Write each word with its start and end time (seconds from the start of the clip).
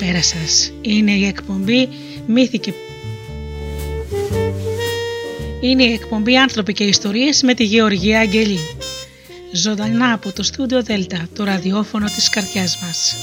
Καλησπέρα 0.00 0.42
σας. 0.42 0.72
Είναι 0.80 1.12
η 1.12 1.26
εκπομπή 1.26 1.88
Μύθη 2.26 2.58
και... 2.58 2.72
Είναι 5.60 5.82
η 5.82 5.92
εκπομπή 5.92 6.36
Άνθρωποι 6.36 6.72
και 6.72 6.84
Ιστορίες 6.84 7.42
με 7.42 7.54
τη 7.54 7.64
Γεωργία 7.64 8.20
Αγγελή. 8.20 8.58
Ζωντανά 9.52 10.12
από 10.12 10.32
το 10.32 10.42
στούντιο 10.42 10.82
Δέλτα, 10.82 11.28
το 11.34 11.44
ραδιόφωνο 11.44 12.06
της 12.06 12.28
καρδιάς 12.28 12.78
μας. 12.82 13.16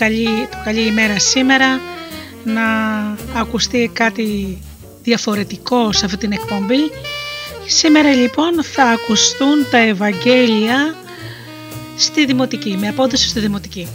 Καλή, 0.00 0.48
το 0.50 0.56
καλή 0.64 0.80
ημέρα 0.80 1.18
σήμερα 1.18 1.80
να 2.44 2.62
ακουστεί 3.34 3.90
κάτι 3.92 4.58
διαφορετικό 5.02 5.92
σε 5.92 6.04
αυτή 6.04 6.16
την 6.16 6.32
εκπομπή. 6.32 6.90
Σήμερα 7.66 8.14
λοιπόν 8.14 8.64
θα 8.64 8.84
ακουστούν 8.84 9.66
τα 9.70 9.78
Ευαγγέλια 9.78 10.94
στη 11.96 12.26
Δημοτική, 12.26 12.76
με 12.80 12.88
απόδοση 12.88 13.28
στη 13.28 13.40
Δημοτική. 13.40 13.88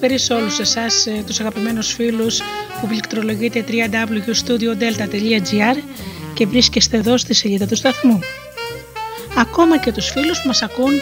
Καλησπέρα 0.00 0.18
σε 0.18 0.34
όλους 0.42 0.58
εσάς, 0.58 1.06
ε, 1.06 1.22
τους 1.26 1.40
αγαπημένους 1.40 1.92
φίλους 1.92 2.40
που 2.80 2.86
πληκτρολογείτε 2.86 3.64
www.studiodelta.gr 3.68 5.76
και 6.34 6.46
βρίσκεστε 6.46 6.96
εδώ 6.96 7.16
στη 7.16 7.34
σελίδα 7.34 7.66
του 7.66 7.76
σταθμού. 7.76 8.20
Ακόμα 9.36 9.78
και 9.78 9.92
τους 9.92 10.10
φίλους 10.10 10.40
που 10.40 10.46
μας 10.46 10.62
ακούν 10.62 10.92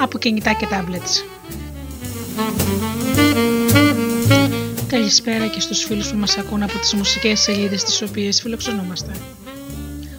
από 0.00 0.18
κινητά 0.18 0.52
και 0.52 0.66
tablets. 0.70 1.24
Καλησπέρα 4.86 5.46
και 5.46 5.60
στους 5.60 5.84
φίλους 5.84 6.10
που 6.10 6.16
μας 6.16 6.38
ακούν 6.38 6.62
από 6.62 6.78
τις 6.78 6.94
μουσικές 6.94 7.40
σελίδες 7.40 7.84
τις 7.84 8.02
οποίες 8.02 8.40
φιλοξενούμαστε. 8.40 9.12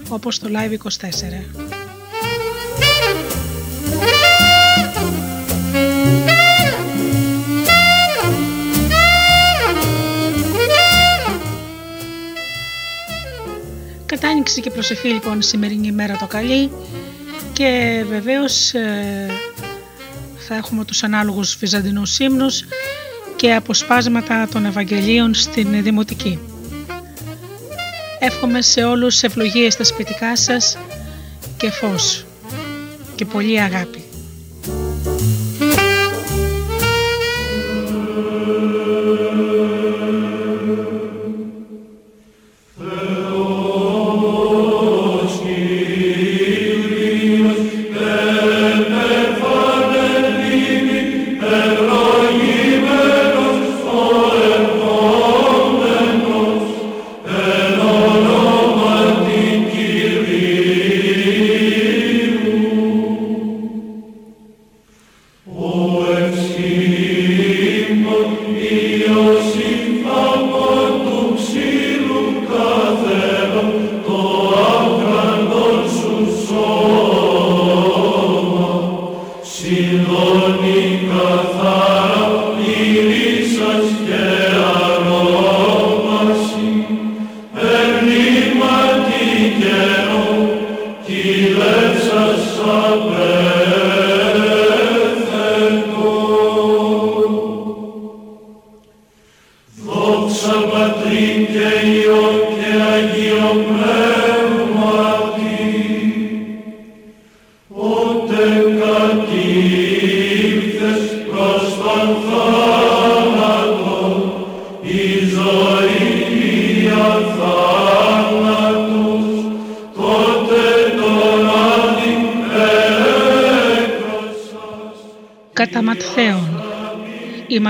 Όπως 0.09 0.39
το 0.39 0.49
Live 0.51 0.71
24. 0.71 1.45
Κατάνοιξη 14.33 14.61
και 14.61 14.69
προσευχή 14.69 15.07
λοιπόν 15.07 15.39
η 15.39 15.43
σημερινή 15.43 15.87
ημέρα 15.87 16.17
το 16.17 16.27
καλή 16.27 16.71
και 17.53 18.03
βεβαίως 18.09 18.73
ε, 18.73 19.31
θα 20.37 20.55
έχουμε 20.55 20.85
τους 20.85 21.03
ανάλογους 21.03 21.55
βυζαντινούς 21.55 22.19
ύμνους 22.19 22.65
και 23.35 23.53
αποσπάσματα 23.53 24.47
των 24.51 24.65
Ευαγγελίων 24.65 25.33
στην 25.33 25.83
Δημοτική. 25.83 26.39
Εύχομαι 28.19 28.61
σε 28.61 28.83
όλους 28.83 29.23
ευλογίες 29.23 29.73
στα 29.73 29.83
σπιτικά 29.83 30.35
σας 30.35 30.77
και 31.57 31.71
φως 31.71 32.25
και 33.15 33.25
πολύ 33.25 33.61
αγάπη. 33.61 34.02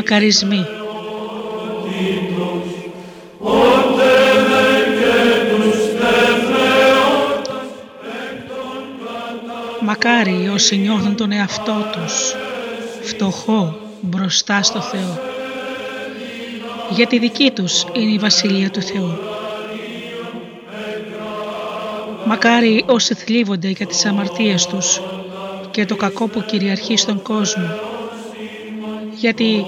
Μακαρισμοί. 0.04 0.66
Μακάρι 9.82 10.50
όσοι 10.54 10.78
νιώθουν 10.78 11.16
τον 11.16 11.32
εαυτό 11.32 11.86
τους 11.92 12.36
φτωχό 13.02 13.76
μπροστά 14.02 14.64
στο 14.64 14.82
Θεό. 14.82 15.20
Για 16.90 17.08
τη 17.08 17.20
δική 17.20 17.52
τους 17.52 17.86
είναι 17.94 18.12
η 18.12 18.18
Βασιλεία 18.18 18.70
του 18.70 18.82
Θεού. 18.82 19.18
Μακάρι 22.26 22.84
όσοι 22.88 23.14
θλίβονται 23.14 23.68
για 23.68 23.86
τις 23.86 24.06
αμαρτίες 24.06 24.66
τους 24.66 25.02
και 25.72 25.86
το 25.86 25.96
κακό 25.96 26.28
που 26.28 26.44
κυριαρχεί 26.46 26.98
στον 26.98 27.22
κόσμο, 27.22 27.68
γιατί 29.16 29.66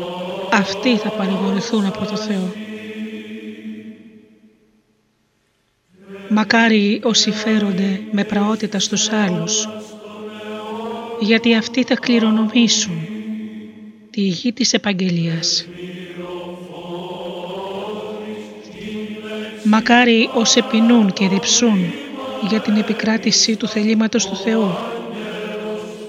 αυτοί 0.55 0.97
θα 0.97 1.09
παρηγορηθούν 1.09 1.85
από 1.85 2.05
το 2.05 2.15
Θεό. 2.15 2.53
Μακάρι 6.29 7.01
όσοι 7.03 7.31
φέρονται 7.31 8.01
με 8.11 8.23
πραότητα 8.23 8.79
στους 8.79 9.11
άλλους, 9.11 9.67
γιατί 11.19 11.55
αυτοί 11.55 11.83
θα 11.83 11.95
κληρονομήσουν 11.95 13.07
τη 14.11 14.21
γη 14.21 14.53
της 14.53 14.73
επαγγελίας. 14.73 15.67
Μακάρι 19.63 20.29
όσοι 20.33 20.61
πεινούν 20.61 21.13
και 21.13 21.27
διψούν 21.27 21.93
για 22.49 22.59
την 22.59 22.75
επικράτηση 22.75 23.55
του 23.55 23.67
θελήματος 23.67 24.27
του 24.27 24.35
Θεού, 24.35 24.75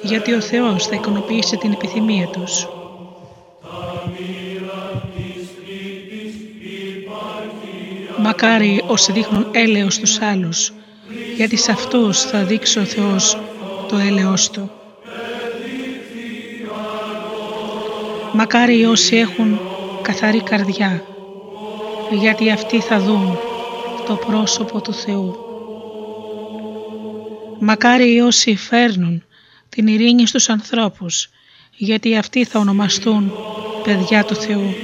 γιατί 0.03 0.33
ο 0.33 0.41
Θεός 0.41 0.87
θα 0.87 0.95
ικανοποιήσει 0.95 1.57
την 1.57 1.73
επιθυμία 1.73 2.27
τους. 2.27 2.67
Μακάρι 8.37 8.83
όσοι 8.87 9.13
δείχνουν 9.13 9.47
έλεος 9.53 9.95
στους 9.95 10.21
άλλους, 10.21 10.73
γιατί 11.37 11.57
σε 11.57 11.71
αυτούς 11.71 12.21
θα 12.21 12.45
δείξει 12.45 12.79
ο 12.79 12.85
Θεός 12.85 13.39
το 13.89 13.97
έλεος 13.97 14.51
Του. 14.51 14.71
Μακάρι 18.33 18.85
όσοι 18.85 19.17
έχουν 19.17 19.61
καθαρή 20.03 20.43
καρδιά, 20.43 21.05
γιατί 22.11 22.51
αυτοί 22.51 22.81
θα 22.81 23.01
δουν 23.01 23.39
το 24.07 24.15
πρόσωπο 24.15 24.81
του 24.81 24.95
Θεού. 24.95 25.37
Μακάρι 27.59 28.21
όσοι 28.21 28.57
φέρνουν 28.57 29.25
την 29.69 29.87
ειρήνη 29.87 30.27
στους 30.27 30.49
ανθρώπους, 30.49 31.29
γιατί 31.77 32.17
αυτοί 32.17 32.45
θα 32.45 32.59
ονομαστούν 32.59 33.33
παιδιά 33.85 34.25
του 34.25 34.35
Θεού. 34.35 34.75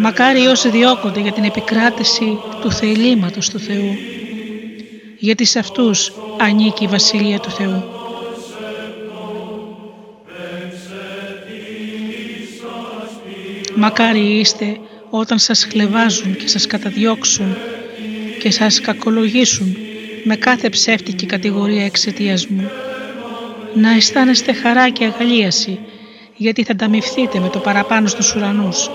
Μακάρι 0.00 0.46
όσοι 0.46 0.70
διώκονται 0.70 1.20
για 1.20 1.32
την 1.32 1.44
επικράτηση 1.44 2.38
του 2.60 2.72
θελήματος 2.72 3.50
του 3.50 3.58
Θεού, 3.58 3.96
γιατί 5.18 5.44
σε 5.44 5.58
αυτούς 5.58 6.12
ανήκει 6.38 6.84
η 6.84 6.86
Βασιλεία 6.86 7.38
του 7.38 7.50
Θεού. 7.50 7.84
Μακάρι 13.74 14.38
είστε 14.38 14.76
όταν 15.10 15.38
σας 15.38 15.64
χλεβάζουν 15.64 16.36
και 16.36 16.48
σας 16.48 16.66
καταδιώξουν 16.66 17.56
και 18.40 18.50
σας 18.50 18.80
κακολογήσουν 18.80 19.76
με 20.24 20.36
κάθε 20.36 20.68
ψεύτικη 20.68 21.26
κατηγορία 21.26 21.84
εξαιτίας 21.84 22.46
μου. 22.46 22.70
Να 23.74 23.90
αισθάνεστε 23.90 24.52
χαρά 24.52 24.90
και 24.90 25.04
αγαλίαση 25.04 25.78
γιατί 26.36 26.64
θα 26.64 26.72
ανταμυφθείτε 26.72 27.38
με 27.38 27.48
το 27.48 27.58
παραπάνω 27.58 28.06
στους 28.06 28.34
ουρανούς. 28.34 28.90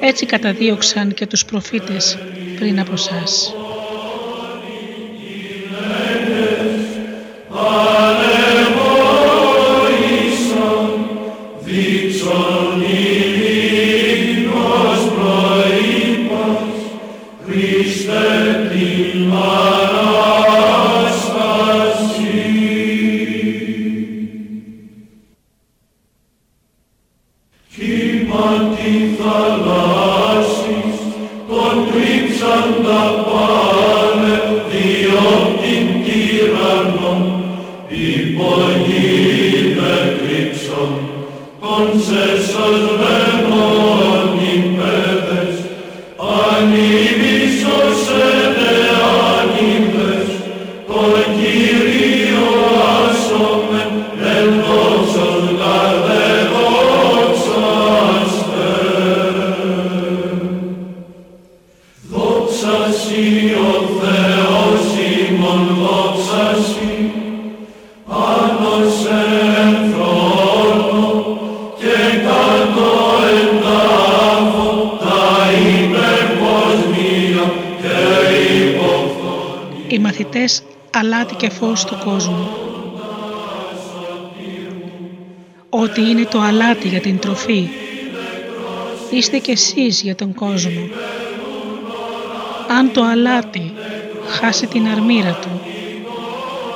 Έτσι 0.00 0.26
καταδίωξαν 0.26 1.14
και 1.14 1.26
τους 1.26 1.44
προφήτες 1.44 2.18
πριν 2.58 2.80
από 2.80 2.96
σας. 2.96 3.54
Το 86.30 86.40
αλάτι 86.40 86.88
για 86.88 87.00
την 87.00 87.18
τροφή. 87.18 87.68
Είστε 89.10 89.38
κι 89.38 89.50
εσείς 89.50 90.02
για 90.02 90.14
τον 90.14 90.34
κόσμο. 90.34 90.88
Αν 92.68 92.92
το 92.92 93.02
αλάτι 93.02 93.72
χάσει 94.26 94.66
την 94.66 94.86
αρμήρα 94.86 95.38
του, 95.42 95.60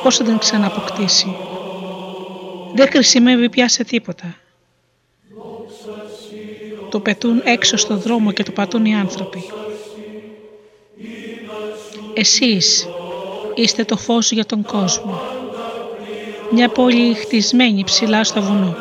πώς 0.02 0.16
θα 0.16 0.25
την 0.25 0.38
ξαναποκτήσει; 0.38 1.37
Δεν 2.75 2.88
χρησιμεύει 2.88 3.49
πια 3.49 3.69
σε 3.69 3.84
τίποτα. 3.84 4.37
Το 6.90 7.00
πετούν 7.00 7.40
έξω 7.44 7.76
στο 7.76 7.96
δρόμο 7.96 8.32
και 8.32 8.43
το 8.43 8.50
πατούν 8.50 8.84
οι 8.84 8.94
άνθρωποι. 8.94 9.44
Εσείς 12.15 12.88
είστε 13.55 13.84
το 13.84 13.96
φως 13.96 14.32
για 14.32 14.44
τον 14.44 14.62
κόσμο. 14.62 15.20
Μια 16.50 16.69
πόλη 16.69 17.15
χτισμένη 17.15 17.84
ψηλά 17.84 18.24
στο 18.24 18.43
βουνό. 18.43 18.77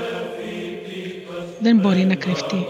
Δεν 1.61 1.77
μπορεί 1.77 2.05
να 2.05 2.15
κρυφτεί. 2.15 2.65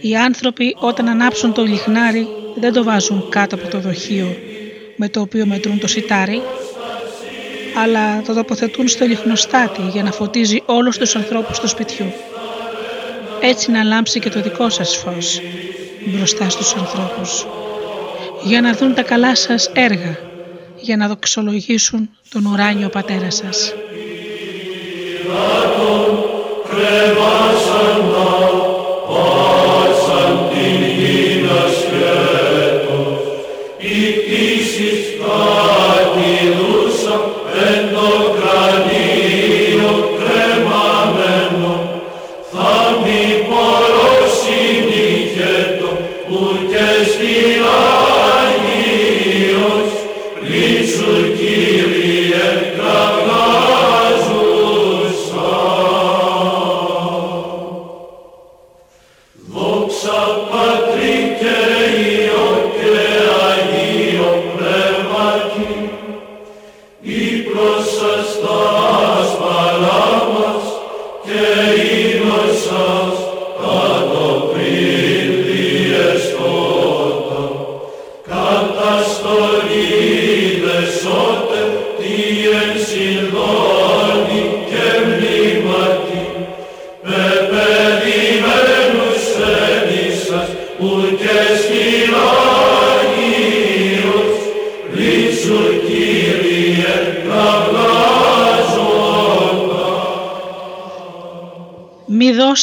Οι 0.00 0.16
άνθρωποι 0.16 0.76
όταν 0.78 1.08
ανάψουν 1.08 1.52
το 1.52 1.62
λιχνάρι 1.62 2.26
δεν 2.54 2.72
το 2.72 2.84
βάζουν 2.84 3.28
κάτω 3.28 3.54
από 3.54 3.68
το 3.68 3.78
δοχείο 3.80 4.36
με 4.96 5.08
το 5.08 5.20
οποίο 5.20 5.46
μετρούν 5.46 5.78
το 5.78 5.86
σιτάρι, 5.86 6.42
αλλά 7.82 8.22
το 8.22 8.34
τοποθετούν 8.34 8.88
στο 8.88 9.04
λιχνοστάτη 9.04 9.82
για 9.92 10.02
να 10.02 10.10
φωτίζει 10.10 10.62
όλους 10.66 10.98
τους 10.98 11.16
ανθρώπους 11.16 11.58
του 11.58 11.68
σπιτιού. 11.68 12.12
Έτσι 13.40 13.70
να 13.70 13.82
λάμψει 13.82 14.20
και 14.20 14.28
το 14.30 14.40
δικό 14.40 14.68
σας 14.68 14.96
φως 14.96 15.40
μπροστά 16.04 16.48
στους 16.48 16.74
ανθρώπους 16.74 17.46
για 18.44 18.60
να 18.60 18.72
δουν 18.72 18.94
τα 18.94 19.02
καλά 19.02 19.34
σας 19.34 19.70
έργα, 19.72 20.18
για 20.80 20.96
να 20.96 21.08
δοξολογήσουν 21.08 22.10
τον 22.28 22.46
ουράνιο 22.46 22.88
Πατέρα 22.88 23.30
σας. 23.30 23.74
Μη 26.76 27.63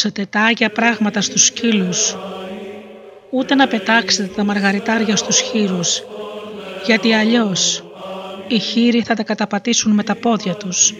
δώσετε 0.01 0.27
τα 0.29 0.39
άγια 0.39 0.69
πράγματα 0.69 1.21
στους 1.21 1.45
σκύλους, 1.45 2.15
ούτε 3.29 3.55
να 3.55 3.67
πετάξετε 3.67 4.33
τα 4.35 4.43
μαργαριτάρια 4.43 5.15
στους 5.15 5.39
χείρους, 5.39 6.03
γιατί 6.85 7.13
αλλιώς 7.13 7.83
οι 8.47 8.59
χείροι 8.59 9.01
θα 9.01 9.13
τα 9.13 9.23
καταπατήσουν 9.23 9.91
με 9.91 10.03
τα 10.03 10.15
πόδια 10.15 10.53
τους 10.53 10.93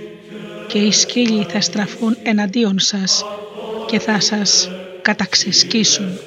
και 0.67 0.77
οι 0.77 0.91
σκύλοι 0.91 1.45
θα 1.49 1.61
στραφούν 1.61 2.17
εναντίον 2.23 2.79
σας 2.79 3.25
και 3.85 3.99
θα 3.99 4.19
σας 4.19 4.71
καταξεσκίσουν. 5.01 6.19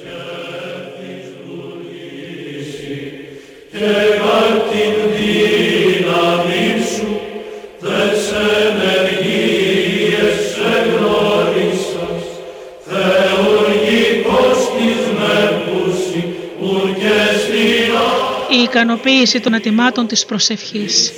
η 4.75 5.04
ικανοποίηση 18.75 19.39
των 19.39 19.53
ετοιμάτων 19.53 20.07
της 20.07 20.25
προσευχής. 20.25 21.13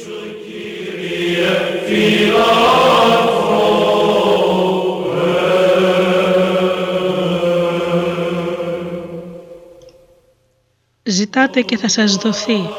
Ζητάτε 11.03 11.61
και 11.61 11.77
θα 11.77 11.87
σας 11.87 12.15
δοθεί. 12.15 12.69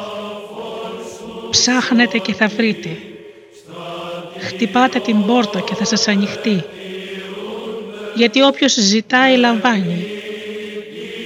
Ψάχνετε 1.51 2.19
και 2.19 2.33
θα 2.33 2.47
βρείτε. 2.47 2.89
Χτυπάτε 4.39 4.99
την 4.99 5.27
πόρτα 5.27 5.61
και 5.61 5.75
θα 5.75 5.85
σας 5.85 6.09
ανοιχτεί. 6.09 6.65
Γιατί 8.15 8.43
όποιος 8.43 8.73
ζητάει 8.73 9.37
λαμβάνει 9.37 10.07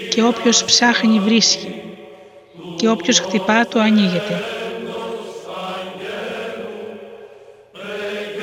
και 0.08 0.22
όποιος 0.22 0.64
ψάχνει 0.64 1.18
βρίσκει 1.18 1.81
και 2.82 2.88
όποιος 2.88 3.18
χτυπά 3.18 3.66
το 3.66 3.80
ανοίγεται. 3.80 4.44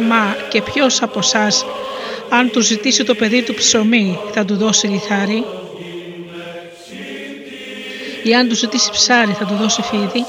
Μα 0.08 0.36
και 0.50 0.62
ποιος 0.62 1.01
από 1.01 1.19
εσά, 1.19 1.48
αν 2.29 2.50
του 2.51 2.62
ζητήσει 2.62 3.03
το 3.03 3.15
παιδί 3.15 3.41
του 3.43 3.53
ψωμί, 3.53 4.19
θα 4.34 4.46
του 4.46 4.55
δώσει 4.55 4.88
λιθάρι; 4.88 5.46
Ή 8.24 8.36
αν 8.36 8.48
του 8.48 8.55
ζητήσει 8.55 8.91
ψάρι 8.91 9.31
θα 9.31 9.46
του 9.46 9.55
δώσει 9.55 9.81
φίδι; 9.81 10.25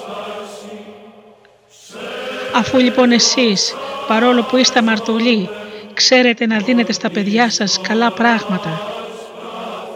Αφού 2.54 2.78
λοιπόν 2.78 3.10
εσείς, 3.12 3.74
παρόλο 4.08 4.42
που 4.42 4.56
είστε 4.56 4.78
αμαρτωλοί, 4.78 5.48
ξέρετε 5.94 6.46
να 6.46 6.58
δίνετε 6.58 6.92
στα 6.92 7.10
παιδιά 7.10 7.50
σας 7.50 7.80
καλά 7.80 8.10
πράγματα, 8.10 8.80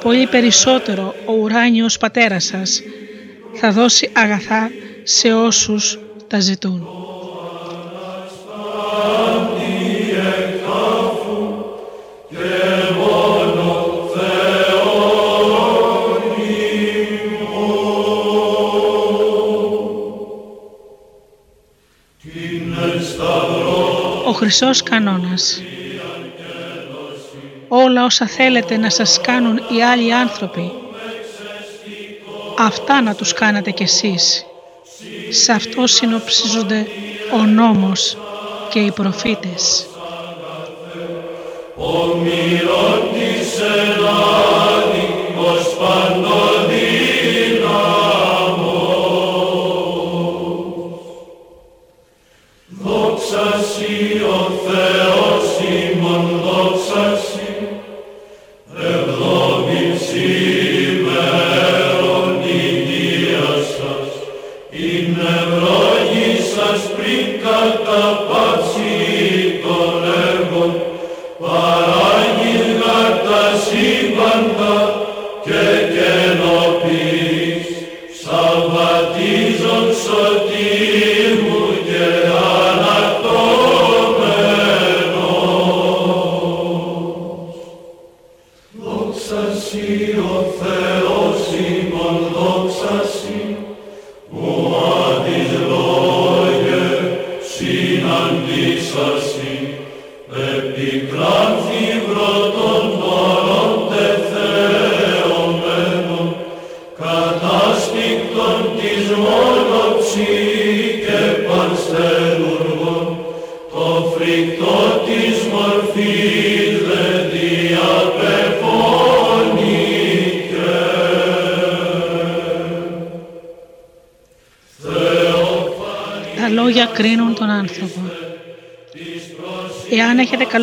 πολύ 0.03 0.27
περισσότερο 0.27 1.15
ο 1.25 1.33
ουράνιος 1.33 1.99
πατέρας 1.99 2.45
σας 2.45 2.83
θα 3.55 3.73
δώσει 3.73 4.11
αγαθά 4.13 4.71
σε 5.03 5.33
όσους 5.33 5.99
τα 6.29 6.41
ζητούν. 6.41 6.89
Ο 24.27 24.33
χρυσός 24.33 24.83
κανόνας 24.83 25.63
Όλα 27.69 28.05
όσα 28.05 28.27
θέλετε 28.27 28.77
να 28.77 28.91
σας 28.91 29.21
κάνουν 29.21 29.57
οι 29.57 29.83
άλλοι 29.83 30.15
άνθρωποι 30.15 30.84
αυτά 32.59 33.01
να 33.01 33.15
τους 33.15 33.33
κάνετε 33.33 33.71
κι 33.71 33.83
εσείς. 33.83 34.47
Σε 35.31 35.53
αυτό 35.53 35.87
συνοψίζονται 35.87 36.87
ο 37.33 37.45
νόμος 37.47 38.17
και 38.71 38.79
οι 38.79 38.91
προφήτες. 38.91 39.87
Ο 41.77 42.15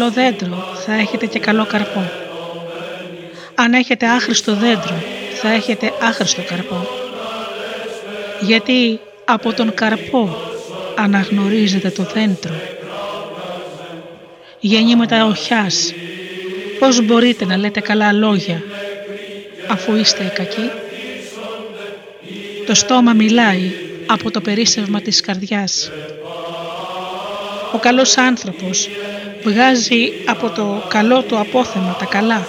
καλό 0.02 0.14
δέντρο, 0.14 0.64
θα 0.86 0.94
έχετε 0.94 1.26
και 1.26 1.40
καλό 1.40 1.66
καρπό. 1.66 2.12
Αν 3.56 3.74
έχετε 3.74 4.08
άχρηστο 4.08 4.56
δέντρο, 4.56 5.04
θα 5.34 5.50
έχετε 5.50 5.94
άχρηστο 6.02 6.42
καρπό. 6.42 6.88
Γιατί 8.42 9.00
από 9.26 9.54
τον 9.54 9.74
καρπό 9.74 10.38
αναγνωρίζετε 10.96 11.90
το 11.90 12.04
δέντρο. 12.04 12.54
Γεννήματα 14.60 15.26
οχιάς, 15.26 15.94
πώς 16.80 17.06
μπορείτε 17.06 17.46
να 17.46 17.58
λέτε 17.58 17.80
καλά 17.80 18.12
λόγια 18.12 18.64
αφού 19.68 19.96
είστε 19.96 20.32
κακοί; 20.36 20.70
Το 22.66 22.74
στόμα 22.74 23.14
μιλάει 23.14 23.72
από 24.06 24.32
το 24.32 24.42
περίσσευμα 24.42 25.02
της 25.02 25.22
καρδιάς. 25.22 25.92
Ο 27.74 27.78
καλός 27.78 28.18
άνθρωπος 28.18 28.90
βγάζει 29.44 30.12
από 30.26 30.50
το 30.50 30.84
καλό 30.88 31.22
του 31.22 31.40
απόθεμα 31.40 31.96
τα 32.00 32.06
καλά 32.06 32.48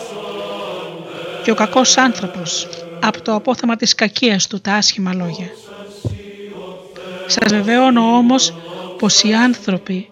και 1.43 1.51
ο 1.51 1.55
κακός 1.55 1.97
άνθρωπος 1.97 2.69
από 3.01 3.23
το 3.23 3.35
απόθεμα 3.35 3.77
της 3.77 3.95
κακίας 3.95 4.47
του 4.47 4.61
τα 4.61 4.73
άσχημα 4.73 5.15
λόγια. 5.15 5.51
Σας 7.27 7.53
βεβαιώνω 7.53 8.01
όμως 8.01 8.55
πως 8.99 9.23
οι 9.23 9.33
άνθρωποι 9.33 10.11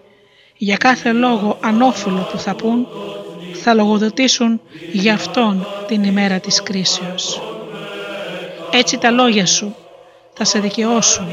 για 0.56 0.76
κάθε 0.76 1.12
λόγο 1.12 1.58
ανώφυλο 1.60 2.28
που 2.32 2.38
θα 2.38 2.54
πούν 2.54 2.86
θα 3.52 3.74
λογοδοτήσουν 3.74 4.60
για 4.92 5.14
αυτόν 5.14 5.66
την 5.86 6.02
ημέρα 6.02 6.40
της 6.40 6.62
κρίσεως. 6.62 7.40
Έτσι 8.70 8.98
τα 8.98 9.10
λόγια 9.10 9.46
σου 9.46 9.74
θα 10.32 10.44
σε 10.44 10.58
δικαιώσουν 10.58 11.26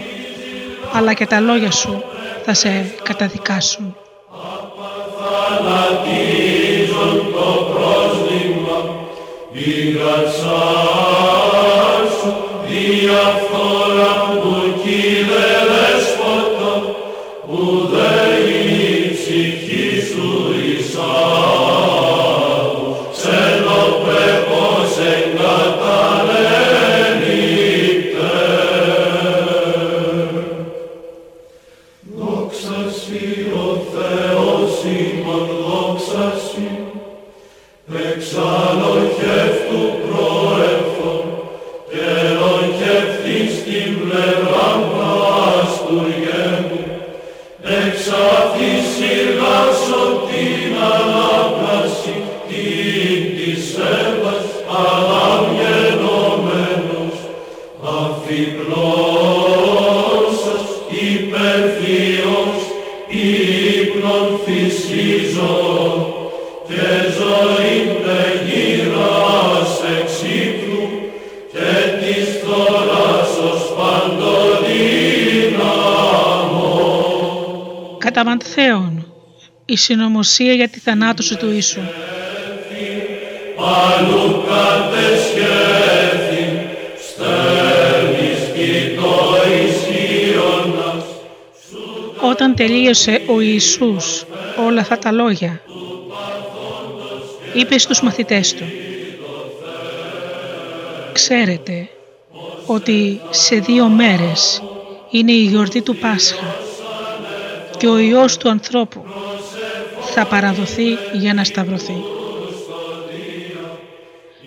αλλά 0.93 1.13
και 1.13 1.25
τα 1.25 1.39
λόγια 1.39 1.71
σου 1.71 2.03
θα 2.45 2.53
σε 2.53 2.93
καταδικάσουν 3.03 3.95
μεταμανθέων, 78.27 79.11
η 79.65 79.77
συνωμοσία 79.77 80.53
για 80.53 80.67
τη 80.67 80.79
θανάτωση 80.79 81.35
του 81.37 81.51
Ιησού. 81.51 81.81
Όταν 92.21 92.55
τελείωσε 92.55 93.21
ο 93.27 93.41
Ιησούς 93.41 94.25
όλα 94.67 94.81
αυτά 94.81 94.97
τα 94.97 95.11
λόγια, 95.11 95.61
είπε 97.53 97.77
στους 97.77 98.01
μαθητές 98.01 98.53
του 98.53 98.63
«Ξέρετε 101.13 101.89
ότι 102.65 103.21
σε 103.29 103.55
δύο 103.55 103.87
μέρες 103.87 104.61
είναι 105.11 105.31
η 105.31 105.43
γιορτή 105.43 105.81
του 105.81 105.95
Πάσχα 105.95 106.66
και 107.77 107.87
ο 107.87 107.97
Υιός 107.97 108.37
του 108.37 108.49
ανθρώπου 108.49 109.03
θα 110.13 110.25
παραδοθεί 110.25 110.97
για 111.13 111.33
να 111.33 111.43
σταυρωθεί. 111.43 112.03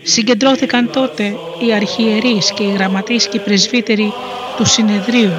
Συγκεντρώθηκαν 0.03 0.91
τότε 0.91 1.37
οι 1.59 1.73
αρχιερείς 1.73 2.53
και 2.53 2.63
οι 2.63 2.73
γραμματείς 2.73 3.29
και 3.29 3.37
οι 3.37 3.41
πρεσβύτεροι 3.41 4.13
του 4.57 4.65
συνεδρίου 4.65 5.33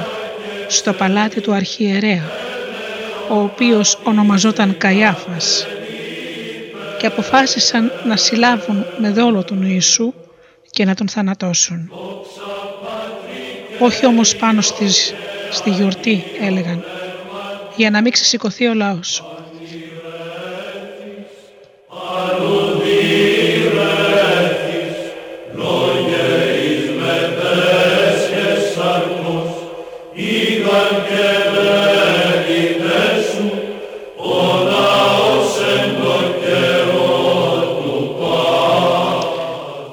στο 0.68 0.92
παλάτι 0.92 1.40
του 1.40 1.52
αρχιερέα, 1.52 2.30
ο 3.28 3.38
οποίος 3.38 3.98
ονομαζόταν 4.04 4.76
Καϊάφας 4.78 5.66
και 6.98 7.06
αποφάσισαν 7.06 7.92
να 8.04 8.16
συλλάβουν 8.16 8.86
με 8.98 9.10
δόλο 9.10 9.44
τον 9.44 9.62
Ιησού 9.62 10.12
και 10.70 10.84
να 10.84 10.94
τον 10.94 11.08
θανατώσουν. 11.08 11.92
Όχι 13.78 14.06
όμως 14.06 14.36
πάνω 14.36 14.60
στις, 14.60 15.14
στη 15.50 15.70
γιορτή 15.70 16.24
έλεγαν, 16.40 16.84
για 17.76 17.90
να 17.90 18.02
μην 18.02 18.12
ξεσηκωθεί 18.12 18.66
ο 18.66 18.74
λαός. 18.74 19.22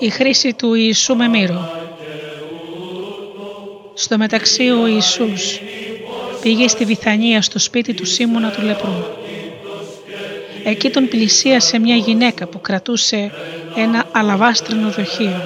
Η 0.01 0.09
χρήση 0.09 0.53
του 0.53 0.73
Ιησού 0.73 1.15
με 1.15 1.27
μύρο. 1.27 1.69
Στο 3.93 4.17
μεταξύ 4.17 4.69
ο 4.69 4.87
Ιησούς 4.87 5.59
πήγε 6.41 6.67
στη 6.67 6.85
Βιθανία 6.85 7.41
στο 7.41 7.59
σπίτι 7.59 7.93
του 7.93 8.05
Σίμωνα 8.05 8.49
του 8.51 8.61
Λεπρού. 8.61 9.03
Εκεί 10.63 10.89
τον 10.89 11.07
πλησίασε 11.07 11.79
μια 11.79 11.95
γυναίκα 11.95 12.47
που 12.47 12.61
κρατούσε 12.61 13.31
ένα 13.75 14.05
αλαβάστρινο 14.11 14.89
δοχείο 14.89 15.41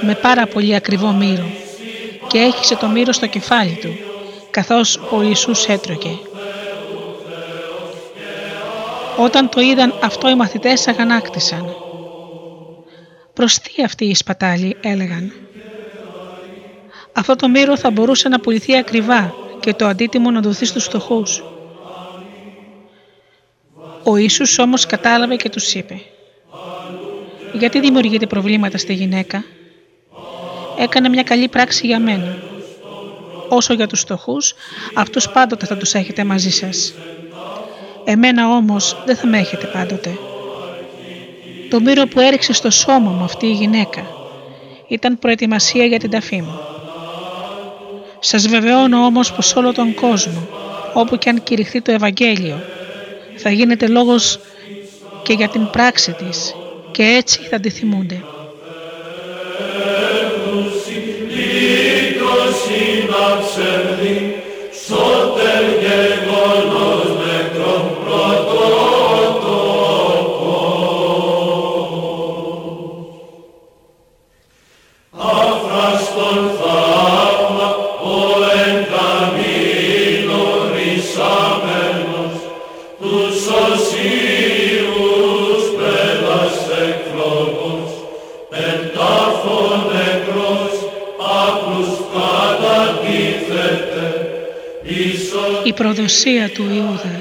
με 0.00 0.14
πάρα 0.14 0.46
πολύ 0.46 0.74
ακριβό 0.74 1.12
μύρο 1.12 1.50
και 2.26 2.38
έχισε 2.38 2.76
το 2.76 2.88
μύρο 2.88 3.12
στο 3.12 3.26
κεφάλι 3.26 3.78
του 3.80 3.96
καθώς 4.50 5.00
ο 5.10 5.22
Ιησούς 5.22 5.66
έτρωγε. 5.66 6.18
Όταν 9.16 9.48
το 9.48 9.60
είδαν 9.60 9.94
αυτό 10.02 10.28
οι 10.28 10.34
μαθητές 10.34 10.88
αγανάκτησαν. 10.88 11.76
«Προς 13.34 13.58
τι 13.58 13.82
αυτή 13.82 14.04
η 14.04 14.14
σπατάλη» 14.14 14.76
έλεγαν. 14.80 15.32
Αυτό 17.12 17.36
το 17.36 17.48
μύρο 17.48 17.76
θα 17.76 17.90
μπορούσε 17.90 18.28
να 18.28 18.40
πουληθεί 18.40 18.76
ακριβά 18.76 19.34
και 19.62 19.74
το 19.74 19.86
αντίτιμο 19.86 20.30
να 20.30 20.40
δοθεί 20.40 20.64
στους 20.64 20.84
φτωχούς. 20.84 21.42
Ο 24.04 24.16
Ιησούς 24.16 24.58
όμως 24.58 24.86
κατάλαβε 24.86 25.36
και 25.36 25.48
τους 25.48 25.74
είπε 25.74 26.00
«Γιατί 27.52 27.80
δημιουργείτε 27.80 28.26
προβλήματα 28.26 28.78
στη 28.78 28.94
γυναίκα» 28.94 29.44
έκανε 30.78 31.08
μια 31.08 31.22
καλή 31.22 31.48
πράξη 31.48 31.86
για 31.86 31.98
μένα. 31.98 32.42
Όσο 33.48 33.74
για 33.74 33.86
τους 33.86 34.00
φτωχούς, 34.00 34.54
αυτούς 34.94 35.28
πάντοτε 35.28 35.66
θα 35.66 35.76
τους 35.76 35.94
έχετε 35.94 36.24
μαζί 36.24 36.50
σας. 36.50 36.94
Εμένα 38.04 38.48
όμως 38.48 39.02
δεν 39.06 39.16
θα 39.16 39.26
με 39.26 39.38
έχετε 39.38 39.66
πάντοτε. 39.66 40.18
Το 41.70 41.80
μύρο 41.80 42.06
που 42.06 42.20
έριξε 42.20 42.52
στο 42.52 42.70
σώμα 42.70 43.10
μου 43.10 43.24
αυτή 43.24 43.46
η 43.46 43.52
γυναίκα 43.52 44.06
ήταν 44.88 45.18
προετοιμασία 45.18 45.84
για 45.84 45.98
την 45.98 46.10
ταφή 46.10 46.42
μου. 46.42 46.71
Σας 48.24 48.48
βεβαιώνω 48.48 49.04
όμως 49.04 49.32
πως 49.32 49.56
όλο 49.56 49.72
τον 49.72 49.94
κόσμο, 49.94 50.48
όπου 50.94 51.16
και 51.16 51.28
αν 51.28 51.42
κηρυχθεί 51.42 51.80
το 51.80 51.92
Ευαγγέλιο, 51.92 52.62
θα 53.36 53.50
γίνεται 53.50 53.86
λόγος 53.86 54.38
και 55.22 55.32
για 55.32 55.48
την 55.48 55.70
πράξη 55.70 56.12
της 56.12 56.54
και 56.90 57.02
έτσι 57.02 57.40
θα 57.50 57.60
τη 57.60 57.70
θυμούνται. 57.70 58.22
Η 95.72 95.74
προδοσία 95.74 96.50
του 96.50 96.62
Ιούδα. 96.62 97.20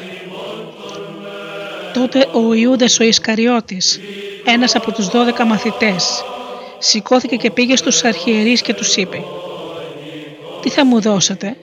Τότε 1.94 2.28
ο 2.32 2.54
Ιούδας 2.54 3.00
ο 3.00 3.04
Ισκαριώτης, 3.04 4.00
ένας 4.46 4.76
από 4.76 4.92
τους 4.92 5.08
δώδεκα 5.08 5.46
μαθητές, 5.46 6.24
σηκώθηκε 6.78 7.36
και 7.36 7.52
πήγε 7.52 7.76
στους 7.76 8.04
αρχιερείς 8.04 8.62
και 8.62 8.74
τους 8.74 8.96
είπε 8.96 9.24
«Τι 10.62 10.70
θα 10.70 10.86
μου 10.86 11.02
δώσετε» 11.02 11.58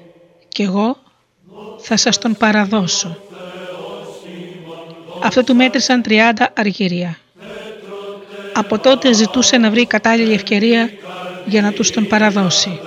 και 0.48 0.62
εγώ 0.62 0.96
θα 1.78 1.96
σας 1.96 2.18
τον 2.18 2.36
παραδώσω. 2.36 3.16
Αυτό 5.22 5.44
του 5.44 5.54
μέτρησαν 5.54 6.02
30 6.08 6.46
αργυρία. 6.54 7.18
Από 8.52 8.78
τότε 8.78 9.12
ζητούσε 9.12 9.56
να 9.56 9.70
βρει 9.70 9.86
κατάλληλη 9.86 10.32
ευκαιρία 10.32 10.90
για 11.46 11.62
να 11.62 11.72
τους 11.72 11.90
τον 11.90 12.06
παραδώσει. 12.06 12.80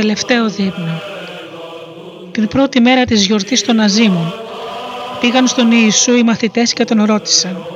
Τελευταίο 0.00 0.48
δείπνο. 0.48 1.00
Την 2.30 2.48
πρώτη 2.48 2.80
μέρα 2.80 3.04
της 3.04 3.26
γιορτής 3.26 3.62
των 3.62 3.80
Αζήμων 3.80 4.32
πήγαν 5.20 5.46
στον 5.46 5.72
Ιησού 5.72 6.16
οι 6.16 6.22
μαθητές 6.22 6.72
και 6.72 6.84
τον 6.84 7.04
ρώτησαν 7.04 7.66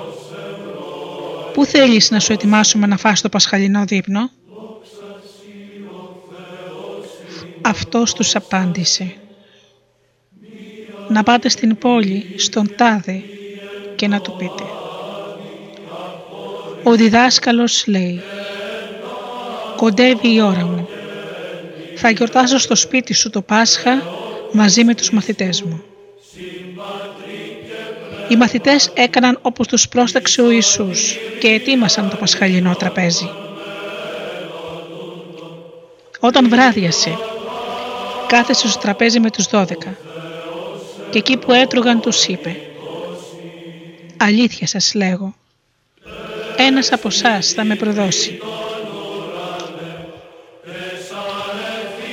«Πού 1.52 1.64
θέλεις 1.64 2.10
να 2.10 2.20
σου 2.20 2.32
ετοιμάσουμε 2.32 2.86
να 2.86 2.96
φας 2.96 3.20
το 3.20 3.28
πασχαλινό 3.28 3.84
δείπνο» 3.84 4.30
Αυτός 7.60 8.12
τους 8.12 8.34
απάντησε 8.36 9.14
«Να 11.08 11.22
πάτε 11.22 11.48
στην 11.48 11.78
πόλη, 11.78 12.34
στον 12.36 12.74
τάδε 12.76 13.22
και 13.96 14.08
να 14.08 14.20
του 14.20 14.34
πείτε». 14.38 14.64
Ο 16.82 16.94
διδάσκαλος 16.94 17.86
λέει 17.86 18.20
«Κοντεύει 19.76 20.34
η 20.34 20.40
ώρα 20.40 20.64
μου 20.64 20.88
θα 22.04 22.10
γιορτάσω 22.10 22.58
στο 22.58 22.74
σπίτι 22.74 23.14
σου 23.14 23.30
το 23.30 23.42
Πάσχα 23.42 24.02
μαζί 24.52 24.84
με 24.84 24.94
τους 24.94 25.10
μαθητές 25.10 25.62
μου. 25.62 25.82
Οι 28.28 28.36
μαθητές 28.36 28.90
έκαναν 28.94 29.38
όπως 29.42 29.66
τους 29.66 29.88
πρόσταξε 29.88 30.42
ο 30.42 30.50
Ιησούς 30.50 31.16
και 31.40 31.48
ετοίμασαν 31.48 32.10
το 32.10 32.16
πασχαλινό 32.16 32.74
τραπέζι. 32.74 33.30
Όταν 36.20 36.48
βράδιασε, 36.48 37.18
κάθεσε 38.26 38.68
στο 38.68 38.80
τραπέζι 38.80 39.20
με 39.20 39.30
τους 39.30 39.46
δώδεκα 39.46 39.96
και 41.10 41.18
εκεί 41.18 41.36
που 41.36 41.52
έτρωγαν 41.52 42.00
τους 42.00 42.26
είπε 42.26 42.56
«Αλήθεια 44.16 44.66
σας 44.66 44.94
λέγω, 44.94 45.34
ένας 46.56 46.92
από 46.92 47.08
εσάς 47.08 47.52
θα 47.52 47.64
με 47.64 47.74
προδώσει». 47.74 48.38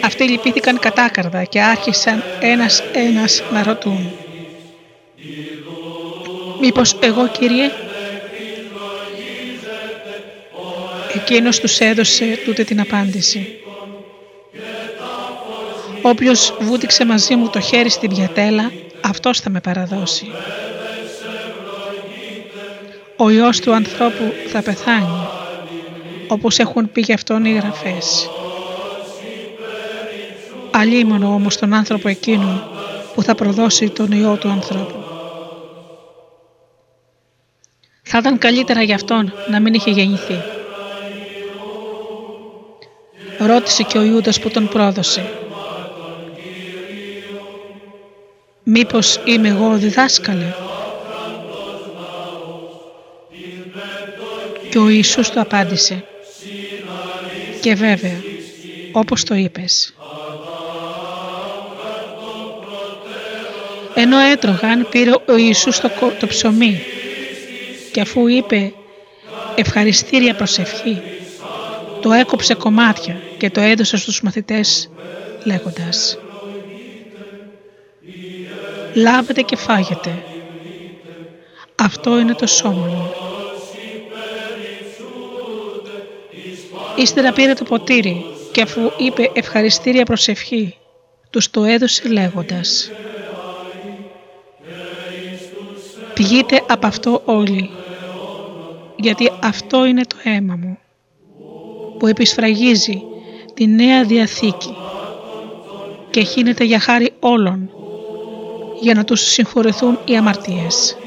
Αυτοί 0.02 0.24
λυπήθηκαν 0.24 0.80
κατάκαρδα 0.80 1.44
και 1.44 1.62
άρχισαν 1.62 2.24
ένας 2.40 2.84
ένας 2.94 3.44
να 3.52 3.64
ρωτούν. 3.64 4.12
Μήπως 6.60 6.98
εγώ 7.00 7.28
Κύριε; 7.28 7.72
Εκείνος 11.16 11.60
τους 11.60 11.80
έδωσε 11.80 12.40
τούτη 12.46 12.64
την 12.64 12.80
απάντηση. 12.80 13.60
Όποιος 16.02 16.54
βούτυξε 16.60 17.06
μαζί 17.06 17.36
μου 17.36 17.50
το 17.50 17.60
χέρι 17.60 17.90
στην 17.90 18.10
πιατέλα, 18.10 18.72
αυτός 19.02 19.40
θα 19.40 19.50
με 19.50 19.60
παραδώσει. 19.60 20.32
Ο 23.16 23.30
Υιός 23.30 23.60
του 23.60 23.74
ανθρώπου 23.74 24.34
θα 24.48 24.62
πεθάνει, 24.62 25.28
όπως 26.28 26.60
έχουν 26.60 26.92
πει 26.92 27.02
γι' 27.02 27.14
αυτόν 27.14 27.46
οι 27.46 27.52
γραφές. 27.52 28.30
Αλίμονο 30.72 31.34
όμως 31.34 31.58
τον 31.58 31.74
άνθρωπο 31.74 32.08
εκείνον 32.08 32.64
που 33.14 33.22
θα 33.24 33.36
προδώσει 33.36 33.90
τον 33.90 34.12
Υιό 34.12 34.36
του 34.36 34.50
ανθρώπου. 34.50 35.04
Θα 38.04 38.18
ήταν 38.18 38.38
καλύτερα 38.38 38.82
για 38.82 38.96
αυτόν 38.96 39.34
να 39.50 39.60
μην 39.60 39.74
είχε 39.74 39.92
γεννηθεί. 39.92 40.42
Ρώτησε 43.40 43.84
και 43.84 43.98
ο 43.98 44.04
Ιούδας 44.04 44.40
που 44.40 44.50
τον 44.50 44.68
πρόδωσε. 44.68 45.34
Μήπως 48.64 49.20
είμαι 49.26 49.48
εγώ 49.48 49.76
διδάσκαλε; 49.76 50.54
Και 54.70 54.78
ο 54.78 54.90
Ιησούς 54.90 55.30
του 55.30 55.40
απάντησε. 55.40 56.04
Και 57.62 57.76
βέβαια, 57.76 58.22
όπως 58.92 59.24
το 59.24 59.36
είπες. 59.36 59.94
Ενώ 64.02 64.18
έτρωγαν 64.18 64.88
πήρε 64.90 65.12
ο 65.28 65.36
Ιησούς 65.38 65.80
το, 65.80 65.90
το 66.20 66.28
ψωμί 66.28 66.82
και 67.92 68.02
αφού 68.02 68.28
είπε 68.28 68.74
ευχαριστήρια 69.56 70.36
προσευχή 70.36 71.02
το 72.02 72.12
έκοψε 72.12 72.54
κομμάτια 72.54 73.22
και 73.38 73.50
το 73.50 73.62
έδωσε 73.62 73.98
στους 73.98 74.22
μαθητές 74.22 74.90
λέγοντας 75.44 76.18
«Λάβετε 78.94 79.42
και 79.42 79.56
φάγετε, 79.56 80.24
αυτό 81.76 82.20
είναι 82.20 82.34
το 82.34 82.48
σώμα 82.48 82.86
μου». 82.86 83.12
Ύστερα 86.96 87.32
πήρε 87.32 87.54
το 87.54 87.64
ποτήρι 87.64 88.26
και 88.52 88.62
αφού 88.62 88.92
είπε 88.98 89.32
ευχαριστήρια 89.34 90.06
προσευχή, 90.06 90.78
τους 91.30 91.50
το 91.50 91.64
έδωσε 91.64 92.08
λέγοντας 92.08 92.92
«Πηγείτε 96.20 96.64
από 96.68 96.88
αυτό 96.88 97.22
όλοι, 97.26 97.70
γιατί 98.96 99.32
αυτό 99.44 99.86
είναι 99.86 100.02
το 100.02 100.16
αίμα 100.24 100.56
μου» 100.62 100.78
που 102.00 102.08
επισφραγίζει 102.08 103.02
τη 103.54 103.68
Νέα 103.68 104.04
Διαθήκη 104.04 104.76
και 106.10 106.24
χύνεται 106.24 106.64
για 106.64 106.80
χάρη 106.80 107.14
όλων 107.20 107.70
για 108.82 108.94
να 108.94 109.04
τους 109.04 109.22
συγχωρεθούν 109.22 110.00
οι 110.06 110.18
αμαρτίες. 110.18 110.98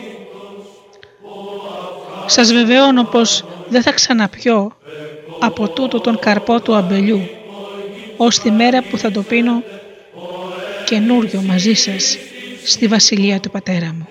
Σας 2.27 2.53
βεβαιώνω 2.53 3.05
πως 3.05 3.44
δεν 3.68 3.83
θα 3.83 3.92
ξαναπιώ 3.92 4.72
από 5.40 5.68
τούτο 5.68 6.01
τον 6.01 6.18
καρπό 6.18 6.61
του 6.61 6.75
αμπελιού 6.75 7.20
ως 8.16 8.38
τη 8.38 8.51
μέρα 8.51 8.83
που 8.83 8.98
θα 8.98 9.11
το 9.11 9.22
πίνω 9.22 9.62
καινούριο 10.85 11.42
μαζί 11.42 11.75
σας 11.75 12.18
στη 12.64 12.87
βασιλεία 12.87 13.40
του 13.40 13.51
πατέρα 13.51 13.94
μου. 13.98 14.07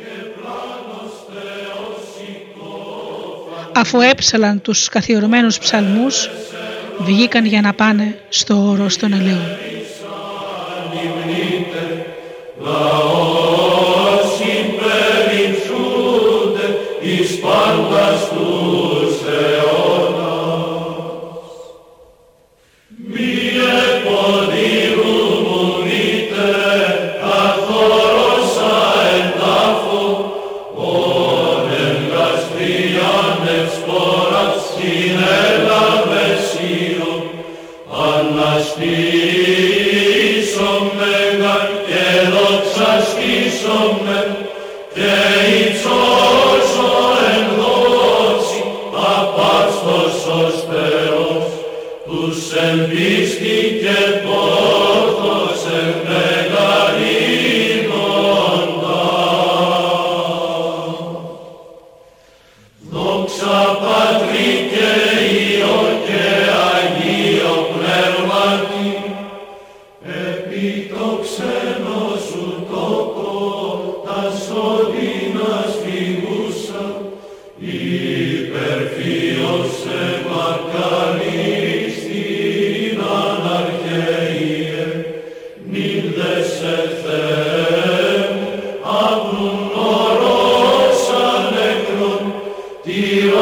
Αφού 3.74 4.02
έψαλαν 4.02 4.62
τους 4.62 4.90
καθιερωμένους 4.90 5.60
ψαλμούς, 5.60 6.30
βγήκαν 7.00 7.46
για 7.46 7.62
να 7.62 7.74
πάνε 7.74 8.16
στο 8.30 8.70
όρος 8.70 8.98
των 8.98 9.14
ελαιών. 9.14 9.58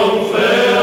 tão. 0.10 0.79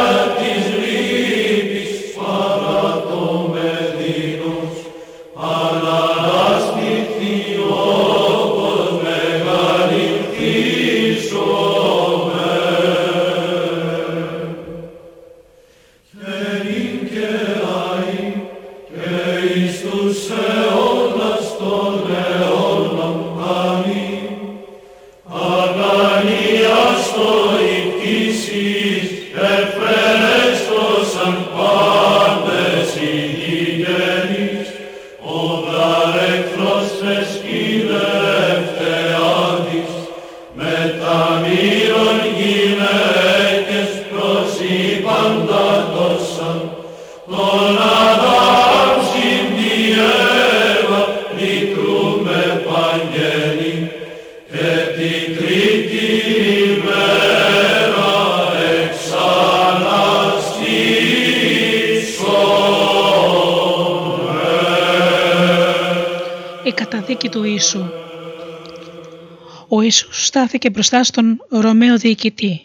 Στάθηκε 70.46 70.70
μπροστά 70.70 71.04
στον 71.04 71.44
Ρωμαίο 71.48 71.96
διοικητή 71.96 72.60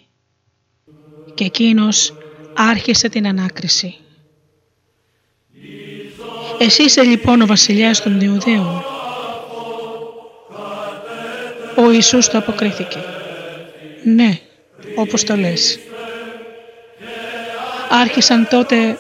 και 1.34 1.44
εκείνος 1.44 2.14
άρχισε 2.56 3.10
την 3.10 3.28
ανάκριση. 3.28 3.96
Εσύ 6.60 6.84
είσαι 6.84 7.02
λοιπόν 7.02 7.42
ο 7.42 7.46
βασιλιάς 7.46 8.02
των 8.02 8.22
Ιουδαίων. 8.22 8.84
Ο 11.76 11.92
Ιησούς 11.92 12.28
το 12.28 12.38
αποκρίθηκε. 12.38 12.98
Ναι, 14.04 14.40
όπως 14.96 15.24
το 15.24 15.36
λες. 15.36 15.80
Άρχισαν 17.90 18.48
τότε 18.50 18.98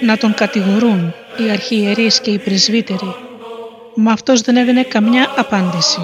να 0.00 0.16
τον 0.16 0.34
κατηγορούν 0.34 1.14
οι 1.38 1.50
αρχιερείς 1.50 2.20
και 2.20 2.30
οι 2.30 2.38
πρεσβύτεροι, 2.38 3.14
μα 3.94 4.12
αυτός 4.12 4.40
δεν 4.40 4.56
έδινε 4.56 4.82
καμιά 4.82 5.32
απάντηση. 5.36 6.00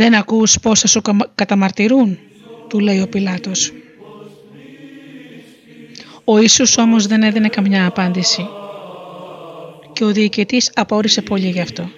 «Δεν 0.00 0.14
ακούς 0.14 0.60
πόσα 0.60 0.88
σου 0.88 1.00
καταμαρτυρούν», 1.34 2.18
του 2.68 2.78
λέει 2.78 3.00
ο 3.00 3.08
Πιλάτος. 3.08 3.72
Ο 6.24 6.38
Ιησούς 6.38 6.76
όμως 6.76 7.06
δεν 7.06 7.22
έδινε 7.22 7.48
καμιά 7.48 7.86
απάντηση 7.86 8.48
και 9.92 10.04
ο 10.04 10.12
διοικητής 10.12 10.70
απόρρισε 10.74 11.22
πολύ 11.22 11.48
γι' 11.48 11.60
αυτό. 11.60 11.90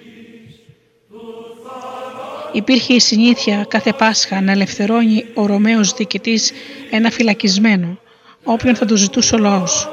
Υπήρχε 2.51 2.93
η 2.93 2.99
συνήθεια 2.99 3.65
κάθε 3.69 3.93
Πάσχα 3.93 4.41
να 4.41 4.51
ελευθερώνει 4.51 5.25
ο 5.33 5.45
Ρωμαίος 5.45 5.93
διοικητής 5.93 6.51
ένα 6.91 7.11
φυλακισμένο, 7.11 7.97
όποιον 8.43 8.75
θα 8.75 8.85
του 8.85 8.95
ζητούσε 8.95 9.35
ο 9.35 9.37
λαός. 9.37 9.89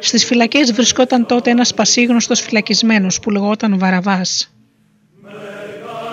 Στις 0.00 0.24
φυλακές 0.24 0.72
βρισκόταν 0.72 1.26
τότε 1.26 1.50
ένας 1.50 1.74
πασίγνωστος 1.74 2.40
φυλακισμένος 2.40 3.20
που 3.20 3.30
λεγόταν 3.30 3.78
Βαραβάς. 3.78 4.52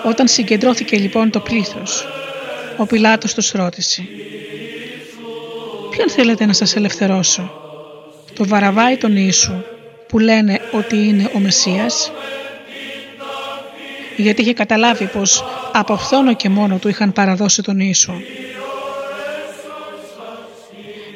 Όταν 0.06 0.28
συγκεντρώθηκε 0.28 0.98
λοιπόν 0.98 1.30
το 1.30 1.40
πλήθος, 1.40 2.06
ο 2.76 2.86
Πιλάτος 2.86 3.34
τους 3.34 3.50
ρώτησε 3.50 4.08
«Ποιον 5.90 6.10
θέλετε 6.10 6.46
να 6.46 6.52
σας 6.52 6.76
ελευθερώσω, 6.76 7.50
το 8.34 8.46
Βαραβά 8.46 8.92
ή 8.92 8.96
τον 8.96 9.16
Ιησού 9.16 9.62
που 10.08 10.18
λένε 10.18 10.60
ότι 10.72 10.96
είναι 10.96 11.30
ο 11.34 11.38
Μεσσίας» 11.38 12.12
γιατί 14.16 14.42
είχε 14.42 14.52
καταλάβει 14.52 15.06
πως 15.06 15.44
από 15.72 15.96
φθόνο 15.96 16.34
και 16.34 16.48
μόνο 16.48 16.78
του 16.78 16.88
είχαν 16.88 17.12
παραδώσει 17.12 17.62
τον 17.62 17.80
Ιησού. 17.80 18.12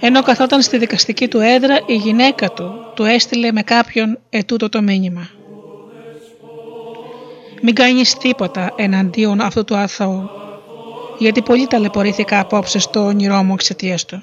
Ενώ 0.01 0.23
καθόταν 0.23 0.63
στη 0.63 0.79
δικαστική 0.79 1.29
του 1.29 1.41
έδρα 1.41 1.81
η 1.87 1.95
γυναίκα 1.95 2.51
του 2.51 2.93
του 2.95 3.05
έστειλε 3.05 3.53
με 3.53 3.63
κάποιον 3.63 4.19
ετούτο 4.31 4.69
το 4.69 4.83
μήνυμα. 4.83 5.40
Μην 7.63 7.75
κάνεις 7.75 8.17
τίποτα 8.17 8.73
εναντίον 8.77 9.41
αυτού 9.41 9.65
του 9.65 9.77
αθώου, 9.77 10.31
γιατί 11.19 11.43
πολύ 11.43 11.67
ταλαιπωρήθηκα 11.67 12.41
απόψε 12.41 12.79
στο 12.79 13.01
όνειρό 13.05 13.43
μου 13.43 13.53
εξαιτίας 13.53 14.05
του. 14.05 14.23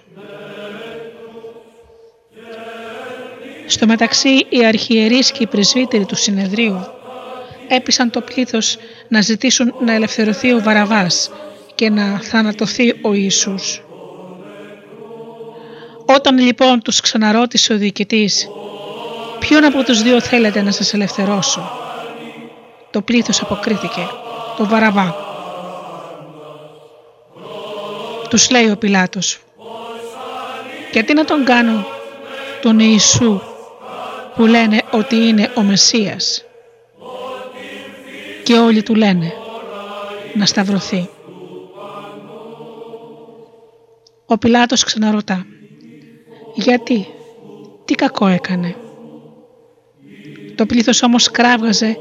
Στο 3.67 3.85
μεταξύ 3.87 4.45
οι 4.49 4.65
αρχιερείς 4.65 5.31
και 5.31 5.43
οι 5.43 5.47
πρεσβύτεροι 5.47 6.05
του 6.05 6.15
συνεδρίου 6.15 6.79
έπεισαν 7.67 8.09
το 8.09 8.21
πλήθος 8.21 8.77
να 9.07 9.21
ζητήσουν 9.21 9.73
να 9.79 9.93
ελευθερωθεί 9.93 10.53
ο 10.53 10.61
Βαραβάς 10.63 11.31
και 11.75 11.89
να 11.89 12.19
θανατωθεί 12.21 12.93
ο 13.01 13.13
Ιησούς. 13.13 13.81
Όταν 16.05 16.37
λοιπόν 16.37 16.81
τους 16.81 16.99
ξαναρώτησε 16.99 17.73
ο 17.73 17.77
διοικητής 17.77 18.49
«Ποιον 19.39 19.63
από 19.63 19.83
τους 19.83 20.01
δύο 20.01 20.21
θέλετε 20.21 20.61
να 20.61 20.71
σας 20.71 20.93
ελευθερώσω» 20.93 21.86
το 22.91 23.01
πλήθος 23.01 23.41
αποκρίθηκε 23.41 24.07
«Το 24.57 24.65
Βαραβά». 24.65 25.15
Τους 28.29 28.49
λέει 28.49 28.69
ο 28.69 28.77
Πιλάτος 28.77 29.39
«Γιατί 30.91 31.13
να 31.13 31.25
τον 31.25 31.45
κάνω 31.45 31.85
τον 32.61 32.79
Ιησού 32.79 33.39
που 34.35 34.45
λένε 34.45 34.81
ότι 34.91 35.15
είναι 35.15 35.51
ο 35.55 35.61
Μεσσίας» 35.61 36.43
και 38.43 38.53
όλοι 38.53 38.83
του 38.83 38.95
λένε 38.95 39.33
να 40.33 40.45
σταυρωθεί. 40.45 41.09
Ο 44.25 44.37
Πιλάτος 44.37 44.83
ξαναρωτά 44.83 45.45
γιατί, 46.57 47.07
τι 47.85 47.95
κακό 47.95 48.27
έκανε. 48.27 48.75
Το 50.55 50.65
πλήθος 50.65 51.03
όμως 51.03 51.31
κράβγαζε 51.31 51.97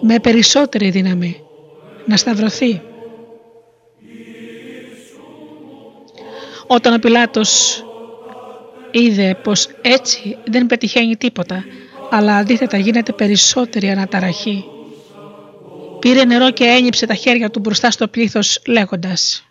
με 0.00 0.18
περισσότερη 0.18 0.90
δύναμη 0.90 1.42
να 2.06 2.16
σταυρωθεί. 2.16 2.82
Όταν 6.66 6.94
ο 6.94 6.98
Πιλάτος 6.98 7.84
είδε 8.90 9.34
πως 9.42 9.68
έτσι 9.82 10.38
δεν 10.44 10.66
πετυχαίνει 10.66 11.16
τίποτα 11.16 11.64
αλλά 12.10 12.36
αντίθετα 12.36 12.76
γίνεται 12.76 13.12
περισσότερη 13.12 13.90
αναταραχή 13.90 14.64
Πήρε 16.00 16.24
νερό 16.24 16.50
και 16.50 16.64
ένιψε 16.64 17.06
τα 17.06 17.14
χέρια 17.14 17.50
του 17.50 17.58
μπροστά 17.58 17.90
στο 17.90 18.08
πλήθος 18.08 18.62
λέγοντας 18.66 19.44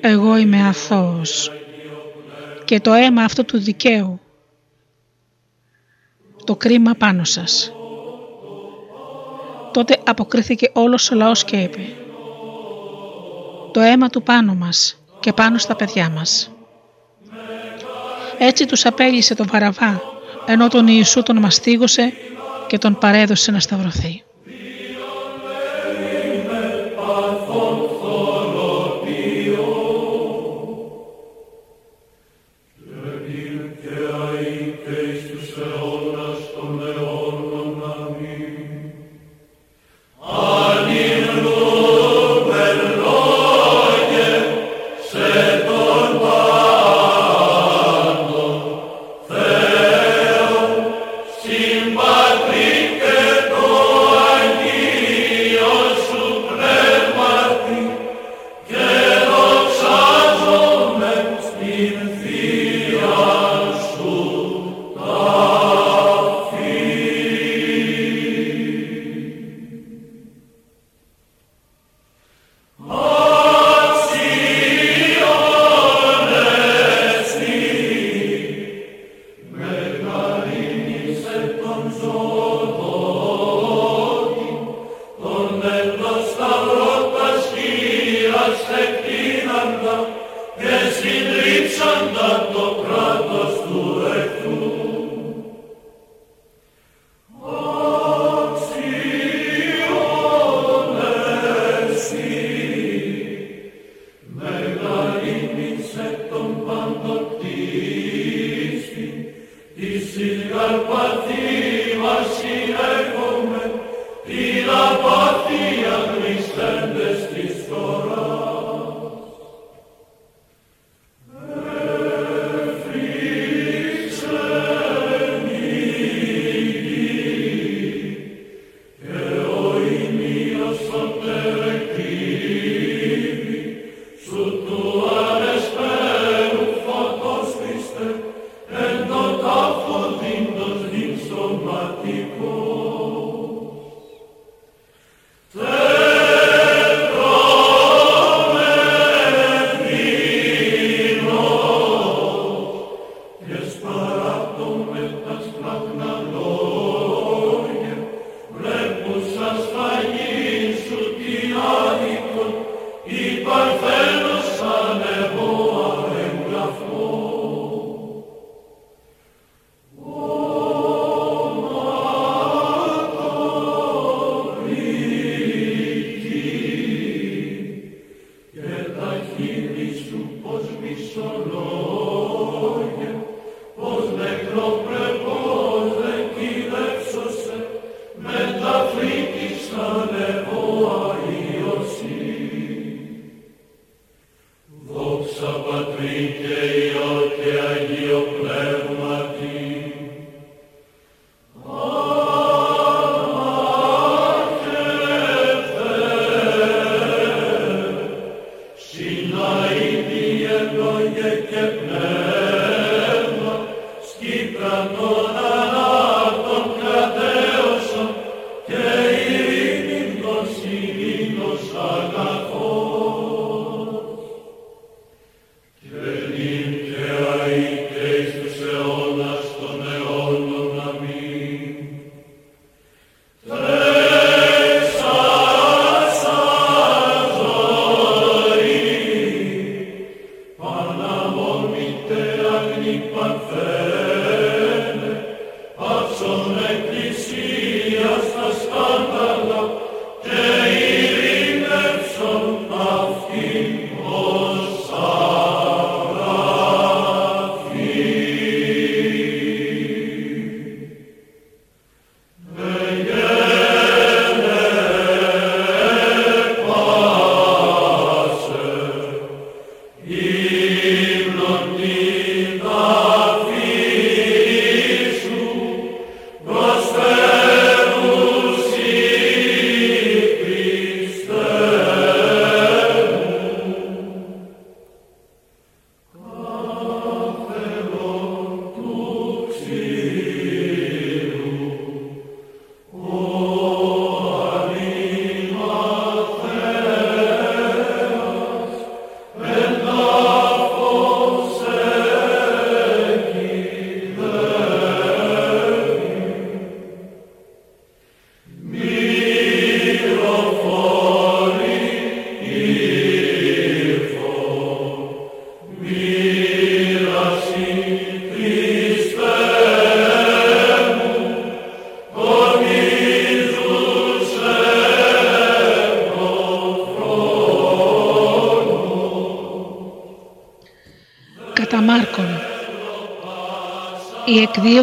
«Εγώ 0.00 0.36
είμαι 0.36 0.66
αθώος 0.66 1.50
και 2.64 2.80
το 2.80 2.92
αίμα 2.92 3.22
αυτό 3.22 3.44
του 3.44 3.58
δικαίου, 3.58 4.20
το 6.44 6.56
κρίμα 6.56 6.94
πάνω 6.94 7.24
σας». 7.24 7.72
Τότε 9.72 9.98
αποκρίθηκε 10.04 10.70
όλος 10.72 11.10
ο 11.10 11.14
λαός 11.14 11.44
και 11.44 11.56
είπε 11.56 11.80
«Το 13.72 13.80
αίμα 13.80 14.08
του 14.08 14.22
πάνω 14.22 14.54
μας 14.54 15.02
και 15.20 15.32
πάνω 15.32 15.58
στα 15.58 15.76
παιδιά 15.76 16.08
μας». 16.08 16.50
Έτσι 18.38 18.66
τους 18.66 18.86
απέλυσε 18.86 19.34
τον 19.34 19.46
Βαραβά, 19.50 20.00
ενώ 20.46 20.68
τον 20.68 20.86
Ιησού 20.88 21.22
τον 21.22 21.38
μαστίγωσε 21.38 22.12
και 22.66 22.78
τον 22.78 22.98
παρέδωσε 22.98 23.50
να 23.50 23.60
σταυρωθεί. 23.60 24.22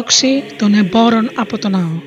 Εκδίωξη 0.00 0.56
των 0.56 0.74
εμπόρων 0.74 1.30
από 1.34 1.58
τον 1.58 1.70
ναό. 1.70 2.00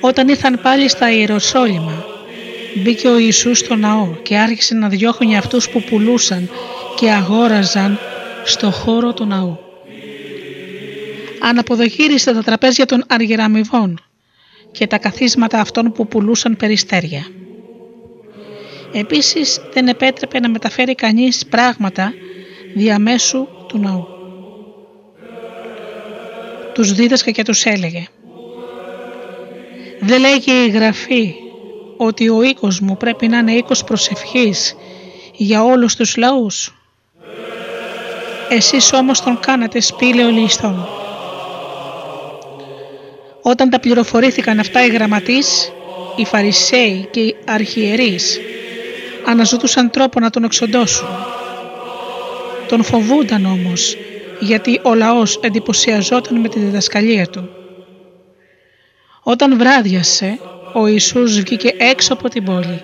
Όταν 0.00 0.28
ήρθαν 0.28 0.60
πάλι 0.62 0.88
στα 0.88 1.12
Ιεροσόλυμα, 1.12 2.04
μπήκε 2.74 3.08
ο 3.08 3.18
Ιησούς 3.18 3.58
στο 3.58 3.76
ναό 3.76 4.14
και 4.22 4.38
άρχισε 4.38 4.74
να 4.74 4.88
διώχνει 4.88 5.36
αυτούς 5.36 5.68
που 5.68 5.82
πουλούσαν 5.82 6.48
και 6.96 7.10
αγόραζαν 7.10 7.98
στο 8.44 8.70
χώρο 8.70 9.12
του 9.12 9.26
ναού. 9.26 9.58
Αναποδογύρισε 11.40 12.32
τα 12.32 12.42
τραπέζια 12.42 12.86
των 12.86 13.04
αργυραμιβών 13.08 14.00
και 14.72 14.86
τα 14.86 14.98
καθίσματα 14.98 15.60
αυτών 15.60 15.92
που 15.92 16.06
πουλούσαν 16.06 16.56
περιστέρια. 16.56 17.26
Επίσης 18.92 19.60
δεν 19.72 19.88
επέτρεπε 19.88 20.40
να 20.40 20.48
μεταφέρει 20.48 20.94
κανείς 20.94 21.46
πράγματα 21.46 22.12
διαμέσου 22.74 23.46
του 23.66 23.78
ναού 23.78 24.11
τους 26.82 26.92
δίδασκα 26.92 27.30
και 27.30 27.42
τους 27.42 27.64
έλεγε 27.64 28.06
«Δεν 30.00 30.20
λέγει 30.20 30.52
η 30.66 30.68
Γραφή 30.68 31.34
ότι 31.96 32.28
ο 32.28 32.42
οίκος 32.42 32.80
μου 32.80 32.96
πρέπει 32.96 33.28
να 33.28 33.38
είναι 33.38 33.52
οίκος 33.52 33.84
προσευχής 33.84 34.76
για 35.32 35.64
όλους 35.64 35.96
τους 35.96 36.16
λαούς. 36.16 36.74
Εσείς 38.48 38.92
όμως 38.92 39.22
τον 39.22 39.40
κάνατε 39.40 39.80
σπήλαιο 39.80 40.28
ληστών». 40.30 40.88
Όταν 43.42 43.70
τα 43.70 43.80
πληροφορήθηκαν 43.80 44.58
αυτά 44.58 44.84
οι 44.84 44.88
γραμματείς, 44.88 45.72
οι 46.16 46.24
Φαρισαίοι 46.24 47.08
και 47.10 47.20
οι 47.20 47.36
αρχιερείς 47.46 48.40
αναζητούσαν 49.26 49.90
τρόπο 49.90 50.20
να 50.20 50.30
τον 50.30 50.44
εξοντώσουν. 50.44 51.08
Τον 52.68 52.82
φοβούνταν 52.82 53.44
όμως 53.44 53.96
γιατί 54.42 54.80
ο 54.82 54.94
λαός 54.94 55.36
εντυπωσιαζόταν 55.36 56.40
με 56.40 56.48
τη 56.48 56.58
διδασκαλία 56.58 57.26
του. 57.26 57.48
Όταν 59.22 59.58
βράδιασε, 59.58 60.38
ο 60.72 60.86
Ιησούς 60.86 61.40
βγήκε 61.40 61.74
έξω 61.78 62.12
από 62.12 62.28
την 62.28 62.44
πόλη 62.44 62.82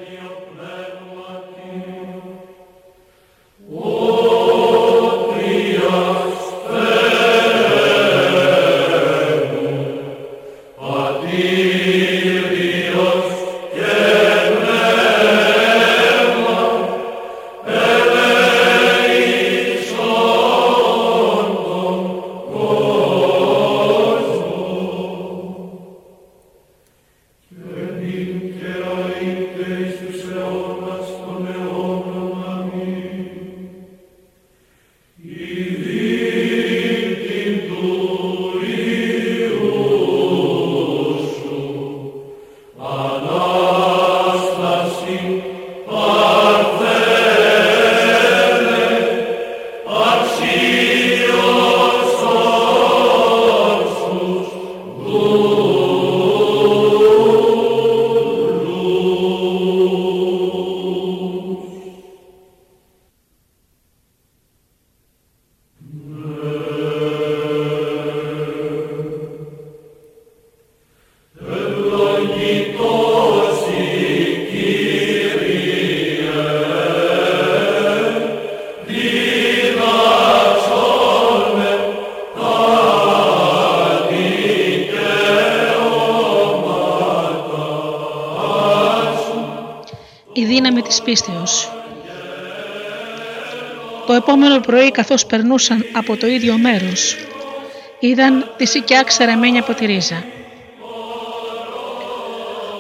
πρωί 94.69 94.91
καθώς 94.91 95.27
περνούσαν 95.27 95.87
από 95.93 96.17
το 96.17 96.27
ίδιο 96.27 96.59
μέρος, 96.59 97.17
είδαν 98.01 98.55
τη 98.57 98.67
σικιά 98.67 99.03
ξεραμένη 99.03 99.59
από 99.59 99.75
τη 99.75 99.87
ρίζα. 99.87 100.25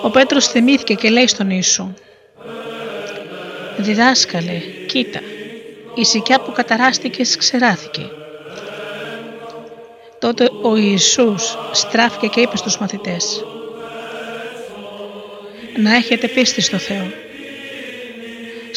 Ο 0.02 0.10
Πέτρος 0.10 0.46
θυμήθηκε 0.46 0.94
και 0.94 1.10
λέει 1.10 1.26
στον 1.26 1.50
Ιησού 1.50 1.94
«Διδάσκαλε, 3.76 4.58
κοίτα, 4.86 5.20
η 5.94 6.04
σικιά 6.04 6.40
που 6.40 6.52
καταράστηκες 6.52 7.36
ξεράθηκε». 7.36 8.10
Τότε 10.18 10.50
ο 10.62 10.76
Ιησούς 10.76 11.58
στράφηκε 11.72 12.26
και 12.26 12.40
είπε 12.40 12.56
στους 12.56 12.78
μαθητές 12.78 13.44
«Να 15.76 15.94
έχετε 15.94 16.28
πίστη 16.28 16.60
στο 16.60 16.78
Θεό. 16.78 17.27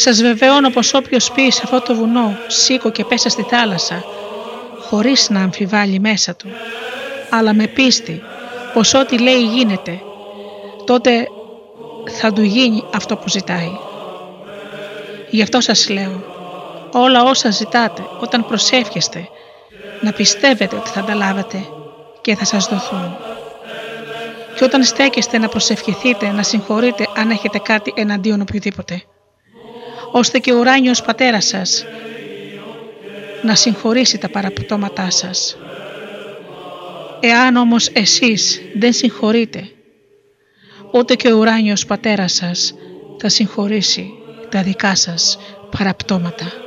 Σας 0.03 0.21
βεβαιώνω 0.21 0.69
πως 0.69 0.93
όποιος 0.93 1.31
πει 1.31 1.51
σε 1.51 1.61
αυτό 1.63 1.81
το 1.81 1.95
βουνό 1.95 2.37
σήκω 2.47 2.91
και 2.91 3.05
πέσα 3.05 3.29
στη 3.29 3.41
θάλασσα 3.41 4.03
χωρίς 4.79 5.29
να 5.29 5.41
αμφιβάλλει 5.41 5.99
μέσα 5.99 6.35
του 6.35 6.47
αλλά 7.29 7.53
με 7.53 7.67
πίστη 7.67 8.23
πως 8.73 8.93
ό,τι 8.93 9.17
λέει 9.17 9.43
γίνεται 9.43 10.01
τότε 10.85 11.27
θα 12.19 12.33
του 12.33 12.41
γίνει 12.41 12.83
αυτό 12.95 13.17
που 13.17 13.29
ζητάει. 13.29 13.71
Γι' 15.29 15.41
αυτό 15.41 15.61
σας 15.61 15.89
λέω, 15.89 16.23
όλα 16.91 17.23
όσα 17.23 17.49
ζητάτε 17.49 18.01
όταν 18.19 18.45
προσεύχεστε, 18.45 19.27
να 20.01 20.11
πιστεύετε 20.11 20.75
ότι 20.75 20.89
θα 20.89 21.03
τα 21.03 21.15
λάβετε 21.15 21.65
και 22.21 22.35
θα 22.35 22.45
σας 22.45 22.67
δοθούν. 22.67 23.17
Και 24.55 24.63
όταν 24.63 24.83
στέκεστε 24.83 25.37
να 25.37 25.47
προσευχηθείτε, 25.47 26.31
να 26.31 26.43
συγχωρείτε 26.43 27.07
αν 27.15 27.29
έχετε 27.29 27.57
κάτι 27.57 27.93
εναντίον 27.95 28.41
οποιοδήποτε. 28.41 29.03
Ώστε 30.11 30.39
και 30.39 30.53
ο 30.53 30.59
ουράνιος 30.59 31.01
πατέρας 31.01 31.45
σας 31.45 31.85
να 33.41 33.55
συγχωρήσει 33.55 34.17
τα 34.17 34.29
παραπτώματά 34.29 35.09
σας. 35.09 35.57
Εάν 37.19 37.55
όμως 37.55 37.89
εσείς 37.93 38.61
δεν 38.75 38.93
συγχωρείτε, 38.93 39.69
ούτε 40.91 41.15
και 41.15 41.31
ο 41.31 41.37
ουράνιος 41.37 41.85
πατέρας 41.85 42.33
σας 42.33 42.73
θα 43.17 43.29
συγχωρήσει 43.29 44.09
τα 44.49 44.63
δικά 44.63 44.95
σας 44.95 45.39
παραπτώματα. 45.77 46.60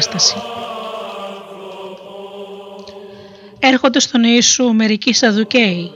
Ανάσταση. 0.00 0.36
Έρχονται 3.58 4.00
στον 4.00 4.24
Ιησού 4.24 4.72
μερικοί 4.72 5.12
Σαδουκαίοι. 5.12 5.92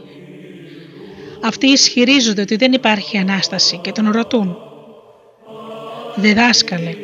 Αυτοί 1.42 1.66
ισχυρίζονται 1.66 2.40
ότι 2.40 2.56
δεν 2.56 2.72
υπάρχει 2.72 3.18
Ανάσταση 3.18 3.78
και 3.78 3.92
τον 3.92 4.10
ρωτούν. 4.10 4.56
Διδάσκαλε, 6.16 6.94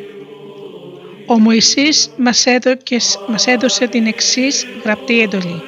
ο 1.25 1.39
Μωυσής 1.39 2.09
μας, 2.17 2.45
μας 3.27 3.47
έδωσε 3.47 3.87
την 3.87 4.05
εξής 4.05 4.67
γραπτή 4.83 5.21
εντολή. 5.21 5.61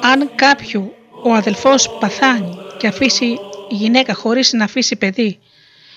Αν 0.00 0.30
κάποιου 0.34 0.92
ο 1.22 1.32
αδελφός 1.32 1.90
παθάνει 2.00 2.58
και 2.78 2.86
αφήσει 2.86 3.38
γυναίκα 3.68 4.14
χωρίς 4.14 4.52
να 4.52 4.64
αφήσει 4.64 4.96
παιδί 4.96 5.38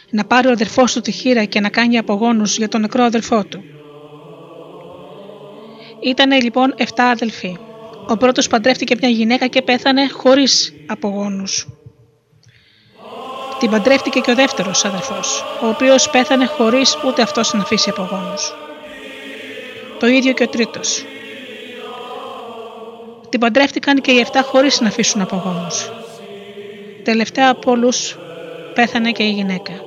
να 0.10 0.26
πάρει 0.26 0.48
ο 0.48 0.52
αδερφός 0.52 0.94
του 0.94 1.02
τη 1.02 1.12
χείρα 1.12 1.44
και 1.44 1.60
να 1.60 1.70
κάνει 1.70 1.98
απογόνους 1.98 2.58
για 2.58 2.68
τον 2.68 2.82
νεκρό 2.82 3.04
αδελφό 3.04 3.46
του. 3.46 3.64
Ήταν 6.00 6.32
λοιπόν 6.42 6.76
7 6.78 6.84
αδελφοί. 6.98 7.58
Ο 8.10 8.18
πρώτος 8.18 8.48
παντρεύτηκε 8.48 8.96
μια 9.00 9.10
γυναίκα 9.10 9.48
και 9.48 9.62
πέθανε 9.62 10.08
χωρίς 10.08 10.74
απογόνους. 10.88 11.68
Την 13.60 13.70
παντρεύτηκε 13.70 14.20
και 14.20 14.32
ο 14.32 14.36
δεύτερος 14.36 14.86
αδελφός, 14.86 15.44
ο 15.64 15.68
οποίος 15.68 16.10
πέθανε 16.10 16.46
χωρίς 16.46 16.98
ούτε 17.06 17.22
αυτός 17.22 17.54
να 17.54 17.62
αφήσει 17.62 17.90
απογόνους. 17.90 18.54
Το 20.00 20.08
ίδιο 20.08 20.34
και 20.34 20.44
ο 20.44 20.48
τρίτος. 20.48 21.06
Την 23.30 23.40
παντρεύτηκαν 23.40 24.02
και 24.02 24.12
οι 24.12 24.20
7 24.32 24.44
χωρίς 24.44 24.82
να 24.82 24.88
αφήσουν 24.88 25.22
απογόνους. 25.22 25.90
Τελευταία 27.04 27.50
από 27.50 27.72
όλους 27.72 28.18
πέθανε 28.74 29.12
και 29.12 29.24
η 29.24 29.30
γυναίκα 29.32 29.87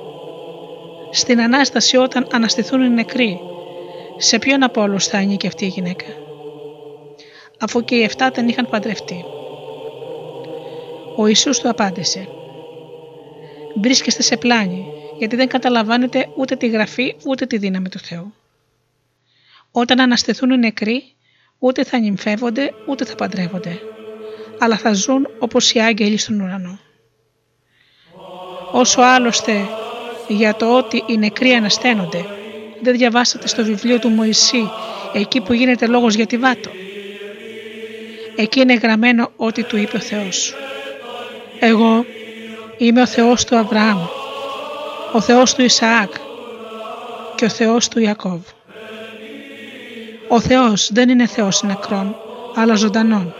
στην 1.11 1.41
Ανάσταση 1.41 1.97
όταν 1.97 2.27
αναστηθούν 2.31 2.81
οι 2.81 2.89
νεκροί. 2.89 3.39
Σε 4.17 4.39
ποιον 4.39 4.63
από 4.63 4.81
όλους 4.81 5.07
θα 5.07 5.17
ανήκει 5.17 5.47
αυτή 5.47 5.65
η 5.65 5.67
γυναίκα; 5.67 6.05
Αφού 7.59 7.83
και 7.83 7.95
οι 7.95 8.09
7 8.17 8.29
δεν 8.33 8.47
είχαν 8.47 8.67
παντρευτεί. 8.69 9.25
Ο 11.15 11.27
Ιησούς 11.27 11.59
του 11.59 11.69
απάντησε 11.69 12.27
«Βρίσκεστε 13.81 14.21
σε 14.21 14.37
πλάνη 14.37 14.85
γιατί 15.17 15.35
δεν 15.35 15.47
καταλαβαίνετε 15.47 16.29
ούτε 16.35 16.55
τη 16.55 16.67
γραφή 16.67 17.15
ούτε 17.25 17.45
τη 17.45 17.57
δύναμη 17.57 17.89
του 17.89 17.99
Θεού. 17.99 18.33
Όταν 19.71 19.99
αναστηθούν 19.99 20.51
οι 20.51 20.57
νεκροί 20.57 21.03
ούτε 21.59 21.83
θα 21.83 21.97
νυμφεύονται 21.99 22.73
ούτε 22.87 23.05
θα 23.05 23.15
παντρεύονται 23.15 23.79
αλλά 24.59 24.77
θα 24.77 24.93
ζουν 24.93 25.27
όπως 25.39 25.73
οι 25.73 25.79
άγγελοι 25.79 26.17
στον 26.17 26.39
ουρανό. 26.39 26.79
Όσο 28.71 29.01
άλλωστε 29.01 29.67
για 30.27 30.55
το 30.55 30.77
ότι 30.77 31.03
οι 31.07 31.17
νεκροί 31.17 31.51
ανασταίνονται. 31.51 32.25
Δεν 32.81 32.97
διαβάσατε 32.97 33.47
στο 33.47 33.63
βιβλίο 33.63 33.99
του 33.99 34.09
Μωυσή, 34.09 34.69
εκεί 35.13 35.41
που 35.41 35.53
γίνεται 35.53 35.87
λόγος 35.87 36.15
για 36.15 36.25
τη 36.25 36.37
Βάτο. 36.37 36.69
Εκεί 38.35 38.59
είναι 38.59 38.73
γραμμένο 38.73 39.31
ότι 39.35 39.63
του 39.63 39.77
είπε 39.77 39.97
ο 39.97 39.99
Θεός. 39.99 40.55
Εγώ 41.59 42.05
είμαι 42.77 43.01
ο 43.01 43.07
Θεός 43.07 43.45
του 43.45 43.57
Αβραάμ, 43.57 43.99
ο 45.11 45.21
Θεός 45.21 45.53
του 45.53 45.61
Ισαάκ 45.61 46.11
και 47.35 47.45
ο 47.45 47.49
Θεός 47.49 47.87
του 47.87 47.99
Ιακώβ. 47.99 48.41
Ο 50.27 50.39
Θεός 50.39 50.89
δεν 50.93 51.09
είναι 51.09 51.27
Θεός 51.27 51.63
νεκρών, 51.63 52.15
αλλά 52.55 52.75
ζωντανών. 52.75 53.33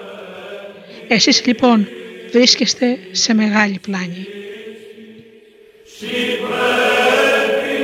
Εσείς 1.08 1.46
λοιπόν 1.46 1.88
βρίσκεστε 2.32 3.00
σε 3.12 3.34
μεγάλη 3.34 3.80
πλάνη. 3.80 4.28
si 6.02 6.42
brevi 6.42 7.82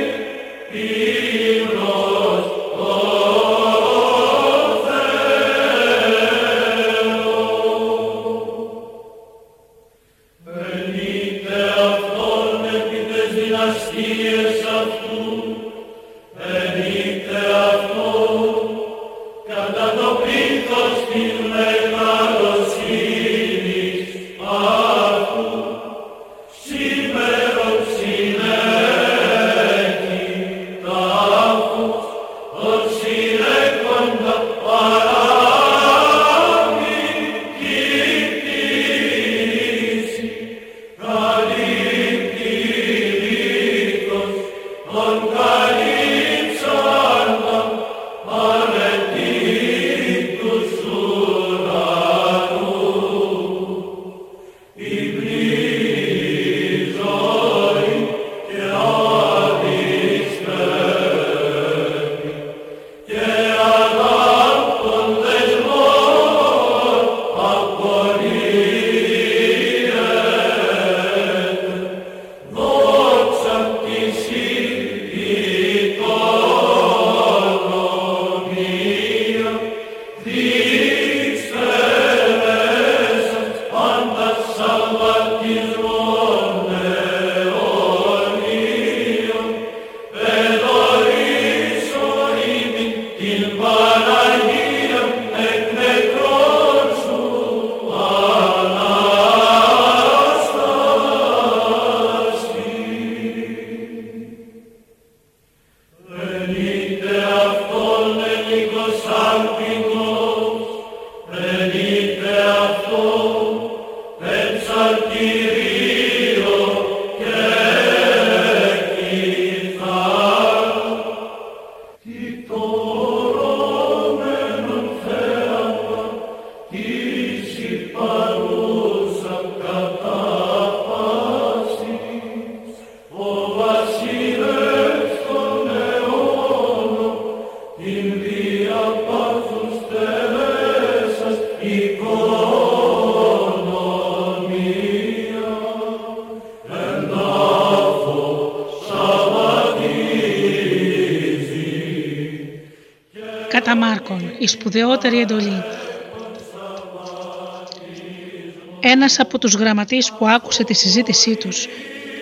Ένας 159.08 159.20
από 159.20 159.38
τους 159.38 159.54
γραμματείς 159.54 160.12
που 160.12 160.28
άκουσε 160.28 160.64
τη 160.64 160.74
συζήτησή 160.74 161.36
τους 161.36 161.66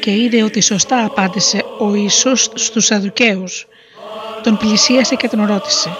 και 0.00 0.10
είδε 0.10 0.42
ότι 0.42 0.60
σωστά 0.60 1.04
απάντησε 1.04 1.64
ο 1.78 1.94
Ιησούς 1.94 2.42
στους 2.54 2.84
Σαδουκαίους, 2.84 3.66
τον 4.42 4.56
πλησίασε 4.56 5.14
και 5.14 5.28
τον 5.28 5.46
ρώτησε 5.46 5.96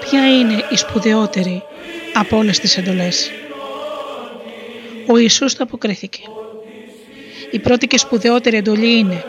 «Ποια 0.00 0.28
είναι 0.28 0.64
η 0.70 0.76
σπουδαιότερη 0.76 1.62
από 2.14 2.36
όλες 2.36 2.58
τις 2.58 2.76
εντολές» 2.76 3.30
Ο 5.06 5.16
Ιησούς 5.16 5.54
το 5.54 5.62
αποκρίθηκε. 5.62 6.20
Η 7.50 7.58
πρώτη 7.58 7.86
και 7.86 7.98
σπουδαιότερη 7.98 8.56
εντολή 8.56 8.98
είναι 8.98 9.24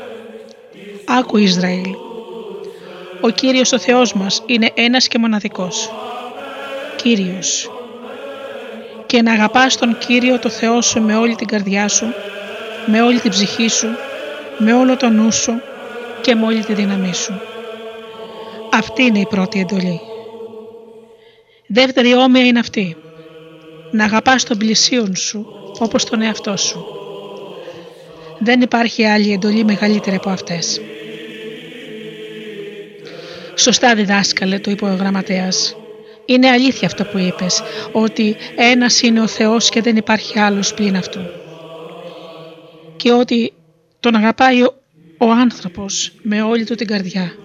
«Άκου 1.05 1.37
Ισραήλ, 1.37 1.95
ο 3.21 3.29
Κύριος 3.29 3.71
ο 3.71 3.79
Θεός 3.79 4.13
μας 4.13 4.43
είναι 4.45 4.71
ένας 4.73 5.07
και 5.07 5.17
μοναδικός. 5.17 5.91
Κύριος. 6.95 7.69
Και 9.09 9.21
να 9.21 9.31
αγαπάς 9.31 9.77
τον 9.77 9.97
Κύριο 9.97 10.39
το 10.39 10.49
Θεό 10.49 10.81
σου 10.81 11.01
με 11.01 11.15
όλη 11.15 11.35
την 11.35 11.47
καρδιά 11.47 11.87
σου, 11.87 12.13
με 12.85 13.01
όλη 13.01 13.19
την 13.19 13.31
ψυχή 13.31 13.67
σου, 13.67 13.87
με 14.57 14.73
όλο 14.73 14.97
το 14.97 15.09
νου 15.09 15.31
σου 15.31 15.61
και 16.21 16.35
με 16.35 16.45
όλη 16.45 16.63
τη 16.65 16.73
δύναμή 16.73 17.13
σου. 17.13 17.41
Αυτή 18.71 19.03
είναι 19.03 19.19
η 19.19 19.25
πρώτη 19.29 19.59
εντολή. 19.59 20.01
Δεύτερη 21.67 22.13
όμοια 22.13 22.45
είναι 22.45 22.59
αυτή. 22.59 22.95
Να 23.91 24.03
αγαπάς 24.03 24.43
τον 24.43 24.57
πλησίον 24.57 25.15
σου 25.15 25.45
όπως 25.79 26.05
τον 26.05 26.21
εαυτό 26.21 26.57
σου. 26.57 26.85
Δεν 28.39 28.61
υπάρχει 28.61 29.05
άλλη 29.05 29.33
εντολή 29.33 29.63
μεγαλύτερη 29.63 30.15
από 30.15 30.29
αυτές. 30.29 30.81
Σωστά 33.55 33.95
διδάσκαλε, 33.95 34.59
το 34.59 34.71
είπε 34.71 34.85
ο 34.85 34.95
γραμματέας. 34.95 35.78
Είναι 36.29 36.49
αλήθεια 36.49 36.87
αυτό 36.87 37.03
που 37.03 37.17
είπες, 37.17 37.61
ότι 37.91 38.35
ένας 38.55 39.01
είναι 39.01 39.21
ο 39.21 39.27
Θεός 39.27 39.69
και 39.69 39.81
δεν 39.81 39.95
υπάρχει 39.95 40.39
άλλος 40.39 40.73
πλην 40.73 40.95
αυτού. 40.95 41.19
Και 42.95 43.11
ότι 43.11 43.53
τον 43.99 44.15
αγαπάει 44.15 44.61
ο, 44.61 44.73
ο 45.17 45.31
άνθρωπος 45.31 46.11
με 46.21 46.41
όλη 46.41 46.65
του 46.65 46.75
την 46.75 46.87
καρδιά, 46.87 47.35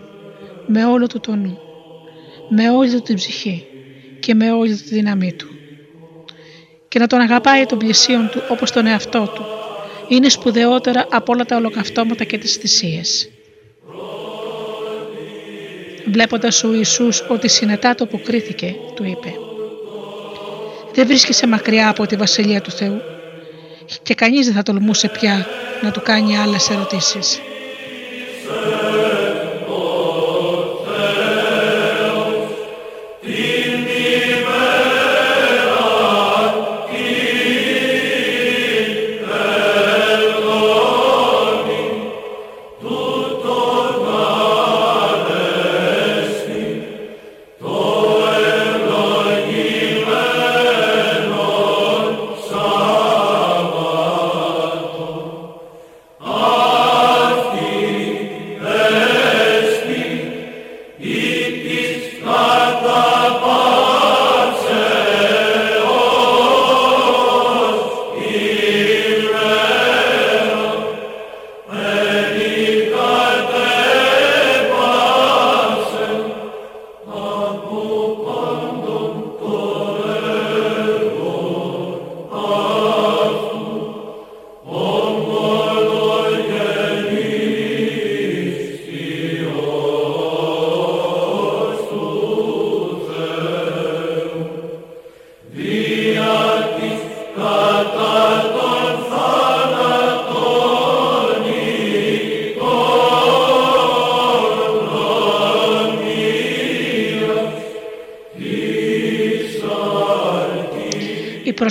με 0.66 0.85
όλο 0.85 1.07
του 1.07 1.20
το 1.20 1.35
νου, 1.35 1.59
με 2.49 2.70
όλη 2.70 2.91
του 2.91 3.03
την 3.03 3.14
ψυχή 3.14 3.66
και 4.20 4.35
με 4.35 4.53
όλη 4.53 4.76
του 4.76 4.82
τη 4.82 4.95
δύναμή 4.95 5.32
του. 5.32 5.49
Και 6.89 6.99
να 6.99 7.07
τον 7.07 7.20
αγαπάει 7.20 7.66
τον 7.66 7.78
πλησίον 7.78 8.28
του 8.30 8.43
όπως 8.49 8.70
τον 8.70 8.87
εαυτό 8.87 9.32
του 9.35 9.45
είναι 10.09 10.28
σπουδαιότερα 10.28 11.07
από 11.11 11.32
όλα 11.32 11.45
τα 11.45 11.57
ολοκαυτώματα 11.57 12.24
και 12.24 12.39
τις 12.39 12.55
θυσίες. 12.55 13.28
Βλέποντας 16.07 16.64
ο 16.64 16.74
Ιησούς 16.74 17.24
ότι 17.28 17.48
συνετά 17.48 17.94
το 17.94 18.05
αποκρίθηκε, 18.05 18.74
του 18.94 19.05
είπε 19.05 19.34
«Δεν 20.94 21.07
βρίσκεσαι 21.07 21.46
μακριά 21.46 21.88
από 21.88 22.07
τη 22.07 22.16
Βασιλεία 22.16 22.61
του 22.61 22.70
Θεού» 22.70 23.00
και 24.02 24.14
κανείς 24.14 24.46
δεν 24.46 24.55
θα 24.55 24.62
τολμούσε 24.62 25.09
πια 25.09 25.46
να 25.82 25.90
του 25.90 26.02
κάνει 26.02 26.38
άλλες 26.38 26.70
ερωτήσεις. 26.70 27.40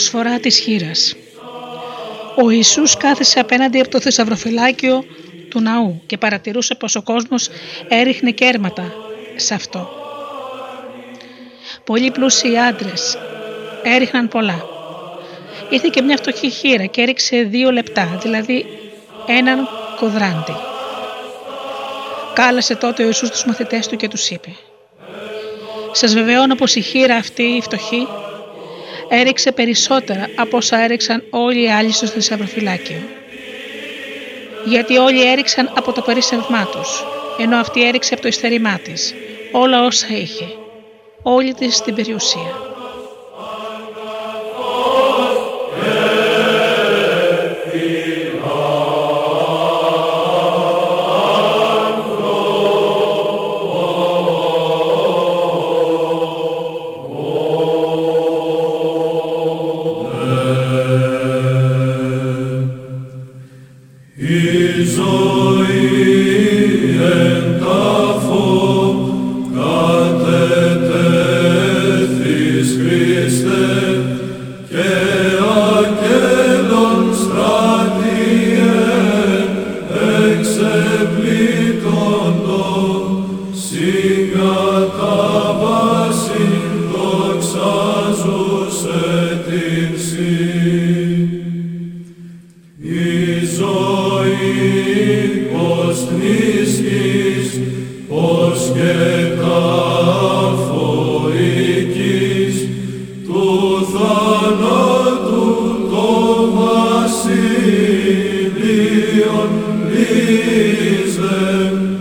Προσφορά 0.10 0.40
της 0.40 0.60
χείρας 0.60 1.16
Ο 2.36 2.50
Ιησούς 2.50 2.98
κάθεσε 2.98 3.40
απέναντι 3.40 3.80
από 3.80 3.90
το 3.90 4.00
θησαυροφυλάκιο 4.00 5.04
του 5.50 5.62
ναού 5.62 6.02
και 6.06 6.18
παρατηρούσε 6.18 6.76
πως 6.76 6.96
ο 6.96 7.02
κόσμος 7.02 7.50
έριχνε 7.88 8.32
κέρματα 8.32 8.94
σε 9.36 9.54
αυτό. 9.54 9.90
Πολλοί 11.84 12.12
πλούσιοι 12.12 12.58
άντρες 12.58 13.18
έριχναν 13.84 14.28
πολλά. 14.28 14.66
Ήρθε 15.70 15.88
και 15.92 16.02
μια 16.02 16.18
φτωχή 16.18 16.50
χείρα 16.50 16.86
και 16.86 17.02
έριξε 17.02 17.38
δύο 17.38 17.72
λεπτά, 17.72 18.20
δηλαδή 18.22 18.66
έναν 19.28 19.68
κοδράντη. 20.00 20.56
Κάλεσε 22.34 22.76
τότε 22.76 23.04
ο 23.04 23.06
Ιησούς 23.06 23.30
τους 23.30 23.46
μαθητές 23.46 23.88
του 23.88 23.96
και 23.96 24.08
τους 24.08 24.30
είπε 24.30 24.56
«Σας 25.92 26.14
βεβαιώνω 26.14 26.56
πως 26.56 26.76
η 26.76 26.82
χείρα 26.82 27.16
αυτή 27.16 27.44
η 27.44 27.62
φτωχή 27.62 28.08
έριξε 29.16 29.52
περισσότερα 29.52 30.30
από 30.36 30.58
όσα 30.58 30.78
έριξαν 30.78 31.24
όλοι 31.30 31.64
οι 31.64 31.72
άλλοι 31.72 31.92
στο 31.92 32.08
θησαυροφυλάκιο. 32.08 33.02
Γιατί 34.66 34.98
όλοι 34.98 35.32
έριξαν 35.32 35.72
από 35.78 35.92
το 35.92 36.02
περίσσευμά 36.02 36.66
τους, 36.66 37.04
ενώ 37.40 37.58
αυτή 37.58 37.88
έριξε 37.88 38.14
από 38.14 38.22
το 38.22 38.28
υστερημά 38.28 38.80
της, 38.84 39.14
όλα 39.52 39.86
όσα 39.86 40.08
είχε, 40.10 40.46
όλη 41.22 41.54
της 41.54 41.82
την 41.82 41.96
περιουσία. 41.96 42.73
Jerusalem. 110.06 111.93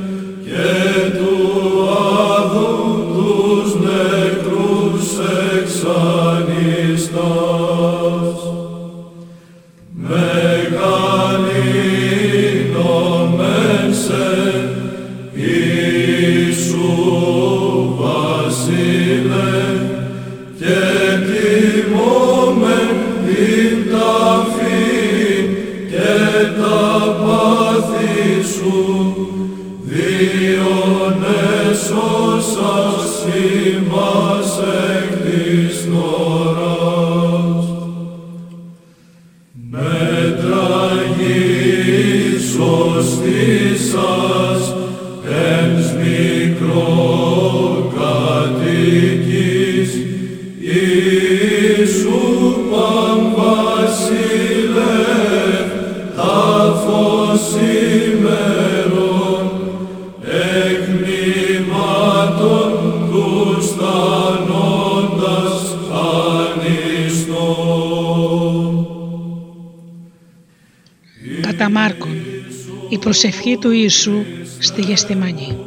Προσευχή 73.52 73.56
του 73.56 73.70
Ιησού 73.70 74.24
στη 74.58 74.80
Γεστημανή. 74.80 75.58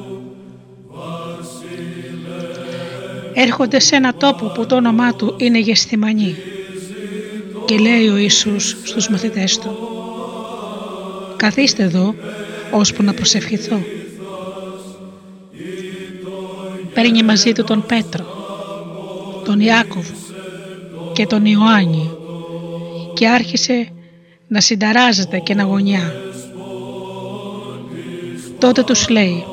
Έρχονται 3.34 3.80
σε 3.80 3.96
ένα 3.96 4.14
τόπο 4.14 4.46
που 4.46 4.66
το 4.66 4.76
όνομά 4.76 5.14
του 5.14 5.34
είναι 5.38 5.60
Γεστημανή 5.60 6.36
και 7.66 7.78
λέει 7.78 8.08
ο 8.08 8.18
Ιησούς 8.18 8.78
στους 8.84 9.10
μαθητές 9.10 9.60
του 9.60 9.78
«Καθίστε 11.36 11.84
εδώ 11.84 12.16
ώσπου 12.72 13.04
να 13.04 13.14
προσευχηθώ». 13.14 13.80
Παίρνει 16.94 17.24
μαζί 17.24 17.52
του 17.52 17.64
τον 17.64 17.86
Πέτρο, 17.86 18.26
τον 19.46 19.60
Ιάκωβο 19.60 20.14
και 21.14 21.26
τον 21.26 21.46
Ιωάννη 21.46 22.10
και 23.14 23.28
άρχισε 23.28 23.88
να 24.48 24.62
συνταράζεται 24.62 25.40
και 25.40 25.54
να 25.54 25.64
γωνιά. 25.64 26.25
Τότε 28.66 28.84
τους 28.84 29.10
λέει 29.10 29.46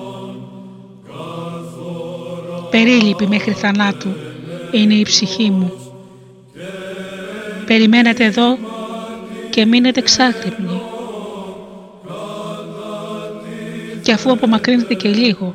«Περίλυπη 2.70 3.26
μέχρι 3.26 3.52
θανάτου 3.52 4.08
είναι 4.70 4.94
η 4.94 5.02
ψυχή 5.02 5.50
μου. 5.50 5.72
Περιμένετε 7.66 8.24
εδώ 8.24 8.58
και 9.50 9.66
μείνετε 9.66 10.00
ξάγρυπνοι». 10.00 10.80
Και 14.02 14.12
αφού 14.12 14.32
απομακρύνθηκε 14.32 15.08
λίγο, 15.08 15.54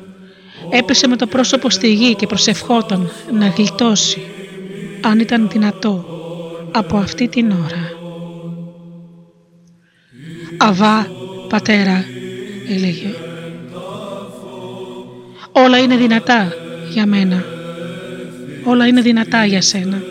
έπεσε 0.70 1.08
με 1.08 1.16
το 1.16 1.28
πρόσωπο 1.28 1.70
στη 1.70 1.94
γη 1.94 2.16
και 2.16 2.28
προσευχόταν 2.28 3.12
να 3.32 3.48
γλιτώσει, 3.48 4.22
αν 5.02 5.20
ήταν 5.20 5.50
δυνατό, 5.52 6.06
από 6.72 6.98
αυτή 6.98 7.28
την 7.28 7.52
ώρα. 7.52 7.92
«Αβά, 10.58 11.08
πατέρα», 11.50 12.06
έλεγε, 12.70 13.27
Όλα 15.68 15.78
είναι 15.78 15.96
δυνατά 15.96 16.54
για 16.90 17.06
μένα. 17.06 17.44
Όλα 18.64 18.88
είναι 18.88 19.02
δυνατά 19.02 19.46
για 19.46 19.62
σένα. 19.62 20.02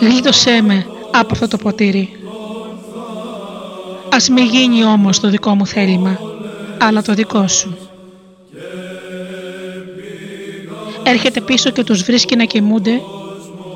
Γλίτωσέ 0.00 0.62
με 0.62 0.86
από 1.12 1.28
αυτό 1.32 1.48
το 1.48 1.56
ποτήρι. 1.56 2.08
Ας 4.10 4.28
μη 4.28 4.40
γίνει 4.40 4.84
όμως 4.84 5.20
το 5.20 5.28
δικό 5.28 5.54
μου 5.54 5.66
θέλημα, 5.66 6.18
αλλά 6.78 7.02
το 7.02 7.14
δικό 7.14 7.48
σου. 7.48 7.76
Έρχεται 11.02 11.40
πίσω 11.40 11.70
και 11.70 11.84
τους 11.84 12.02
βρίσκει 12.02 12.36
να 12.36 12.44
κοιμούνται 12.44 13.00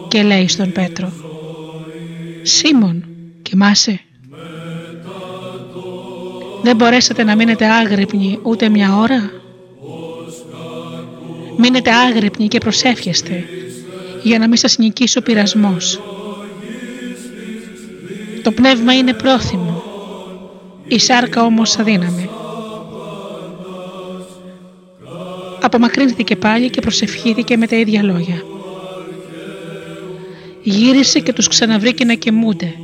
και 0.08 0.22
λέει 0.22 0.48
στον 0.48 0.72
Πέτρο 0.72 1.12
«Σίμων, 2.42 3.04
κοιμάσαι» 3.42 4.00
Δεν 6.62 6.76
μπορέσατε 6.76 7.24
να 7.24 7.36
μείνετε 7.36 7.66
άγρυπνοι 7.66 8.38
ούτε 8.42 8.68
μια 8.68 8.96
ώρα. 8.96 9.30
Μείνετε 11.60 11.90
άγρυπνοι 11.90 12.48
και 12.48 12.58
προσεύχεστε 12.58 13.44
για 14.22 14.38
να 14.38 14.48
μην 14.48 14.56
σας 14.56 14.78
νικήσει 14.78 15.18
ο 15.18 15.22
πειρασμός. 15.22 16.00
Το 18.42 18.52
πνεύμα 18.52 18.94
είναι 18.94 19.12
πρόθυμο, 19.12 19.82
η 20.88 20.98
σάρκα 20.98 21.42
όμως 21.42 21.78
αδύναμη. 21.78 22.30
Απομακρύνθηκε 25.60 26.36
πάλι 26.36 26.70
και 26.70 26.80
προσευχήθηκε 26.80 27.56
με 27.56 27.66
τα 27.66 27.76
ίδια 27.76 28.02
λόγια. 28.02 28.42
γύρισε 30.62 31.20
και 31.20 31.32
τους 31.32 31.48
ξαναβρήκε 31.48 32.04
να 32.04 32.14
κοιμούνται. 32.14 32.74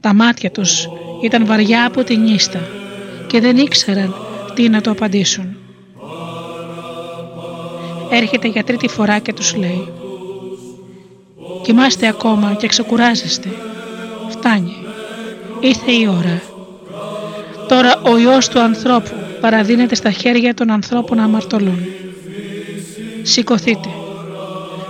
Τα 0.00 0.14
μάτια 0.14 0.50
τους 0.50 0.88
ήταν 1.22 1.46
βαριά 1.46 1.86
από 1.86 2.04
την 2.04 2.20
νύστα 2.20 2.60
και 3.26 3.40
δεν 3.40 3.56
ήξεραν 3.56 4.14
τι 4.54 4.68
να 4.68 4.80
το 4.80 4.90
απαντήσουν. 4.90 5.55
Έρχεται 8.10 8.48
για 8.48 8.64
τρίτη 8.64 8.88
φορά 8.88 9.18
και 9.18 9.32
τους 9.32 9.54
λέει 9.56 9.88
«Κοιμάστε 11.62 12.06
ακόμα 12.06 12.54
και 12.54 12.66
ξεκουράζεστε. 12.66 13.48
Φτάνει. 14.28 14.76
Ήρθε 15.60 15.92
η 15.92 16.06
ώρα. 16.06 16.42
Τώρα 17.68 18.00
ο 18.02 18.18
Υιός 18.18 18.48
του 18.48 18.60
ανθρώπου 18.60 19.10
παραδίνεται 19.40 19.94
στα 19.94 20.10
χέρια 20.10 20.54
των 20.54 20.70
ανθρώπων 20.70 21.16
να 21.16 21.24
αμαρτωλούν. 21.24 21.78
Σηκωθείτε. 23.22 23.88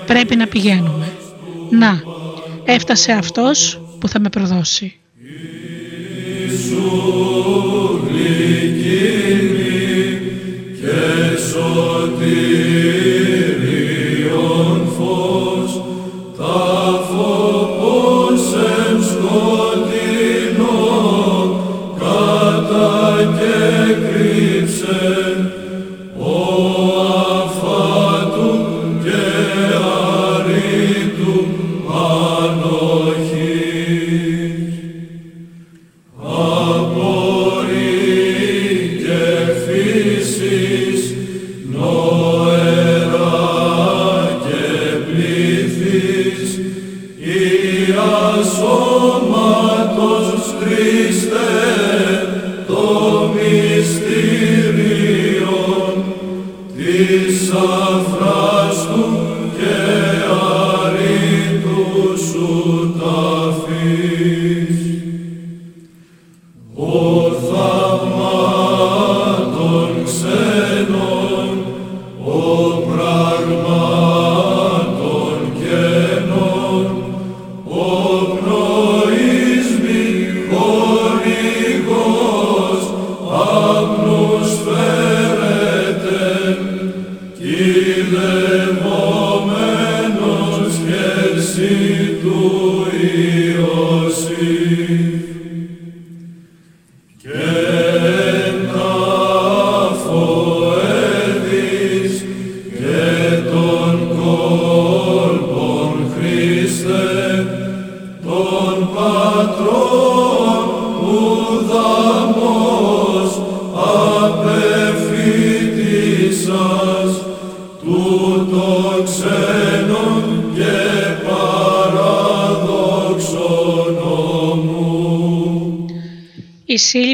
Πρέπει 0.07 0.37
να 0.37 0.47
πηγαίνουμε. 0.47 1.13
Να, 1.71 2.03
έφτασε 2.65 3.13
αυτός 3.13 3.81
που 4.01 4.09
θα 4.09 4.21
με 4.21 4.29
προδώσει. 4.29 5.01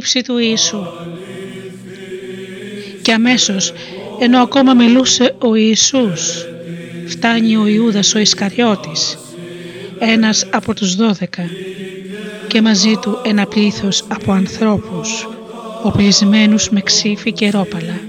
Σύλληψη 0.05 0.23
του 0.23 0.39
Ιησού. 0.39 0.87
Και 3.03 3.13
αμέσως, 3.13 3.73
ενώ 4.21 4.43
ακόμα 4.43 4.75
μιλούσε 4.75 5.35
ο 5.39 5.55
Ιησούς, 5.55 6.47
φτάνει 7.07 7.57
ο 7.57 7.67
Ιούδας 7.67 8.15
ο 8.15 8.19
Ισκαριώτης, 8.19 9.19
ένας 9.99 10.47
από 10.51 10.75
τους 10.75 10.95
δώδεκα 10.95 11.43
και 12.47 12.63
μαζί 12.63 12.97
του 13.01 13.19
ένα 13.25 13.47
πλήθος 13.47 14.05
από 14.09 14.33
ανθρώπους, 14.33 15.29
οπλισμένους 15.83 16.69
με 16.69 16.81
ξύφη 16.81 17.33
και 17.33 17.51
ρόπαλα, 17.51 18.01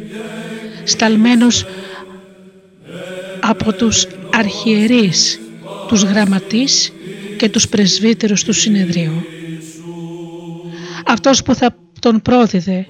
σταλμένους 0.84 1.66
από 3.40 3.74
τους 3.74 4.08
αρχιερείς, 4.34 5.40
τους 5.88 6.04
γραμματείς 6.04 6.92
και 7.38 7.50
τους 7.50 7.68
πρεσβύτερους 7.68 8.44
του 8.44 8.54
συνεδρίου. 8.54 9.26
Αυτός 11.06 11.44
που 11.44 11.56
θα 11.56 11.73
τον 12.14 12.22
πρόδιδε 12.22 12.86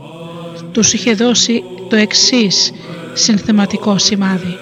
τους 0.72 0.94
είχε 0.94 1.14
δώσει 1.14 1.64
το 1.90 1.96
εξής 1.96 2.72
συνθεματικό 3.14 3.98
σημάδι. 3.98 4.58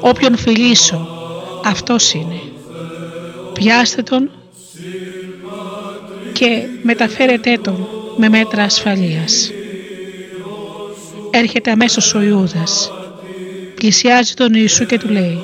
Όποιον 0.00 0.36
φιλήσω, 0.36 1.08
αυτός 1.64 2.12
είναι. 2.12 2.40
Πιάστε 3.52 4.02
τον 4.02 4.30
και 6.32 6.66
μεταφέρετε 6.82 7.58
τον 7.62 7.88
με 8.16 8.28
μέτρα 8.28 8.62
ασφαλείας. 8.62 9.50
Έρχεται 11.30 11.70
αμέσως 11.70 12.14
ο 12.14 12.20
Ιούδας, 12.20 12.92
πλησιάζει 13.74 14.34
τον 14.34 14.54
Ιησού 14.54 14.86
και 14.86 14.98
του 14.98 15.08
λέει 15.08 15.38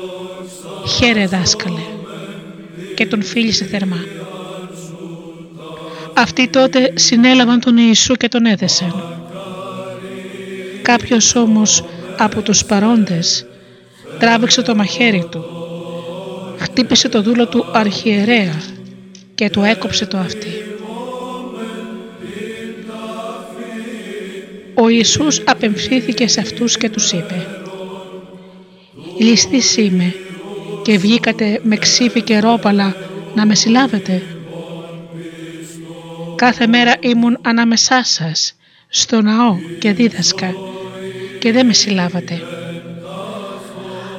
«Χαίρε 0.96 1.26
δάσκαλε» 1.26 1.84
και 2.94 3.06
τον 3.06 3.22
φίλησε 3.22 3.64
θερμά. 3.64 4.13
Αυτοί 6.16 6.48
τότε 6.48 6.92
συνέλαβαν 6.94 7.60
τον 7.60 7.76
Ιησού 7.76 8.14
και 8.14 8.28
τον 8.28 8.46
έδεσαν. 8.46 9.18
Κάποιος 10.82 11.34
όμως 11.34 11.84
από 12.18 12.42
τους 12.42 12.64
παρόντες 12.64 13.46
τράβηξε 14.18 14.62
το 14.62 14.74
μαχαίρι 14.74 15.26
του, 15.30 15.44
χτύπησε 16.58 17.08
το 17.08 17.22
δούλο 17.22 17.46
του 17.46 17.66
αρχιερέα 17.72 18.62
και 19.34 19.50
του 19.50 19.62
έκοψε 19.62 20.06
το 20.06 20.18
αυτί. 20.18 20.48
Ο 24.74 24.88
Ιησούς 24.88 25.42
απεμφθήθηκε 25.44 26.28
σε 26.28 26.40
αυτούς 26.40 26.76
και 26.76 26.90
τους 26.90 27.12
είπε 27.12 27.46
«Ληστής 29.18 29.76
είμαι 29.76 30.14
και 30.82 30.98
βγήκατε 30.98 31.60
με 31.62 31.76
ξύφη 31.76 32.22
και 32.22 32.38
ρόπαλα 32.38 32.96
να 33.34 33.46
με 33.46 33.54
συλλάβετε» 33.54 34.33
Κάθε 36.36 36.66
μέρα 36.66 36.94
ήμουν 37.00 37.38
ανάμεσά 37.42 38.04
σας, 38.04 38.54
στο 38.88 39.22
ναό 39.22 39.56
και 39.78 39.92
δίδασκα 39.92 40.54
και 41.38 41.52
δεν 41.52 41.66
με 41.66 41.72
συλλάβατε. 41.72 42.42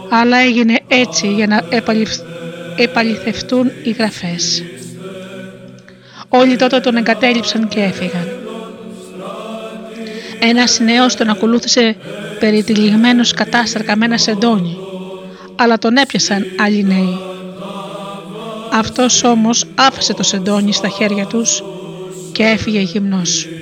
Αλλά 0.09 0.38
έγινε 0.38 0.80
έτσι 0.88 1.34
για 1.34 1.47
να 1.47 1.61
επαληθευτούν 2.76 3.72
οι 3.84 3.91
γραφές. 3.91 4.63
Όλοι 6.30 6.55
τότε 6.55 6.80
τον 6.80 6.95
εγκατέλειψαν 6.95 7.68
και 7.68 7.80
έφυγαν. 7.80 8.28
Ένας 10.39 10.80
νέος 10.80 11.16
τον 11.16 11.30
ακολούθησε 11.30 11.95
περιτυλιγμένος 12.39 13.34
κατάσταρκα 13.34 13.95
με 13.95 14.05
ένα 14.05 14.18
σεντόνι, 14.18 14.78
αλλά 15.55 15.78
τον 15.78 15.97
έπιασαν 15.97 16.45
άλλοι 16.59 16.84
νέοι. 16.84 17.18
Αυτός 18.72 19.24
όμως 19.24 19.66
άφησε 19.76 20.13
το 20.13 20.24
σεντόνι 20.24 20.74
στα 20.74 20.88
χέρια 20.88 21.26
τους 21.26 21.63
και 22.36 22.43
έφυγε 22.43 22.79
γυμνός. 22.79 23.55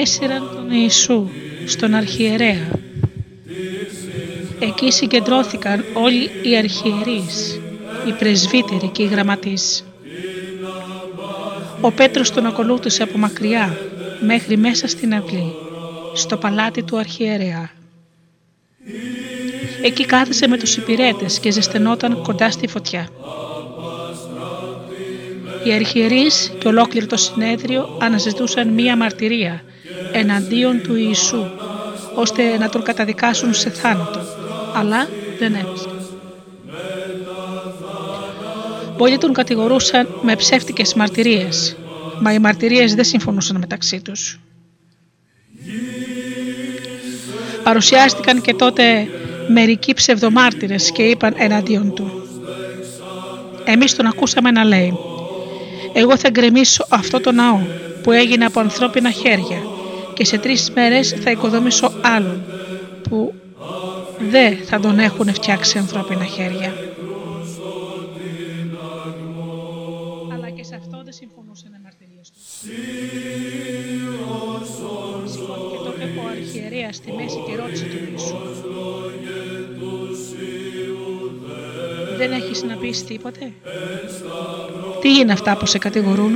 Έσυραν 0.00 0.50
τον 0.54 0.70
Ιησού 0.70 1.28
στον 1.66 1.94
αρχιερέα. 1.94 2.68
Εκεί 4.58 4.90
συγκεντρώθηκαν 4.90 5.84
όλοι 5.94 6.30
οι 6.42 6.56
αρχιερείς, 6.56 7.60
οι 8.06 8.12
πρεσβύτεροι 8.12 8.88
και 8.88 9.02
οι 9.02 9.06
γραμματείς. 9.06 9.84
Ο 11.80 11.90
Πέτρος 11.90 12.30
τον 12.30 12.46
ακολούθησε 12.46 13.02
από 13.02 13.18
μακριά 13.18 13.78
μέχρι 14.20 14.56
μέσα 14.56 14.88
στην 14.88 15.14
αυλή, 15.14 15.52
στο 16.14 16.36
παλάτι 16.36 16.82
του 16.82 16.98
αρχιερέα. 16.98 17.70
Εκεί 19.82 20.06
κάθισε 20.06 20.48
με 20.48 20.58
τους 20.58 20.76
υπηρέτες 20.76 21.38
και 21.38 21.50
ζεσθενόταν 21.50 22.22
κοντά 22.22 22.50
στη 22.50 22.66
φωτιά. 22.66 23.08
Οι 25.64 25.72
αρχιερείς 25.72 26.52
και 26.58 26.68
ολόκληρο 26.68 27.06
το 27.06 27.16
συνέδριο 27.16 27.96
αναζητούσαν 28.00 28.68
μία 28.68 28.96
μαρτυρία 28.96 29.62
εναντίον 30.12 30.82
του 30.82 30.94
Ιησού, 30.94 31.44
ώστε 32.14 32.58
να 32.58 32.68
τον 32.68 32.82
καταδικάσουν 32.82 33.54
σε 33.54 33.70
θάνατο, 33.70 34.20
αλλά 34.74 35.08
δεν 35.38 35.54
έπαιζε. 35.54 35.88
Πολλοί 38.96 39.18
τον 39.18 39.32
κατηγορούσαν 39.32 40.08
με 40.22 40.36
ψεύτικες 40.36 40.94
μαρτυρίες, 40.94 41.76
μα 42.20 42.32
οι 42.32 42.38
μαρτυρίες 42.38 42.94
δεν 42.94 43.04
συμφωνούσαν 43.04 43.56
μεταξύ 43.56 44.00
τους. 44.00 44.40
Παρουσιάστηκαν 47.62 48.40
και 48.40 48.54
τότε 48.54 49.08
μερικοί 49.48 49.94
ψευδομάρτυρες 49.94 50.92
και 50.92 51.02
είπαν 51.02 51.34
εναντίον 51.36 51.94
του. 51.94 52.10
Εμείς 53.64 53.94
τον 53.96 54.06
ακούσαμε 54.06 54.50
να 54.50 54.64
λέει 54.64 54.92
«Εγώ 55.92 56.16
θα 56.16 56.30
γκρεμίσω 56.30 56.86
αυτό 56.88 57.20
το 57.20 57.32
ναό 57.32 57.60
που 58.02 58.12
έγινε 58.12 58.44
από 58.44 58.60
ανθρώπινα 58.60 59.10
χέρια 59.10 59.62
και 60.14 60.24
σε 60.24 60.38
τρεις 60.38 60.70
μέρες 60.70 61.16
θα 61.20 61.30
οικοδομήσω 61.30 61.92
άλλον 62.00 62.42
που 63.08 63.34
δεν 64.30 64.56
θα 64.64 64.80
τον 64.80 64.98
έχουν 64.98 65.34
φτιάξει 65.34 65.78
ανθρώπινα 65.78 66.24
χέρια». 66.24 66.74
Αλλά 70.34 70.50
και 70.50 70.64
σε 70.64 70.74
αυτό 70.74 71.00
δεν 71.04 71.12
συμφωνούσαν 71.12 71.72
οι 71.72 71.80
μαρτυρίες 71.82 72.30
τους. 72.30 72.42
Σηκώθηκε 75.32 75.76
τότε 75.84 76.04
ο 76.24 76.28
αρχιερέας 76.30 76.96
στη 76.96 77.12
μέση 77.12 77.36
και 77.46 77.56
ρώτησε 77.56 77.84
τον 77.84 78.12
Ιησού 78.12 78.36
δεν 82.20 82.32
έχεις 82.32 82.62
να 82.62 82.76
πεις 82.76 83.04
τίποτε; 83.04 83.52
Τι 85.00 85.18
είναι 85.18 85.32
αυτά 85.32 85.56
που 85.56 85.66
σε 85.66 85.78
κατηγορούν; 85.78 86.32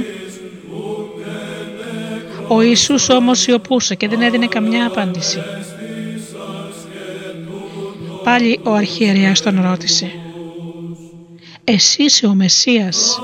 Ο 2.49 2.62
Ιησούς 2.62 3.09
όμως 3.09 3.39
σιωπούσε 3.39 3.95
και 3.95 4.09
δεν 4.09 4.23
έδινε 4.23 4.47
καμιά 4.47 4.87
απάντηση. 4.87 5.43
Πάλι 8.25 8.61
ο 8.62 8.73
αρχιερέας 8.73 9.41
τον 9.41 9.62
ρώτησε. 9.62 10.11
Εσύ 11.65 12.03
είσαι 12.03 12.27
ο 12.27 12.35
Μεσσίας, 12.35 13.21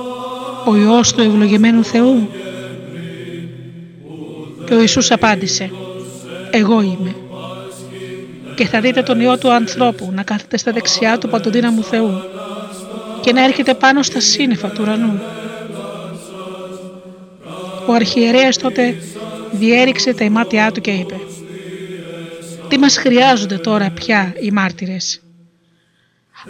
ο 0.66 0.76
Υιός 0.76 1.12
του 1.12 1.20
ευλογημένου 1.20 1.84
Θεού; 1.84 2.28
Και 4.66 4.74
ο 4.74 4.80
Ιησούς 4.80 5.11
απάντησε. 5.11 5.70
Εγώ 6.51 6.80
είμαι. 6.82 7.14
Και 8.55 8.66
θα 8.66 8.80
δείτε 8.80 9.03
τον 9.03 9.20
Υιό 9.20 9.38
του 9.38 9.53
ανθρώπου 9.53 10.11
να 10.12 10.22
κάθεται 10.22 10.59
στα 10.59 10.72
δεξιά 10.72 11.18
του 11.18 11.28
παντοδύναμου 11.28 11.82
Θεού 11.82 12.22
και 13.20 13.32
να 13.32 13.44
έρχεται 13.44 13.74
πάνω 13.74 14.02
στα 14.02 14.20
σύννεφα 14.20 14.68
του 14.68 14.82
ουρανού. 14.82 15.20
Ο 17.86 17.92
αρχιερέας 17.92 18.56
τότε 18.56 18.96
διέριξε 19.50 20.14
τα 20.14 20.30
μάτια 20.30 20.72
του 20.72 20.80
και 20.80 20.90
είπε 20.90 21.14
«Τι 22.68 22.78
μας 22.78 22.96
χρειάζονται 22.96 23.58
τώρα 23.58 23.90
πια 23.90 24.34
οι 24.40 24.50
μάρτυρες» 24.50 25.20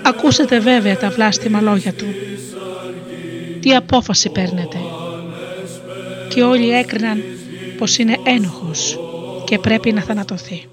Ακούσατε 0.03 0.59
βέβαια 0.59 0.97
τα 0.97 1.11
βλάστημα 1.11 1.61
λόγια 1.61 1.93
του. 1.93 2.07
Τι 3.61 3.75
απόφαση 3.75 4.29
παίρνετε; 4.31 4.79
Και 6.29 6.43
όλοι 6.43 6.71
έκριναν 6.71 7.23
πως 7.79 7.99
είναι 7.99 8.17
ένοχος 8.23 8.99
και 9.45 9.59
πρέπει 9.59 9.93
να 9.93 10.01
θανατωθεί. 10.01 10.69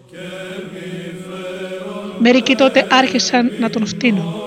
Μερικοί 2.20 2.56
τότε 2.56 2.88
άρχισαν 2.90 3.52
να 3.60 3.70
τον 3.70 3.86
φτύνουν 3.86 4.47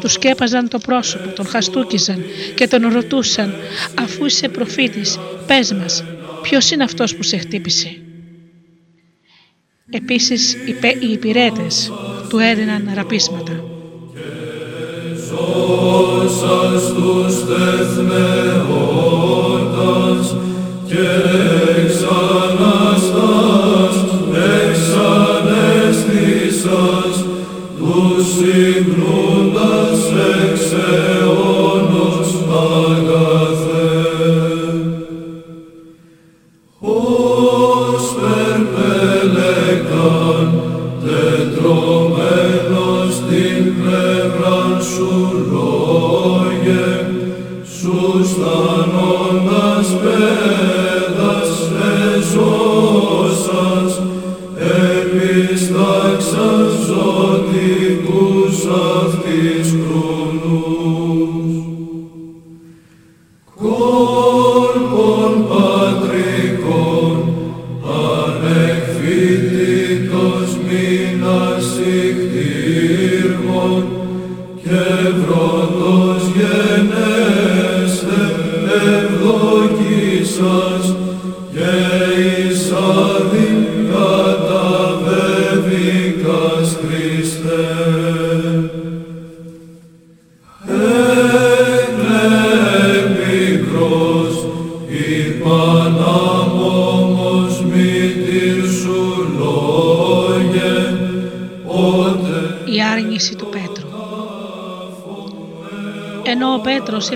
τους 0.00 0.12
σκέπαζαν 0.12 0.68
το 0.68 0.78
πρόσωπο, 0.78 1.28
τον 1.28 1.46
χαστούκιζαν 1.46 2.24
και 2.54 2.66
τον 2.66 2.92
ρωτούσαν 2.92 3.54
αφού 3.98 4.24
είσαι 4.24 4.48
προφήτης, 4.48 5.18
πες 5.46 5.72
μας, 5.72 6.04
ποιος 6.42 6.70
είναι 6.70 6.84
αυτός 6.84 7.16
που 7.16 7.22
σε 7.22 7.36
χτύπησε; 7.36 8.00
Επίσης 9.90 10.52
οι 11.00 11.10
υπηρέτες 11.10 11.92
του 12.28 12.38
έδιναν 12.38 12.90
ραπίσματα. 12.94 13.64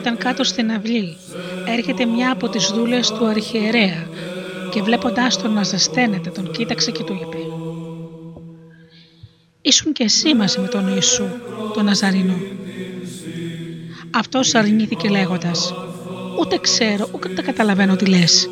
Ήταν 0.00 0.16
κάτω 0.16 0.44
στην 0.44 0.70
αυλή. 0.70 1.16
Έρχεται 1.66 2.04
μια 2.04 2.32
από 2.32 2.48
τις 2.48 2.70
δούλες 2.74 3.10
του 3.10 3.26
αρχιερέα 3.26 4.08
και 4.70 4.82
βλέποντάς 4.82 5.38
τον 5.38 5.52
να 5.52 5.62
ζεσταίνεται 5.62 6.30
τον 6.30 6.50
κοίταξε 6.50 6.90
και 6.90 7.02
του 7.02 7.18
είπε 7.22 7.36
«Ήσουν 9.62 9.92
και 9.92 10.04
εσύ 10.04 10.34
μαζί 10.34 10.60
με 10.60 10.66
τον 10.66 10.92
Ιησού, 10.92 11.24
τον 11.74 11.84
Ναζαρινό». 11.84 12.36
Αυτός 14.10 14.54
αρνήθηκε 14.54 15.08
λέγοντας 15.08 15.74
«Ούτε 16.40 16.58
ξέρω, 16.58 17.08
ούτε 17.12 17.42
καταλαβαίνω 17.42 17.96
τι 17.96 18.06
λες». 18.06 18.48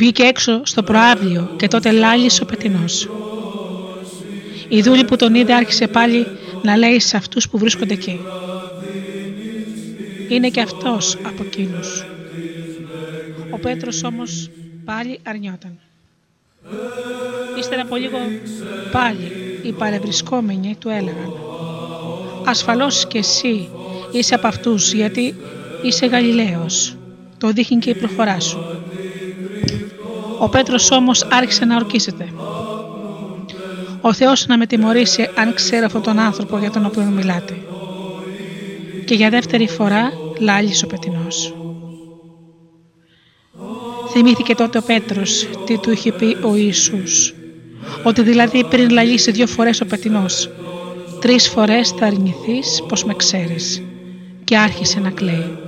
Βγήκε 0.00 0.22
έξω 0.22 0.60
στο 0.64 0.82
προάβλιο 0.82 1.54
και 1.56 1.68
τότε 1.68 1.90
λάλησε 1.90 2.42
ο 2.42 2.46
πετινός. 2.46 3.08
Η 4.68 4.82
δούλη 4.82 5.04
που 5.04 5.16
τον 5.16 5.34
είδε 5.34 5.54
άρχισε 5.54 5.86
πάλι 5.86 6.26
να 6.62 6.76
λέει 6.76 7.00
σε 7.00 7.16
αυτούς 7.16 7.48
που 7.48 7.58
βρίσκονται 7.58 7.92
εκεί 7.92 8.20
είναι 10.28 10.48
και 10.48 10.60
αυτός 10.60 11.16
από 11.22 11.42
εκείνους. 11.42 12.04
Ο 13.50 13.58
Πέτρος 13.58 14.04
όμως 14.04 14.50
πάλι 14.84 15.20
αρνιόταν. 15.22 15.78
Ύστερα 17.58 17.82
από 17.82 17.96
λίγο 17.96 18.18
πάλι 18.92 19.32
οι 19.62 19.72
παρευρισκόμενοι 19.72 20.76
του 20.78 20.88
έλεγαν 20.88 21.32
«Ασφαλώς 22.44 23.06
και 23.06 23.18
εσύ 23.18 23.68
είσαι 24.12 24.34
από 24.34 24.46
αυτούς 24.46 24.92
γιατί 24.92 25.34
είσαι 25.82 26.06
Γαλιλαίος, 26.06 26.96
το 27.38 27.50
δείχνει 27.50 27.78
και 27.78 27.90
η 27.90 27.94
προφορά 27.94 28.40
σου». 28.40 28.58
Ο 30.40 30.48
Πέτρος 30.48 30.90
όμως 30.90 31.26
άρχισε 31.30 31.64
να 31.64 31.76
ορκίσεται. 31.76 32.32
Ο 34.00 34.12
Θεός 34.12 34.46
να 34.46 34.58
με 34.58 34.66
τιμωρήσει 34.66 35.30
αν 35.34 35.54
ξέρω 35.54 35.84
αυτόν 35.84 36.02
τον 36.02 36.18
άνθρωπο 36.18 36.58
για 36.58 36.70
τον 36.70 36.84
οποίο 36.86 37.02
μιλάτε. 37.02 37.56
Και 39.04 39.14
για 39.14 39.30
δεύτερη 39.30 39.68
φορά 39.68 40.12
λάλησε 40.38 40.84
ο 40.84 40.88
πετινός. 40.88 41.54
Θυμήθηκε 44.10 44.54
τότε 44.54 44.78
ο 44.78 44.82
Πέτρος 44.82 45.48
τι 45.64 45.78
του 45.78 45.90
είχε 45.90 46.12
πει 46.12 46.36
ο 46.42 46.56
Ιησούς. 46.56 47.34
Ότι 48.04 48.22
δηλαδή 48.22 48.64
πριν 48.64 48.90
λαλήσει 48.90 49.30
δύο 49.30 49.46
φορές 49.46 49.80
ο 49.80 49.86
πετινός, 49.86 50.50
τρεις 51.20 51.48
φορές 51.48 51.88
θα 51.90 52.06
αρνηθείς 52.06 52.82
πως 52.88 53.04
με 53.04 53.14
ξέρεις. 53.14 53.82
Και 54.44 54.56
άρχισε 54.56 55.00
να 55.00 55.10
κλαίει. 55.10 55.58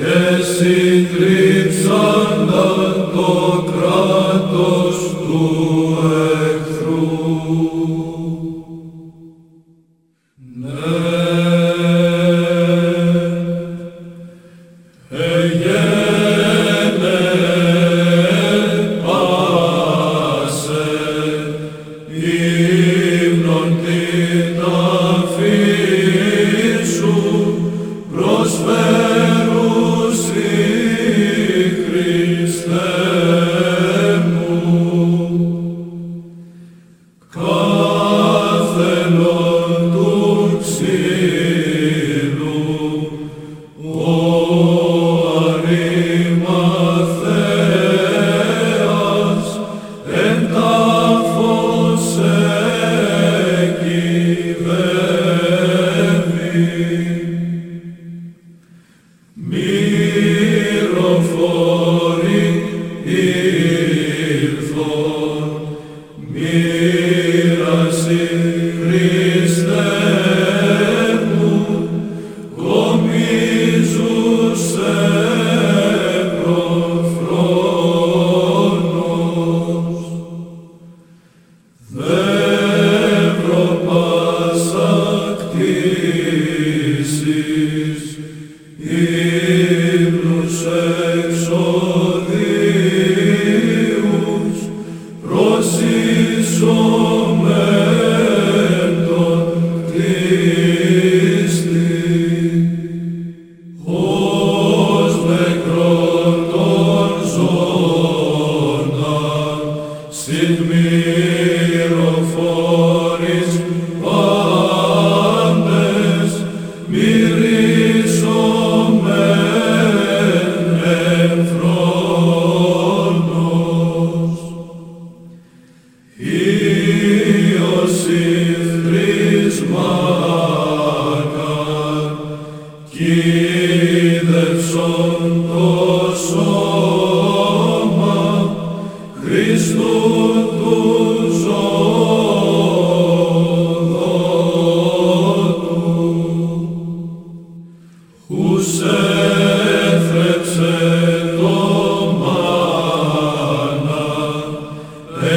Και 0.00 0.42
συντρίψαντα 0.54 1.88
το 3.14 3.64
κράτος 3.72 4.96
του 5.26 5.59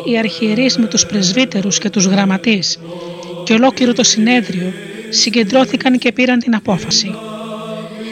οι 0.07 0.17
αρχιερείς 0.17 0.77
με 0.77 0.85
τους 0.85 1.05
πρεσβύτερους 1.05 1.77
και 1.77 1.89
τους 1.89 2.05
γραμματείς 2.05 2.79
και 3.43 3.53
ολόκληρο 3.53 3.93
το 3.93 4.03
συνέδριο 4.03 4.73
συγκεντρώθηκαν 5.09 5.97
και 5.97 6.11
πήραν 6.11 6.39
την 6.39 6.55
απόφαση. 6.55 7.15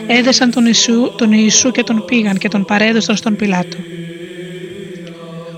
Έδεσαν 0.07 0.51
τον 0.51 0.65
Ιησού, 0.65 1.15
τον 1.17 1.31
Ιησού 1.31 1.71
και 1.71 1.83
τον 1.83 2.05
πήγαν 2.05 2.37
και 2.37 2.47
τον 2.47 2.65
παρέδωσαν 2.65 3.15
στον 3.15 3.35
Πιλάτο. 3.35 3.77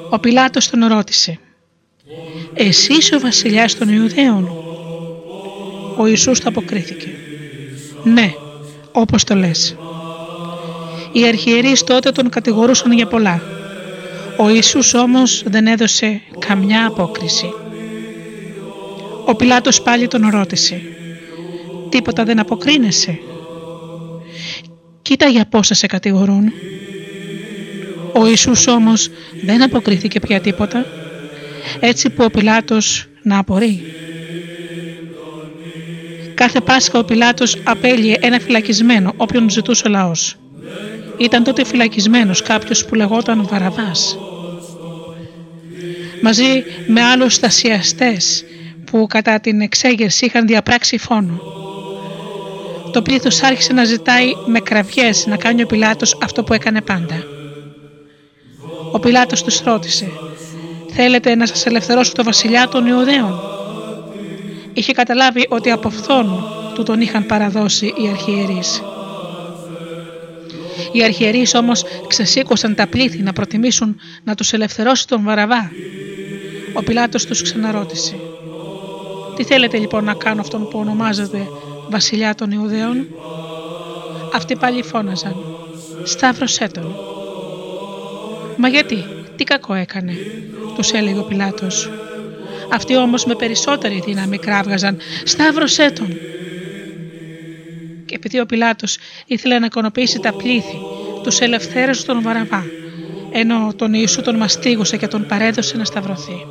Ο 0.10 0.20
Πιλάτος 0.20 0.70
τον 0.70 0.86
ρώτησε 0.88 1.40
«Εσύ 2.54 2.94
είσαι 2.94 3.16
ο 3.16 3.20
βασιλιάς 3.20 3.78
των 3.78 3.90
Ιουδαίων» 3.90 4.50
Ο 5.98 6.08
Ιησούς 6.08 6.40
το 6.40 6.50
αποκρίθηκε 6.50 7.08
«Ναι, 8.04 8.34
όπως 8.92 9.24
το 9.24 9.36
λες». 9.36 9.76
Οι 11.12 11.28
αρχιερείς 11.28 11.84
τότε 11.84 12.12
τον 12.12 12.30
κατηγορούσαν 12.30 12.92
για 12.92 13.08
πολλά 13.08 13.57
ο 14.38 14.50
Ιησούς 14.50 14.94
όμως 14.94 15.44
δεν 15.46 15.68
έδωσε 15.68 16.22
καμιά 16.40 16.88
απόκριση. 16.88 17.54
Ο 19.26 19.36
Πιλάτος 19.36 19.82
πάλι 19.82 20.08
τον 20.08 20.30
ρώτησε 20.30 20.82
«Τίποτα 21.90 22.24
δεν 22.24 22.40
αποκρίνεσαι» 22.40 23.20
«Κοίτα 25.02 25.28
για 25.28 25.46
πόσα 25.46 25.74
σε 25.74 25.88
κατηγορούν» 25.88 26.52
Ο 28.14 28.28
Ιησούς 28.28 28.68
όμως 28.68 29.10
δεν 29.44 29.64
αποκρίθηκε 29.64 30.20
πια 30.20 30.40
τίποτα, 30.40 30.86
έτσι 31.80 32.10
που 32.10 32.24
ο 32.24 32.30
Πιλάτος 32.30 33.06
να 33.24 33.38
απορεί. 33.38 33.84
Κάθε 36.34 36.62
Πάσχα 36.62 37.00
ο 37.00 37.04
Πιλάτος 37.04 37.58
απέλυε 37.64 38.18
ένα 38.20 38.40
φυλακισμένο 38.40 39.14
όποιον 39.18 39.50
ζητούσε 39.50 39.84
ο 39.88 39.90
λαός. 39.90 40.36
Ήταν 41.18 41.44
τότε 41.44 41.66
φυλακισμένος 41.66 42.42
κάποιος 42.42 42.86
που 42.86 42.96
λεγόταν 42.96 43.48
Βαραβάς. 43.50 44.18
Μαζί 46.28 46.64
με 46.88 47.02
άλλους 47.02 47.34
στασιαστές 47.34 48.44
που 48.92 49.08
κατά 49.10 49.40
την 49.40 49.62
εξέγερση 49.62 50.26
είχαν 50.26 50.48
διαπράξει 50.48 50.98
φόνο. 50.98 51.42
Το 52.92 53.02
πλήθος 53.02 53.44
άρχισε 53.44 53.74
να 53.74 53.84
ζητάει 53.84 54.32
με 54.46 54.60
κραυγές 54.60 55.26
να 55.26 55.38
κάνει 55.38 55.64
ο 55.64 55.66
Πιλάτος 55.66 56.18
αυτό 56.22 56.44
που 56.44 56.54
έκανε 56.54 56.82
πάντα. 56.82 57.24
Ο 58.92 59.00
Πιλάτος 59.00 59.44
τους 59.44 59.62
ρώτησε 59.62 60.12
«Θέλετε 60.94 61.36
να 61.36 61.46
σας 61.46 61.66
ελευθερώσω 61.66 62.12
το 62.12 62.24
βασιλιά 62.24 62.68
των 62.68 62.88
Ιουδαίων» 62.88 63.40
είχε 64.74 64.94
καταλάβει 64.94 65.46
ότι 65.50 65.72
από 65.72 65.90
φθόνο 65.90 66.44
του 66.74 66.84
τον 66.84 67.02
είχαν 67.02 67.26
παραδώσει 67.26 67.86
οι 67.86 68.08
αρχιερείς. 68.10 68.82
Οι 70.92 71.04
αρχιερείς 71.04 71.56
όμως 71.56 71.84
ξεσήκωσαν 72.08 72.76
τα 72.76 72.88
πλήθη 72.88 73.22
να 73.22 73.34
προτιμήσουν 73.34 74.00
να 74.24 74.36
τους 74.36 74.54
ελευθερώσει 74.54 75.08
τον 75.08 75.24
Βαραβά. 75.24 75.72
Ο 76.74 76.84
Πιλάτος 76.84 77.26
τους 77.26 77.42
ξαναρώτησε 77.42 78.16
«Τι 79.36 79.44
θέλετε 79.44 79.78
λοιπόν 79.78 80.04
να 80.04 80.14
κάνω 80.14 80.42
αυτόν 80.42 80.68
που 80.68 80.80
ονομάζεται 80.80 81.48
βασιλιά 81.90 82.36
των 82.36 82.52
Ιουδαίων» 82.52 83.08
Αυτοί 84.34 84.56
πάλι 84.56 84.84
φώναζαν 84.84 85.36
«Σταύρωσέ 86.04 86.68
τον». 86.68 86.96
«Μα 88.58 88.68
γιατί, 88.68 89.06
τι 89.36 89.44
κακό 89.44 89.74
έκανε» 89.74 90.14
τους 90.76 90.92
έλεγε 90.92 91.20
ο 91.20 91.24
Πιλάτος. 91.24 91.90
Αυτοί 92.72 92.98
όμως 92.98 93.26
με 93.26 93.36
περισσότερη 93.36 94.04
δύναμη 94.06 94.38
κράβγαζαν 94.38 94.98
«Σταύρωσέ 95.24 95.92
τον». 95.92 96.08
Και 98.06 98.16
επειδή 98.16 98.40
ο 98.40 98.46
Πιλάτος 98.46 98.98
ήθελε 99.26 99.60
να 99.60 99.66
εικονοποιήσει 99.66 100.20
τα 100.20 100.34
πλήθη, 100.34 100.78
τους 101.24 101.40
ελευθέρωσε 101.40 102.06
τον 102.06 102.22
Βαραβά, 102.22 102.64
ενώ 103.32 103.74
τον 103.76 103.94
Ιησού 103.94 104.22
τον 104.22 104.36
μαστίγωσε 104.36 104.98
και 104.98 105.08
τον 105.08 105.26
παρέδωσε 105.26 105.78
να 105.78 105.84
σταυρωθεί. 105.84 106.46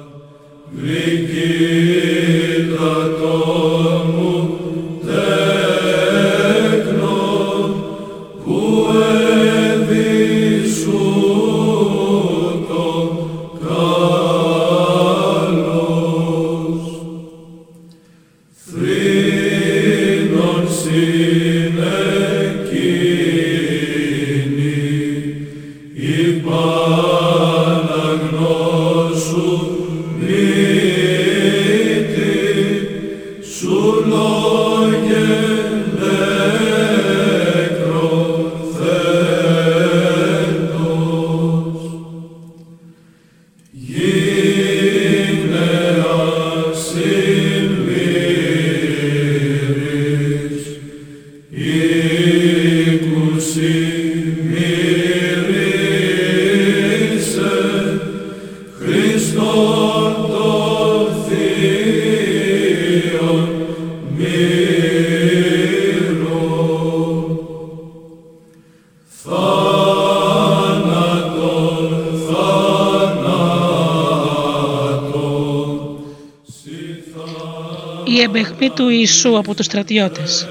Του 78.76 78.88
Ιησού 78.88 79.38
από 79.38 79.54
τους 79.54 79.66
στρατιώτες. 79.66 80.48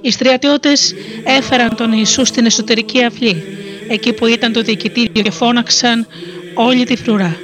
Οι 0.00 0.10
στρατιώτες 0.10 0.94
έφεραν 1.24 1.76
τον 1.76 1.92
Ιησού 1.92 2.24
στην 2.24 2.46
εσωτερική 2.46 3.04
αυλή, 3.04 3.42
εκεί 3.92 4.12
που 4.12 4.26
ήταν 4.26 4.52
το 4.52 4.62
διοικητήριο 4.62 5.22
και 5.22 5.30
φώναξαν 5.30 6.06
όλη 6.54 6.84
τη 6.84 6.96
φρουρά. 6.96 7.36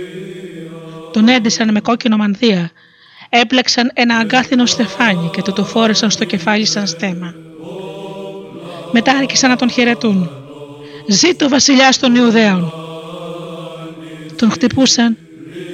Τον 1.13 1.29
έντεσαν 1.29 1.73
με 1.73 1.81
κόκκινο 1.81 2.17
μανδύα, 2.17 2.71
έπλεξαν 3.29 3.91
ένα 3.95 4.17
αγκάθινο 4.17 4.67
στεφάνι 4.67 5.31
και 5.33 5.43
του 5.43 5.53
το 5.53 5.65
φόρεσαν 5.65 6.11
στο 6.11 6.25
κεφάλι 6.25 6.65
σαν 6.65 6.87
στέμα. 6.87 7.35
Μετά 8.93 9.13
άρχισαν 9.13 9.51
να 9.51 9.57
τον 9.57 9.71
χαιρετούν. 9.71 10.31
«Ζήτω 11.09 11.49
βασιλιάς 11.49 11.99
των 11.99 12.15
Ιουδαίων!» 12.15 12.73
Τον 14.37 14.51
χτυπούσαν 14.51 15.17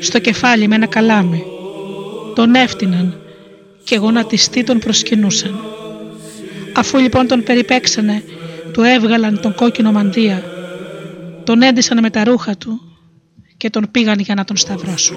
στο 0.00 0.18
κεφάλι 0.18 0.68
με 0.68 0.74
ένα 0.74 0.86
καλάμι 0.86 1.44
τον 2.34 2.54
έφτυναν 2.54 3.20
και 3.84 3.96
γονατιστοί 3.96 4.64
τον 4.64 4.78
προσκυνούσαν. 4.78 5.60
Αφού 6.72 6.98
λοιπόν 6.98 7.26
τον 7.26 7.42
περιπέξανε, 7.42 8.22
του 8.72 8.82
έβγαλαν 8.82 9.40
τον 9.40 9.54
κόκκινο 9.54 9.92
μανδύα, 9.92 10.42
τον 11.44 11.62
έντυσαν 11.62 11.98
με 12.00 12.10
τα 12.10 12.24
ρούχα 12.24 12.56
του 12.56 12.80
και 13.56 13.70
τον 13.70 13.90
πήγαν 13.90 14.18
για 14.18 14.34
να 14.34 14.44
τον 14.44 14.56
σταυρώσουν. 14.56 15.16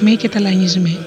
Μακαρισμοί 0.00 0.16
και 0.16 0.28
ταλανισμοί. 0.28 0.98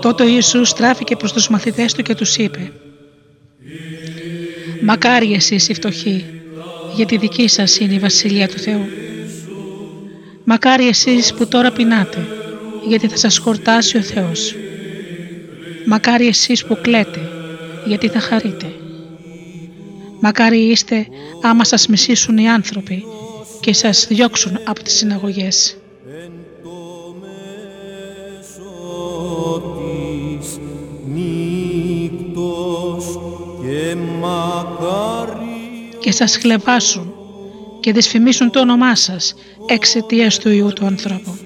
Τότε 0.00 0.22
ο 0.22 0.26
Ιησούς 0.26 0.68
στράφηκε 0.68 1.16
προς 1.16 1.32
τους 1.32 1.48
μαθητές 1.48 1.92
του 1.92 2.02
και 2.02 2.14
τους 2.14 2.36
είπε 2.36 2.72
«Μακάρι 4.82 5.32
εσείς 5.32 5.68
οι 5.68 5.74
φτωχοί, 5.74 6.24
γιατί 6.94 7.16
δική 7.16 7.48
σας 7.48 7.78
είναι 7.78 7.94
η 7.94 7.98
Βασιλεία 7.98 8.48
του 8.48 8.58
Θεού. 8.58 8.86
Μακάρι 10.44 10.88
εσείς 10.88 11.34
που 11.34 11.46
τώρα 11.46 11.72
πεινάτε, 11.72 12.26
γιατί 12.88 13.08
θα 13.08 13.16
σας 13.16 13.38
χορτάσει 13.38 13.96
ο 13.96 14.02
Θεός. 14.02 14.54
Μακάρι 15.86 16.26
εσείς 16.26 16.64
που 16.64 16.78
κλαίτε, 16.82 17.20
γιατί 17.86 18.08
θα 18.08 18.20
χαρείτε. 18.20 18.72
Μακάρι 20.20 20.58
είστε 20.58 21.06
άμα 21.42 21.64
σας 21.64 21.86
μισήσουν 21.86 22.38
οι 22.38 22.48
άνθρωποι 22.48 23.04
και 23.60 23.72
σας 23.72 24.06
διώξουν 24.06 24.60
από 24.64 24.82
τις 24.82 24.94
συναγωγές. 24.94 25.76
Σας 36.16 36.36
χλεβάσουν 36.36 37.14
και 37.80 37.92
δυσφημίσουν 37.92 38.50
το 38.50 38.60
όνομά 38.60 38.94
σας 38.94 39.34
εξαιτίας 39.66 40.38
του 40.38 40.50
Ιού 40.50 40.72
του 40.72 40.86
ανθρώπου. 40.86 41.38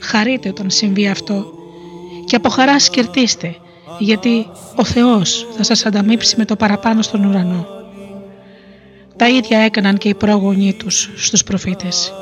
Χαρείτε 0.00 0.48
όταν 0.48 0.70
συμβεί 0.70 1.08
αυτό 1.08 1.52
και 2.24 2.36
από 2.36 2.48
χαράς 2.48 2.84
σκερτίστε 2.84 3.56
γιατί 3.98 4.46
ο 4.76 4.84
Θεός 4.84 5.46
θα 5.56 5.62
σας 5.62 5.86
ανταμείψει 5.86 6.34
με 6.38 6.44
το 6.44 6.56
παραπάνω 6.56 7.02
στον 7.02 7.24
ουρανό. 7.24 7.66
Τα 9.16 9.28
ίδια 9.28 9.58
έκαναν 9.58 9.98
και 9.98 10.08
οι 10.08 10.14
πρόγονοί 10.14 10.74
τους 10.74 11.10
στους 11.16 11.44
προφήτες. 11.44 12.12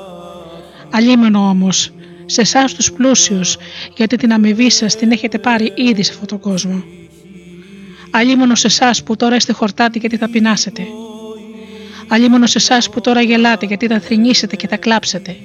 Αλλήμενο 0.90 1.48
όμως 1.48 1.92
σε 2.26 2.40
εσάς 2.40 2.74
τους 2.74 2.92
πλούσιους 2.92 3.56
γιατί 3.96 4.16
την 4.16 4.32
αμοιβή 4.32 4.70
σας 4.70 4.96
την 4.96 5.10
έχετε 5.10 5.38
πάρει 5.38 5.72
ήδη 5.74 6.02
σε 6.02 6.12
αυτόν 6.12 6.26
τον 6.26 6.40
κόσμο. 6.40 6.84
Αλλήμωνο 8.18 8.54
σε 8.54 8.66
εσάς 8.66 9.02
που 9.02 9.16
τώρα 9.16 9.36
είστε 9.36 9.52
χορτάτοι 9.52 9.98
γιατί 9.98 10.16
θα 10.16 10.28
πεινάσετε. 10.28 10.82
Αλλήμωνο 12.08 12.46
σε 12.46 12.58
εσάς 12.58 12.90
που 12.90 13.00
τώρα 13.00 13.20
γελάτε 13.20 13.66
γιατί 13.66 13.86
θα 13.86 14.00
θρυνήσετε 14.00 14.56
και 14.56 14.68
θα 14.68 14.76
κλάψετε. 14.76 15.36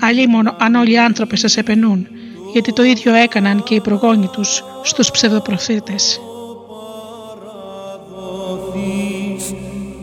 Αλλήμωνο 0.00 0.56
αν 0.58 0.74
όλοι 0.74 0.92
οι 0.92 0.98
άνθρωποι 0.98 1.36
σας 1.36 1.56
επενούν 1.56 2.06
γιατί 2.52 2.72
το 2.72 2.82
ίδιο 2.82 3.14
έκαναν 3.14 3.62
και 3.62 3.74
οι 3.74 3.80
προγόνοι 3.80 4.26
τους 4.26 4.64
στους 4.82 5.10
ψευδοπροφήτες. 5.10 6.20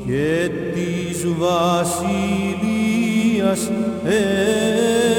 Και 0.08 0.50
της 0.74 1.26
βασιλείας 1.38 2.12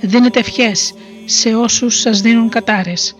Δίνετε 0.00 0.38
ευχές 0.38 0.94
σε 1.24 1.54
όσους 1.54 2.00
σας 2.00 2.20
δίνουν 2.20 2.48
κατάρες. 2.48 3.14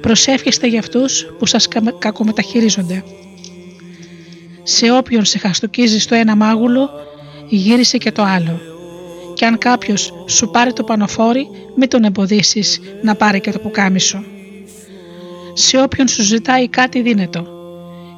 Προσεύχεστε 0.00 0.66
για 0.66 0.78
αυτούς 0.78 1.26
που 1.38 1.46
σας 1.46 1.68
κακομεταχειρίζονται. 1.98 3.04
Σε 4.62 4.90
όποιον 4.90 5.24
σε 5.24 5.38
χαστοκίζει 5.38 5.98
στο 5.98 6.14
ένα 6.14 6.36
μάγουλο, 6.36 6.90
γύρισε 7.48 7.98
και 7.98 8.12
το 8.12 8.22
άλλο 8.22 8.71
και 9.42 9.48
αν 9.48 9.58
κάποιος 9.58 10.12
σου 10.26 10.50
πάρει 10.50 10.72
το 10.72 10.84
πανοφόρι, 10.84 11.48
μην 11.76 11.88
τον 11.88 12.04
εμποδίσεις 12.04 12.80
να 13.02 13.14
πάρει 13.14 13.40
και 13.40 13.50
το 13.50 13.58
πουκάμισο. 13.58 14.24
Σε 15.52 15.80
όποιον 15.80 16.08
σου 16.08 16.22
ζητάει 16.22 16.68
κάτι 16.68 17.02
δίνετο. 17.02 17.46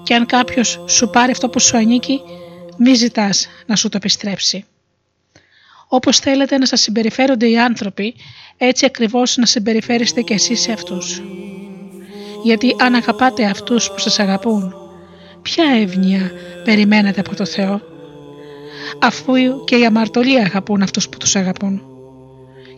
Και 0.02 0.14
αν 0.14 0.26
κάποιος 0.26 0.84
σου 0.88 1.10
πάρει 1.10 1.30
αυτό 1.30 1.48
που 1.48 1.60
σου 1.60 1.76
ανήκει, 1.76 2.20
μη 2.78 2.94
ζητάς 2.94 3.48
να 3.66 3.76
σου 3.76 3.88
το 3.88 3.96
επιστρέψει. 3.96 4.64
Όπως 5.88 6.18
θέλετε 6.18 6.58
να 6.58 6.66
σας 6.66 6.80
συμπεριφέρονται 6.80 7.48
οι 7.48 7.58
άνθρωποι, 7.58 8.14
έτσι 8.56 8.84
ακριβώς 8.86 9.36
να 9.36 9.46
συμπεριφέρεστε 9.46 10.20
και 10.20 10.34
εσείς 10.34 10.60
σε 10.60 10.72
αυτούς. 10.72 11.22
Γιατί 12.42 12.76
αν 12.78 12.94
αγαπάτε 12.94 13.44
αυτούς 13.44 13.90
που 13.90 13.98
σας 13.98 14.18
αγαπούν, 14.18 14.74
ποια 15.42 15.64
εύνοια 15.64 16.30
περιμένετε 16.64 17.20
από 17.20 17.36
το 17.36 17.44
Θεό; 17.44 17.93
Αφού 18.98 19.32
και 19.64 19.76
οι 19.76 19.84
αμαρτωλοί 19.84 20.40
αγαπούν 20.40 20.82
αυτούς 20.82 21.08
που 21.08 21.18
τους 21.18 21.36
αγαπούν. 21.36 21.82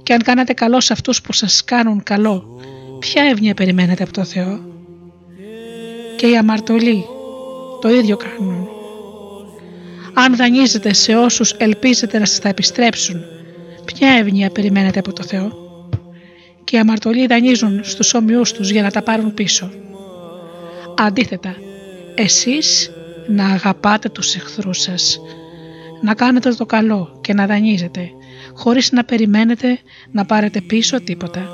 Και 0.02 0.12
αν 0.12 0.22
κάνετε 0.22 0.52
καλό 0.52 0.80
σε 0.80 0.92
αυτούς 0.92 1.20
που 1.20 1.32
σας 1.32 1.64
κάνουν 1.64 2.02
καλό, 2.02 2.60
ποια 2.98 3.22
εύνοια 3.22 3.54
περιμένετε 3.54 4.02
από 4.02 4.12
το 4.12 4.24
Θεό; 4.24 4.60
Και 6.16 6.26
οι 6.26 6.36
αμαρτωλοί 6.36 7.04
το 7.80 7.88
ίδιο 7.88 8.16
κάνουν. 8.16 8.68
Αν 10.14 10.36
δανείζετε 10.36 10.92
σε 10.92 11.16
όσους 11.16 11.52
ελπίζετε 11.52 12.18
να 12.18 12.24
σας 12.24 12.38
τα 12.38 12.48
επιστρέψουν, 12.48 13.24
ποια 13.84 14.08
εύνοια 14.08 14.50
περιμένετε 14.50 14.98
από 14.98 15.12
το 15.12 15.22
Θεό; 15.22 15.52
Και 16.64 16.76
οι 16.76 16.78
αμαρτωλοί 16.78 17.26
δανείζουν 17.26 17.80
στους 17.84 18.14
όμοιούς 18.14 18.52
τους 18.52 18.70
για 18.70 18.82
να 18.82 18.90
τα 18.90 19.02
πάρουν 19.02 19.34
πίσω. 19.34 19.70
Αντίθετα, 20.96 21.54
εσείς 22.14 22.90
να 23.28 23.44
αγαπάτε 23.46 24.08
τους 24.08 24.34
εχθρούς 24.34 24.80
σας 24.80 25.20
να 26.00 26.14
κάνετε 26.14 26.50
το 26.54 26.66
καλό 26.66 27.18
και 27.20 27.34
να 27.34 27.46
δανείζετε, 27.46 28.10
χωρίς 28.54 28.92
να 28.92 29.04
περιμένετε 29.04 29.78
να 30.10 30.24
πάρετε 30.24 30.60
πίσω 30.60 31.00
τίποτα. 31.00 31.48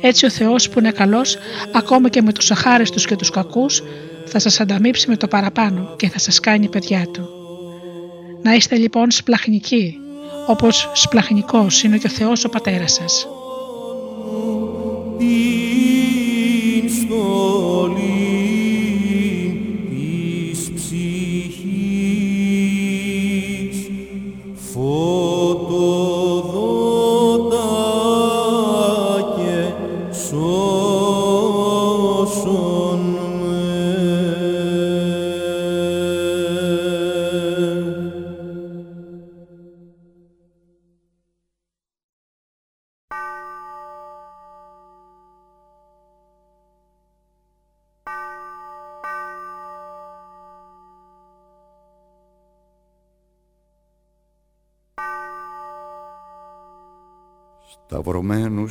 Έτσι 0.00 0.26
ο 0.26 0.30
Θεός 0.30 0.68
που 0.68 0.78
είναι 0.78 0.90
καλός, 0.90 1.36
ακόμα 1.74 2.08
και 2.08 2.22
με 2.22 2.32
τους 2.32 2.50
αχάριστους 2.50 3.06
και 3.06 3.16
τους 3.16 3.30
κακούς, 3.30 3.82
θα 4.26 4.38
σας 4.38 4.60
ανταμείψει 4.60 5.08
με 5.08 5.16
το 5.16 5.28
παραπάνω 5.28 5.94
και 5.96 6.08
θα 6.08 6.18
σας 6.18 6.40
κάνει 6.40 6.68
παιδιά 6.68 7.06
Του. 7.12 7.28
Να 8.42 8.54
είστε 8.54 8.76
λοιπόν 8.76 9.10
σπλαχνικοί, 9.10 9.96
όπως 10.46 10.90
σπλαχνικός 10.94 11.82
είναι 11.82 11.98
και 11.98 12.06
ο 12.06 12.10
Θεός 12.10 12.44
ο 12.44 12.48
Πατέρας 12.48 12.92
σας. 12.92 13.26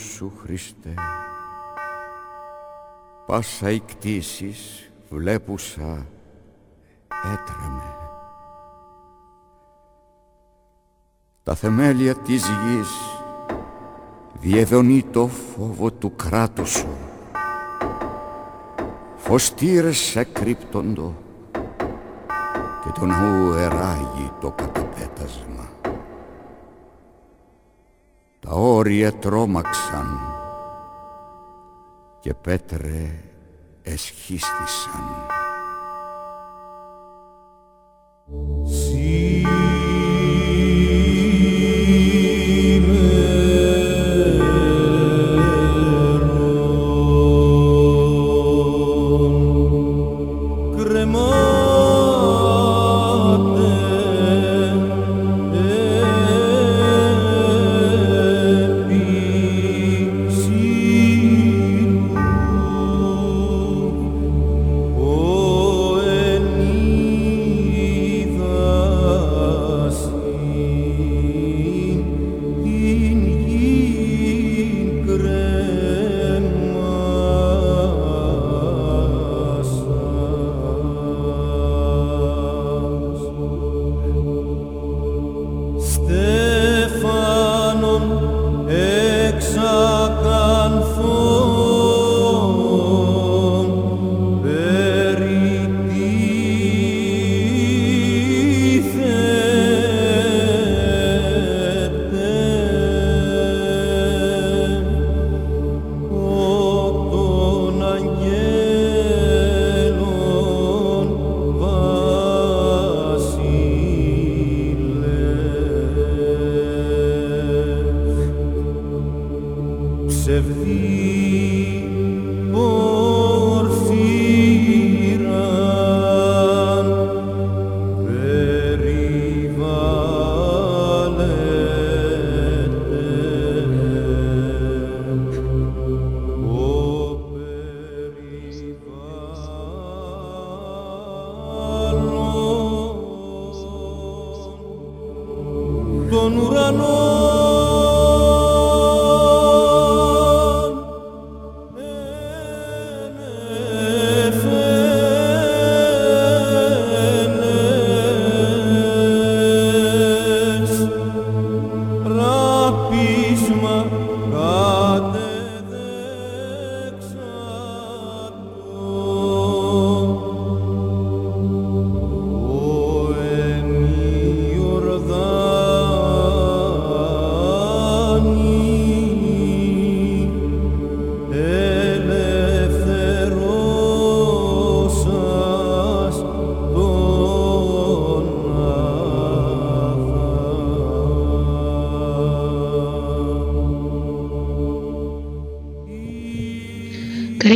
Σου 0.01 0.31
Χριστέ. 0.43 0.93
Πάσα 3.25 3.71
οι 3.71 3.79
κτήσεις 3.79 4.91
βλέπουσα 5.09 6.05
έτρεμε. 7.33 7.95
Τα 11.43 11.55
θεμέλια 11.55 12.15
της 12.15 12.45
γης 12.47 12.89
διεδονεί 14.39 15.03
το 15.03 15.27
φόβο 15.27 15.91
του 15.91 16.15
κράτους 16.15 16.69
σου. 16.69 16.97
Φωστήρες 19.17 20.15
εκρύπτοντο 20.15 21.15
και 22.83 22.99
τον 22.99 23.07
ναού 23.07 23.53
εράγει 23.53 24.31
το 24.41 24.51
καταπέτασμα 24.51 25.50
τα 28.41 28.51
όρια 28.51 29.13
τρόμαξαν 29.13 30.19
και 32.19 32.33
πέτρε 32.33 33.23
εσχίστησαν. 33.81 35.29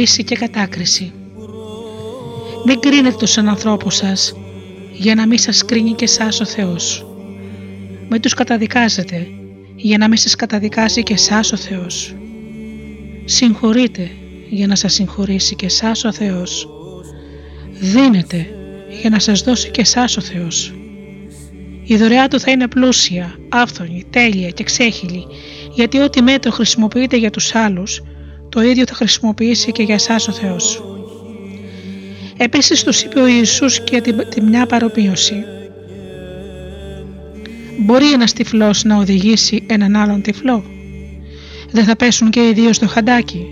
Κρίση 0.06 0.23
και 0.23 0.36
κατάκριση. 0.36 1.14
Μην 2.65 2.80
κρίνετε 2.80 3.15
τους 3.19 3.38
ανθρώπους 3.38 3.95
σας, 3.95 4.34
για 4.94 5.15
να 5.15 5.27
μην 5.27 5.38
σας 5.38 5.65
κρίνει 5.65 5.94
και 5.94 6.03
εσάς 6.03 6.40
ο 6.40 6.45
Θεός. 6.45 7.06
Μην 8.10 8.22
τους 8.22 8.34
καταδικάζετε, 8.34 9.27
για 9.76 9.98
να 9.98 10.07
μην 10.07 10.18
σας 10.18 10.36
καταδικάσει 10.36 11.03
και 11.03 11.14
εσάς 11.14 11.52
ο 11.52 11.57
Θεός. 11.57 12.15
Συγχωρείτε, 13.26 14.11
για 14.49 14.68
να 14.68 14.76
σας 14.76 14.94
συγχωρήσει 14.94 15.56
και 15.56 15.65
εσάς 15.65 16.03
ο 16.03 16.11
Θεός. 16.11 16.68
Δίνετε, 17.80 18.48
για 19.02 19.10
να 19.10 19.19
σας 19.19 19.41
δώσει 19.41 19.69
και 19.72 19.82
εσάς 19.82 20.18
ο 20.18 20.22
Θεός. 20.22 20.73
Η 21.84 21.98
δωρεά 21.98 22.27
του 22.27 22.40
θα 22.40 22.52
είναι 22.52 22.68
πλούσια, 22.68 23.36
άφθονη, 23.49 24.03
τέλεια 24.10 24.49
και 24.49 24.64
ξέχυλη, 24.64 25.26
γιατί 25.73 25.99
ό,τι 25.99 26.22
μέτρο 26.22 26.52
χρησιμοποιείται 26.52 27.18
για 27.18 27.30
τους 27.30 27.56
άλλους, 27.56 28.02
το 28.56 28.61
ίδιο 28.61 28.84
θα 28.88 28.94
χρησιμοποιήσει 28.94 29.72
και 29.72 29.84
για 29.84 29.94
εσάς 29.95 30.27
ο 30.27 30.32
Θεός. 30.32 30.84
Επίσης 32.38 32.84
τους 32.84 33.02
είπε 33.02 33.19
ο 33.19 33.27
Ιησούς 33.27 33.80
και 33.80 34.02
τη, 34.30 34.41
μια 34.41 34.65
παροπίωση. 34.65 35.44
Μπορεί 37.80 38.11
ένας 38.11 38.34
τυφλός 38.34 38.84
να 38.84 38.98
οδηγήσει 38.98 39.65
έναν 39.68 39.95
άλλον 39.95 40.22
τυφλό; 40.22 40.64
Δεν 41.72 41.84
θα 41.84 41.95
πέσουν 41.95 42.30
και 42.30 42.48
οι 42.48 42.53
δύο 42.53 42.73
στο 42.73 42.88
χαντάκι. 42.88 43.45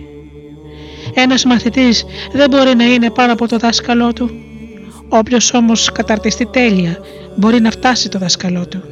Ένας 1.14 1.46
μαθητής 1.46 2.06
δεν 2.34 2.50
μπορεί 2.50 2.76
να 2.76 2.94
είναι 2.94 3.10
πάνω 3.10 3.34
από 3.34 3.48
το 3.48 3.58
δάσκαλό 3.58 4.14
του. 4.14 4.30
Όποιος 5.10 5.54
όμως 5.54 5.92
καταρτιστεί 5.92 6.46
τέλεια 6.46 6.98
μπορεί 7.36 7.62
να 7.62 7.72
φτάσει 7.72 8.10
το 8.10 8.20
δάσκαλό 8.20 8.68
του. 8.68 8.84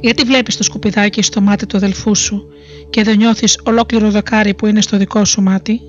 Γιατί 0.00 0.22
βλέπεις 0.22 0.56
το 0.56 0.62
σκουπιδάκι 0.62 1.22
στο 1.22 1.40
μάτι 1.40 1.66
του 1.66 1.76
αδελφού 1.76 2.14
σου 2.14 2.52
και 2.90 3.02
δεν 3.02 3.16
νιώθεις 3.16 3.60
ολόκληρο 3.64 4.10
δοκάρι 4.10 4.54
που 4.54 4.66
είναι 4.66 4.80
στο 4.80 4.96
δικό 4.96 5.24
σου 5.24 5.42
μάτι; 5.42 5.80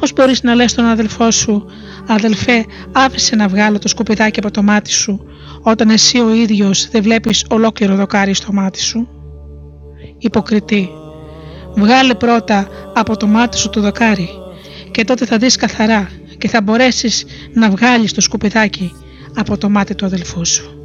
Πώς 0.00 0.12
μπορείς 0.12 0.42
να 0.42 0.54
λες 0.54 0.70
στον 0.70 0.84
αδελφό 0.84 1.30
σου 1.30 1.64
«Αδελφέ, 2.06 2.64
άφησε 2.92 3.36
να 3.36 3.48
βγάλω 3.48 3.78
το 3.78 3.88
σκουπιδάκι 3.88 4.38
από 4.38 4.50
το 4.50 4.62
μάτι 4.62 4.90
σου» 4.90 5.24
όταν 5.62 5.90
εσύ 5.90 6.18
ο 6.18 6.34
ίδιος 6.34 6.88
δεν 6.90 7.02
βλέπεις 7.02 7.44
ολόκληρο 7.50 7.94
δοκάρι 7.94 8.34
στο 8.34 8.52
μάτι 8.52 8.80
σου. 8.80 9.08
Υποκριτή, 10.18 10.88
βγάλε 11.76 12.14
πρώτα 12.14 12.68
από 12.94 13.16
το 13.16 13.26
μάτι 13.26 13.56
σου 13.56 13.70
το 13.70 13.80
δοκάρι 13.80 14.28
και 14.90 15.04
τότε 15.04 15.26
θα 15.26 15.36
δεις 15.36 15.56
καθαρά 15.56 16.10
και 16.38 16.48
θα 16.48 16.62
μπορέσεις 16.62 17.24
να 17.54 17.70
βγάλεις 17.70 18.12
το 18.12 18.20
σκουπιδάκι 18.20 18.92
από 19.34 19.58
το 19.58 19.68
μάτι 19.68 19.94
του 19.94 20.06
αδελφού 20.06 20.46
σου. 20.46 20.79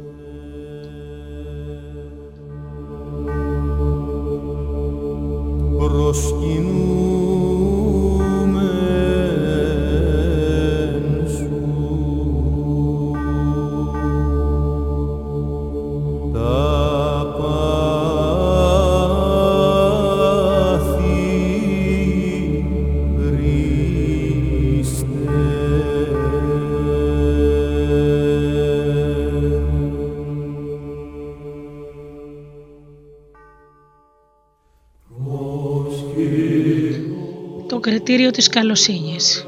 Κριτήριο 38.06 38.30
της 38.30 38.48
καλοσύνης. 38.48 39.46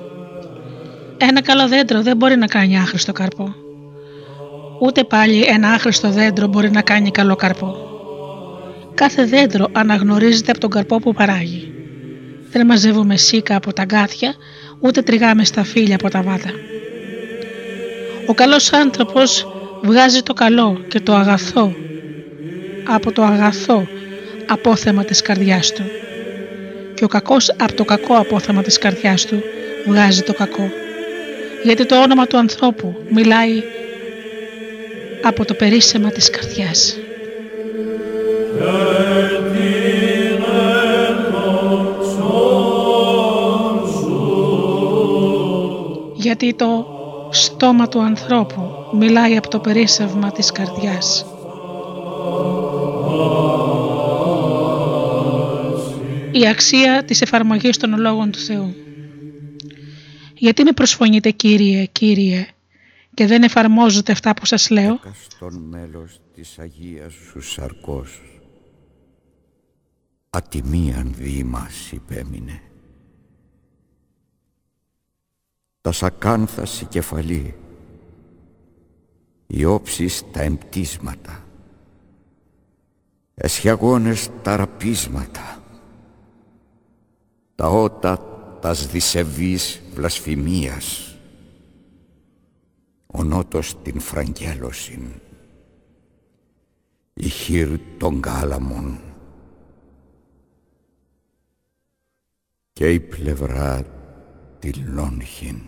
Ένα 1.16 1.42
καλό 1.42 1.68
δέντρο 1.68 2.02
δεν 2.02 2.16
μπορεί 2.16 2.36
να 2.36 2.46
κάνει 2.46 2.78
άχρηστο 2.78 3.12
καρπό. 3.12 3.54
Ούτε 4.80 5.04
πάλι 5.04 5.42
ένα 5.42 5.68
άχρηστο 5.68 6.10
δέντρο 6.10 6.46
μπορεί 6.46 6.70
να 6.70 6.82
κάνει 6.82 7.10
καλό 7.10 7.36
καρπό. 7.36 7.76
Κάθε 8.94 9.24
δέντρο 9.24 9.68
αναγνωρίζεται 9.72 10.50
από 10.50 10.60
τον 10.60 10.70
καρπό 10.70 10.98
που 10.98 11.12
παράγει. 11.12 11.72
Δεν 12.50 12.66
μαζεύουμε 12.66 13.16
σίκα 13.16 13.56
από 13.56 13.72
τα 13.72 13.84
γκάθια, 13.84 14.34
ούτε 14.80 15.02
τριγάμε 15.02 15.44
στα 15.44 15.64
φύλλα 15.64 15.94
από 15.94 16.10
τα 16.10 16.22
βάτα. 16.22 16.50
Ο 18.26 18.34
καλός 18.34 18.72
άνθρωπος 18.72 19.46
βγάζει 19.82 20.22
το 20.22 20.32
καλό 20.32 20.84
και 20.88 21.00
το 21.00 21.14
αγαθό 21.14 21.74
από 22.88 23.12
το 23.12 23.22
αγαθό 23.22 23.86
απόθεμα 24.46 25.04
της 25.04 25.22
καρδιάς 25.22 25.72
του 25.72 25.82
και 26.98 27.04
ο 27.04 27.08
κακός 27.08 27.50
από 27.50 27.74
το 27.74 27.84
κακό 27.84 28.16
απόθεμα 28.16 28.62
της 28.62 28.78
καρδιάς 28.78 29.26
του 29.26 29.42
βγάζει 29.86 30.22
το 30.22 30.32
κακό. 30.32 30.70
Γιατί 31.62 31.86
το 31.86 32.02
όνομα 32.02 32.26
του 32.26 32.38
ανθρώπου 32.38 32.94
μιλάει 33.10 33.62
από 35.22 35.44
το 35.44 35.54
περίσσεμα 35.54 36.10
της 36.10 36.30
καρδιάς. 36.30 36.98
Γιατί 46.14 46.54
το 46.54 46.86
στόμα 47.30 47.88
του 47.88 48.00
ανθρώπου 48.00 48.62
μιλάει 48.92 49.36
από 49.36 49.48
το 49.48 49.58
περίσσευμα 49.58 50.30
της 50.30 50.52
καρδιάς. 50.52 51.37
Η 56.38 56.48
αξία 56.48 57.04
της 57.04 57.20
εφαρμογής 57.20 57.76
των 57.76 57.98
λόγων 58.00 58.30
του 58.30 58.38
Θεού. 58.38 58.74
Γιατί 60.34 60.62
με 60.62 60.72
προσφωνείτε 60.72 61.30
Κύριε, 61.30 61.84
Κύριε 61.84 62.46
και 63.14 63.26
δεν 63.26 63.42
εφαρμόζετε 63.42 64.12
αυτά 64.12 64.34
που 64.34 64.46
σας 64.46 64.70
λέω; 64.70 65.00
Στον 65.28 65.54
μέλος 65.54 66.20
της 66.34 66.58
Αγίας 66.58 67.12
σου 67.12 67.40
σαρκός 67.40 68.20
ατιμίαν 70.30 71.14
μας 71.44 71.92
υπέμεινε. 71.92 72.62
Τα 75.80 75.92
σακάνθα 75.92 76.62
η 76.82 76.84
κεφαλή, 76.84 77.54
οι 79.46 79.64
όψεις 79.64 80.22
τα 80.32 80.40
εμπτίσματα, 80.40 81.44
εσχιαγόνες 83.34 84.30
τα 84.42 84.56
ραπίσματα, 84.56 85.57
τα 87.58 87.68
ότα 87.68 88.18
τας 88.60 88.86
δισεβής 88.86 89.80
βλασφημίας, 89.94 91.16
ο 93.06 93.22
νότος 93.22 93.82
την 93.82 94.00
φραγγέλωσιν, 94.00 95.02
η 97.14 97.28
χείρ 97.28 97.78
των 97.98 98.20
κάλαμων, 98.20 98.98
και 102.72 102.92
η 102.92 103.00
πλευρά 103.00 103.82
τη 104.58 104.72
Λόνχιν. 104.72 105.60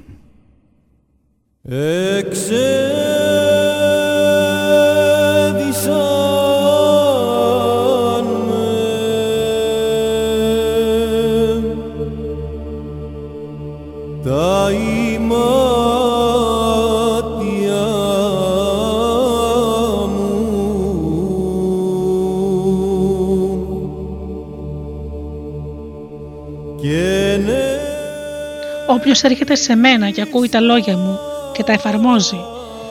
Όποιος 28.95 29.23
έρχεται 29.23 29.55
σε 29.55 29.75
μένα 29.75 30.11
και 30.11 30.21
ακούει 30.21 30.49
τα 30.49 30.61
λόγια 30.61 30.97
μου 30.97 31.19
και 31.53 31.63
τα 31.63 31.73
εφαρμόζει, 31.73 32.41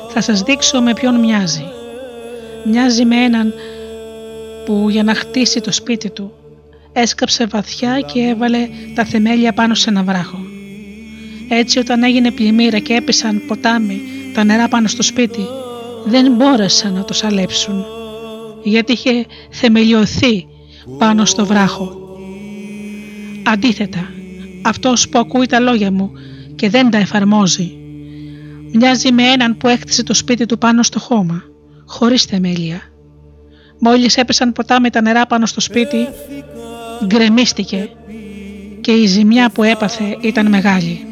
θα 0.09 0.21
σας 0.21 0.41
δείξω 0.41 0.81
με 0.81 0.93
ποιον 0.93 1.19
μοιάζει. 1.19 1.65
Μοιάζει 2.65 3.05
με 3.05 3.15
έναν 3.15 3.53
που 4.65 4.89
για 4.89 5.03
να 5.03 5.15
χτίσει 5.15 5.61
το 5.61 5.71
σπίτι 5.71 6.09
του 6.09 6.31
έσκαψε 6.93 7.45
βαθιά 7.45 7.99
και 7.99 8.19
έβαλε 8.19 8.67
τα 8.95 9.05
θεμέλια 9.05 9.53
πάνω 9.53 9.73
σε 9.75 9.89
ένα 9.89 10.03
βράχο. 10.03 10.39
Έτσι 11.49 11.79
όταν 11.79 12.03
έγινε 12.03 12.31
πλημμύρα 12.31 12.79
και 12.79 12.93
έπεσαν 12.93 13.41
ποτάμι 13.47 14.01
τα 14.33 14.43
νερά 14.43 14.67
πάνω 14.67 14.87
στο 14.87 15.03
σπίτι 15.03 15.47
δεν 16.05 16.31
μπόρεσαν 16.31 16.93
να 16.93 17.03
το 17.03 17.13
σαλέψουν 17.13 17.85
γιατί 18.63 18.91
είχε 18.91 19.25
θεμελιωθεί 19.49 20.47
πάνω 20.97 21.25
στο 21.25 21.45
βράχο. 21.45 21.97
Αντίθετα, 23.43 24.09
αυτός 24.69 25.09
που 25.09 25.19
ακούει 25.19 25.45
τα 25.45 25.59
λόγια 25.59 25.91
μου 25.91 26.11
και 26.55 26.69
δεν 26.69 26.89
τα 26.89 26.97
εφαρμόζει. 26.97 27.77
Μοιάζει 28.73 29.11
με 29.11 29.23
έναν 29.23 29.57
που 29.57 29.67
έκτισε 29.67 30.03
το 30.03 30.13
σπίτι 30.13 30.45
του 30.45 30.57
πάνω 30.57 30.83
στο 30.83 30.99
χώμα, 30.99 31.43
χωρίς 31.85 32.23
θεμέλια. 32.23 32.81
Μόλις 33.79 34.17
έπεσαν 34.17 34.51
ποτάμι 34.51 34.89
τα 34.89 35.01
νερά 35.01 35.25
πάνω 35.25 35.45
στο 35.45 35.59
σπίτι, 35.59 36.07
γκρεμίστηκε 37.05 37.89
και 38.81 38.91
η 38.91 39.05
ζημιά 39.05 39.49
που 39.49 39.63
έπαθε 39.63 40.17
ήταν 40.21 40.47
μεγάλη. 40.47 41.03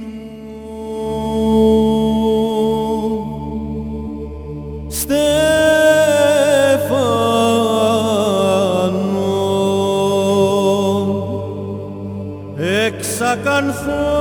esa 13.27 13.43
canción. 13.43 14.16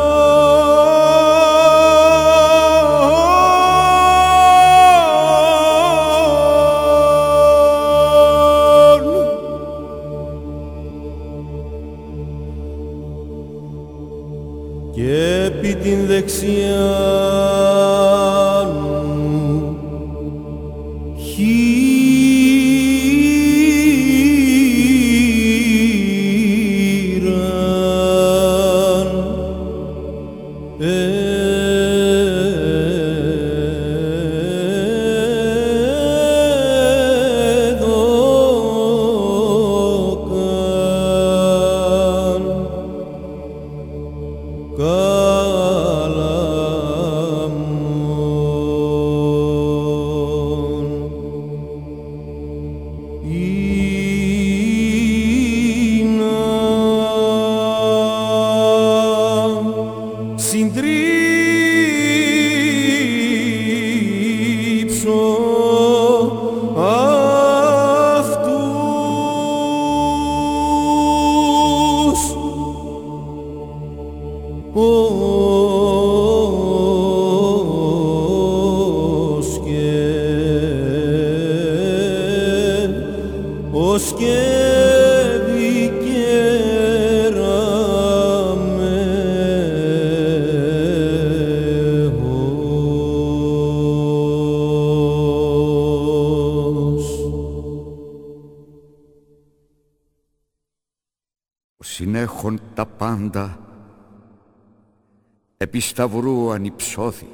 Επί 105.77 105.85
σταυρού 105.85 106.51
ανυψώθη 106.51 107.29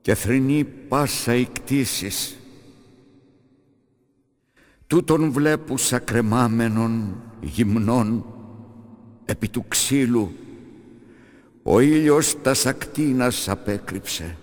και 0.00 0.14
θρηνεί 0.14 0.64
πάσα 0.64 1.34
οι 1.34 1.44
κτήσεις. 1.44 2.36
Τούτον 4.86 5.32
βλέπου 5.32 5.76
σακρεμάμενον 5.76 7.22
γυμνών 7.40 8.24
επί 9.24 9.48
του 9.48 9.64
ξύλου 9.68 10.32
ο 11.62 11.80
ήλιος 11.80 12.42
τα 12.42 12.54
σακτίνας 12.54 13.48
απέκρυψε 13.48 14.36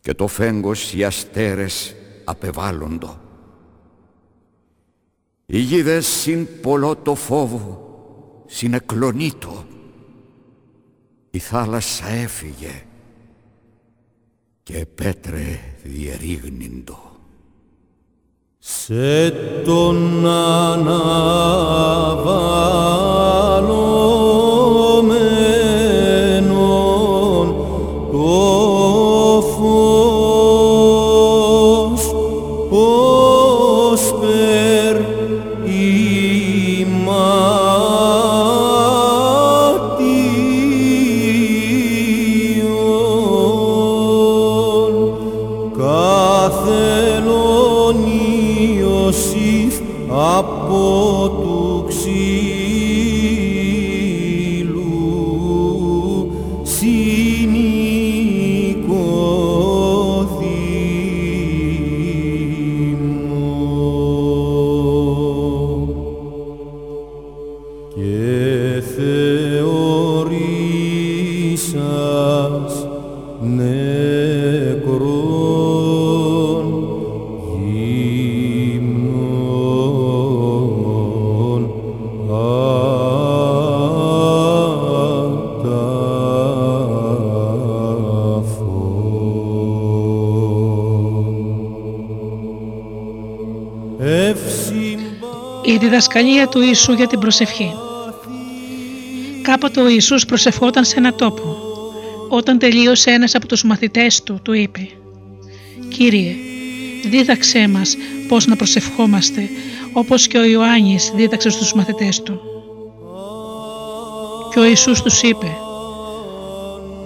και 0.00 0.14
το 0.14 0.26
φέγγος 0.26 0.94
οι 0.94 1.04
αστέρες 1.04 1.94
απεβάλλοντο. 2.24 3.20
Οι 5.46 5.58
γίδες 5.58 6.06
συν 6.06 6.46
πολλό 6.60 6.96
το 6.96 7.14
φόβο 7.14 7.80
συνεκλονίτο 8.46 9.66
η 11.36 11.38
θάλασσα 11.38 12.08
έφυγε 12.08 12.82
και 14.62 14.86
πέτρε 14.94 15.60
διερήγνυντο. 15.84 16.98
Σε 18.58 19.30
τον 19.64 20.26
αναβάλλω 20.26 20.96
διδασκαλία 95.96 96.48
του 96.48 96.60
Ιησού 96.60 96.92
για 96.92 97.06
την 97.06 97.18
προσευχή 97.18 97.72
Κάποτε 99.42 99.80
ο 99.80 99.88
Ιησούς 99.88 100.24
προσευχόταν 100.24 100.84
σε 100.84 100.94
ένα 100.98 101.14
τόπο. 101.14 101.56
Όταν 102.28 102.58
τελείωσε 102.58 103.10
ένας 103.10 103.34
από 103.34 103.46
τους 103.46 103.64
μαθητές 103.64 104.22
του, 104.22 104.40
του 104.42 104.52
είπε 104.52 104.88
«Κύριε, 105.88 106.34
δίδαξέ 107.04 107.68
μας 107.68 107.96
πώς 108.28 108.46
να 108.46 108.56
προσευχόμαστε, 108.56 109.48
όπως 109.92 110.26
και 110.26 110.38
ο 110.38 110.44
Ιωάννης 110.44 111.12
δίδαξε 111.14 111.50
στους 111.50 111.72
μαθητές 111.74 112.22
του». 112.22 112.40
Και 114.52 114.58
ο 114.58 114.64
Ιησούς 114.64 115.02
τους 115.02 115.22
είπε 115.22 115.56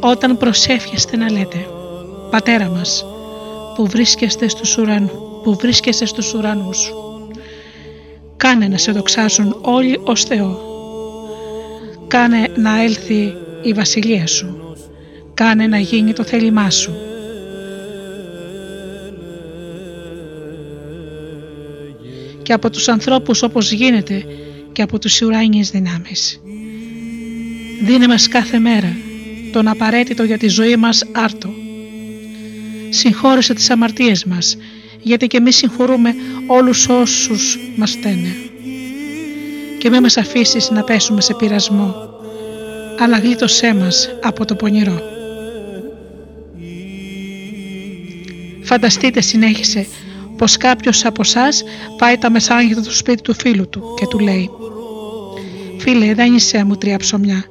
«Όταν 0.01 0.37
προσεύχεστε 0.37 1.17
να 1.17 1.31
λέτε 1.31 1.67
«Πατέρα 2.31 2.69
μας, 2.69 3.05
που 3.75 3.87
βρίσκεστε 3.87 4.49
στους, 4.49 4.77
ουρανού, 4.77 5.41
που 5.43 5.55
βρίσκεσαι 5.55 6.07
στους 6.07 6.35
ουρανούς, 6.35 6.93
κάνε 8.41 8.69
να 8.69 8.79
σε 8.79 8.93
δοξάσουν 8.93 9.59
όλοι 9.61 10.01
ως 10.05 10.25
Θεό 10.25 10.69
Κάνε 12.07 12.53
να 12.57 12.83
έλθει 12.83 13.35
η 13.63 13.73
βασιλεία 13.73 14.27
σου. 14.27 14.77
Κάνε 15.35 15.67
να 15.67 15.79
γίνει 15.79 16.13
το 16.13 16.25
θέλημά 16.25 16.71
σου. 16.71 16.93
Και 22.43 22.53
από 22.53 22.71
τους 22.71 22.89
ανθρώπους 22.89 23.43
όπως 23.43 23.73
γίνεται 23.73 24.25
και 24.73 24.83
από 24.83 24.99
τους 24.99 25.21
ουράνιες 25.21 25.71
δυνάμεις. 25.71 26.41
Δίνε 27.83 28.07
μας 28.07 28.29
κάθε 28.29 28.59
μέρα 28.59 28.97
τον 29.53 29.69
απαραίτητο 29.69 30.23
για 30.23 30.39
τη 30.39 30.49
ζωή 30.49 30.77
μας 30.77 31.05
άρτο. 31.13 31.51
Συγχώρεσε 32.91 33.55
τις 33.55 33.71
αμαρτίες 33.71 34.25
μας, 34.25 34.57
γιατί 35.03 35.27
και 35.27 35.37
εμείς 35.37 35.57
συγχωρούμε 35.57 36.15
όλους 36.47 36.89
όσους 36.89 37.59
μας 37.77 37.91
στένε 37.91 38.37
και 39.81 39.91
μην 39.91 40.03
μας 40.03 40.17
αφήσεις 40.17 40.71
να 40.71 40.83
πέσουμε 40.83 41.21
σε 41.21 41.35
πειρασμό, 41.35 41.95
αλλά 42.99 43.19
γλίτωσέ 43.19 43.75
μας 43.75 44.11
από 44.23 44.45
το 44.45 44.55
πονηρό. 44.55 45.01
Φανταστείτε, 48.63 49.21
συνέχισε, 49.21 49.87
πως 50.37 50.57
κάποιος 50.57 51.05
από 51.05 51.23
εσά 51.25 51.49
πάει 51.99 52.19
τα 52.19 52.31
μεσάνυχτα 52.31 52.83
του 52.83 52.95
σπίτι 52.95 53.23
του 53.23 53.35
φίλου 53.35 53.69
του 53.69 53.95
και 54.01 54.07
του 54.07 54.19
λέει 54.19 54.51
«Φίλε, 55.79 56.15
δεν 56.15 56.35
είσαι 56.35 56.65
μου 56.65 56.77
τρία 56.77 56.99
ψωμιά, 56.99 57.45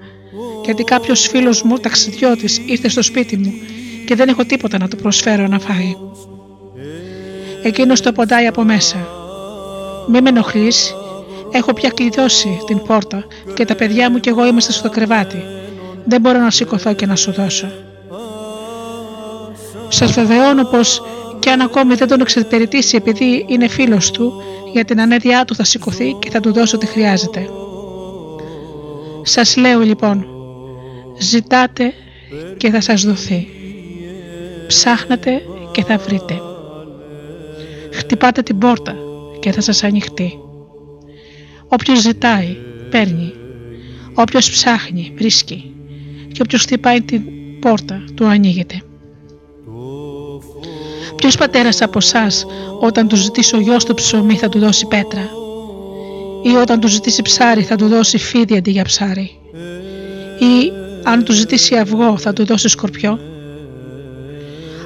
γιατί 0.65 0.83
κάποιος 0.83 1.27
φίλος 1.27 1.61
μου 1.61 1.77
ταξιδιώτης 1.77 2.61
ήρθε 2.65 2.89
στο 2.89 3.01
σπίτι 3.01 3.37
μου 3.37 3.53
και 4.05 4.15
δεν 4.15 4.27
έχω 4.27 4.45
τίποτα 4.45 4.77
να 4.77 4.87
του 4.87 4.95
προσφέρω 4.95 5.47
να 5.47 5.59
φάει». 5.59 5.95
Εκείνος 7.63 8.01
το 8.01 8.11
ποντάει 8.11 8.45
από 8.45 8.63
μέσα. 8.63 8.97
«Μη 10.07 10.21
με 10.21 10.29
ενοχλείς, 10.29 10.93
Έχω 11.51 11.73
πια 11.73 11.89
κλειδώσει 11.89 12.61
την 12.65 12.81
πόρτα 12.81 13.25
και 13.53 13.65
τα 13.65 13.75
παιδιά 13.75 14.11
μου 14.11 14.19
και 14.19 14.29
εγώ 14.29 14.45
είμαστε 14.45 14.71
στο 14.71 14.89
κρεβάτι. 14.89 15.43
Δεν 16.05 16.21
μπορώ 16.21 16.39
να 16.39 16.49
σηκωθώ 16.49 16.93
και 16.93 17.05
να 17.05 17.15
σου 17.15 17.31
δώσω. 17.31 17.67
Σας 19.87 20.11
βεβαιώνω 20.11 20.63
πως 20.63 21.01
και 21.39 21.49
αν 21.49 21.61
ακόμη 21.61 21.95
δεν 21.95 22.07
τον 22.07 22.21
εξυπηρετήσει 22.21 22.95
επειδή 22.95 23.45
είναι 23.47 23.67
φίλος 23.67 24.11
του, 24.11 24.41
για 24.73 24.85
την 24.85 25.01
ανέδειά 25.01 25.45
του 25.45 25.55
θα 25.55 25.63
σηκωθεί 25.63 26.15
και 26.19 26.29
θα 26.29 26.39
του 26.39 26.53
δώσω 26.53 26.77
ό,τι 26.77 26.85
χρειάζεται. 26.85 27.49
Σας 29.21 29.57
λέω 29.57 29.79
λοιπόν, 29.79 30.25
ζητάτε 31.17 31.93
και 32.57 32.69
θα 32.69 32.81
σας 32.81 33.03
δοθεί. 33.03 33.47
Ψάχνετε 34.67 35.41
και 35.71 35.83
θα 35.83 35.97
βρείτε. 35.97 36.41
Χτυπάτε 37.99 38.41
την 38.41 38.57
πόρτα 38.57 38.95
και 39.39 39.51
θα 39.51 39.61
σας 39.61 39.83
ανοιχτεί. 39.83 40.39
Όποιος 41.67 41.99
ζητάει, 41.99 42.57
παίρνει. 42.89 43.33
Όποιος 44.13 44.51
ψάχνει, 44.51 45.13
βρίσκει. 45.17 45.73
Και 46.31 46.41
όποιος 46.41 46.61
χτυπάει 46.61 47.01
την 47.01 47.21
πόρτα, 47.59 48.03
του 48.15 48.25
ανοίγεται. 48.25 48.81
Ποιος 51.15 51.37
πατέρας 51.37 51.81
από 51.81 51.97
εσάς 51.97 52.45
όταν 52.79 53.07
του 53.07 53.15
ζητήσει 53.15 53.55
ο 53.55 53.59
γιος 53.59 53.85
του 53.85 53.93
ψωμί 53.93 54.35
θα 54.35 54.49
του 54.49 54.59
δώσει 54.59 54.87
πέτρα; 54.87 55.29
Ή 56.43 56.49
όταν 56.55 56.79
του 56.79 56.87
ζητήσει 56.87 57.21
ψάρι 57.21 57.63
θα 57.63 57.75
του 57.75 57.87
δώσει 57.87 58.17
φίδι 58.17 58.57
αντί 58.57 58.71
για 58.71 58.83
ψάρι; 58.83 59.39
Ή 60.39 60.71
αν 61.03 61.23
του 61.23 61.33
ζητήσει 61.33 61.75
αυγό 61.75 62.17
θα 62.17 62.33
του 62.33 62.45
δώσει 62.45 62.67
σκορπιό; 62.67 63.19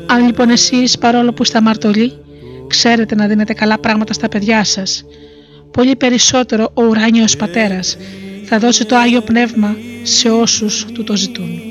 Αν 0.06 0.26
λοιπόν 0.26 0.49
εσείς 0.49 0.98
παρόλο 0.98 1.34
που 1.34 1.44
είστε 1.44 1.57
αμαρτωλοί 1.57 2.23
ξέρετε 2.68 3.15
να 3.15 3.27
δίνετε 3.27 3.53
καλά 3.53 3.80
πράγματα 3.80 4.14
στα 4.14 4.30
παιδιά 4.30 4.64
σας 4.64 5.06
πολύ 5.72 5.95
περισσότερο 5.95 6.72
ο 6.73 6.84
ουράνιος 6.84 7.35
πατέρας 7.35 7.98
θα 8.45 8.60
δώσει 8.60 8.85
το 8.85 8.95
Άγιο 8.95 9.22
Πνεύμα 9.22 9.76
σε 10.03 10.30
όσους 10.30 10.85
του 10.94 11.03
το 11.03 11.15
ζητούν. 11.15 11.61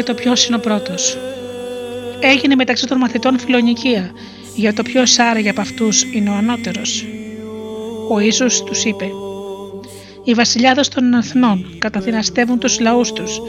Για 0.00 0.14
το 0.14 0.20
ποιος 0.22 0.46
είναι 0.46 0.56
ο 0.56 0.60
πρώτος. 0.60 1.18
Έγινε 2.20 2.54
μεταξύ 2.54 2.86
των 2.86 2.98
μαθητών 2.98 3.38
φιλονικία 3.38 4.10
για 4.54 4.74
το 4.74 4.82
ποιος 4.82 5.18
άραγε 5.18 5.48
από 5.48 5.60
αυτούς 5.60 6.02
είναι 6.02 6.30
ο 6.30 6.32
ανώτερος. 6.32 7.04
Ο 8.08 8.18
ίσω 8.18 8.46
τους 8.64 8.84
είπε: 8.84 9.10
Οι 10.24 10.34
βασιλιάδες 10.34 10.88
των 10.88 11.12
εθνών 11.12 11.74
καταδυναστεύουν 11.78 12.58
τους 12.58 12.80
λαούς 12.80 13.12
τους 13.12 13.40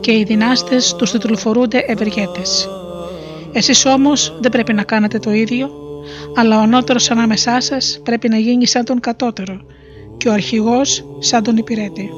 και 0.00 0.12
οι 0.12 0.24
δυνάστες 0.24 0.94
τους 0.98 1.10
τετλοφορούνται 1.10 1.84
ευεργέτες. 1.86 2.68
Εσείς 3.52 3.86
όμως 3.86 4.36
δεν 4.40 4.50
πρέπει 4.50 4.72
να 4.72 4.82
κάνετε 4.82 5.18
το 5.18 5.32
ίδιο, 5.32 5.70
αλλά 6.36 6.58
ο 6.58 6.60
ανώτερος 6.60 7.10
ανάμεσά 7.10 7.60
σας 7.60 8.00
πρέπει 8.04 8.28
να 8.28 8.36
γίνει 8.36 8.66
σαν 8.66 8.84
τον 8.84 9.00
κατώτερο 9.00 9.60
και 10.16 10.28
ο 10.28 10.32
αρχηγός 10.32 11.04
σαν 11.18 11.42
τον 11.42 11.56
υπηρέτη. 11.56 12.10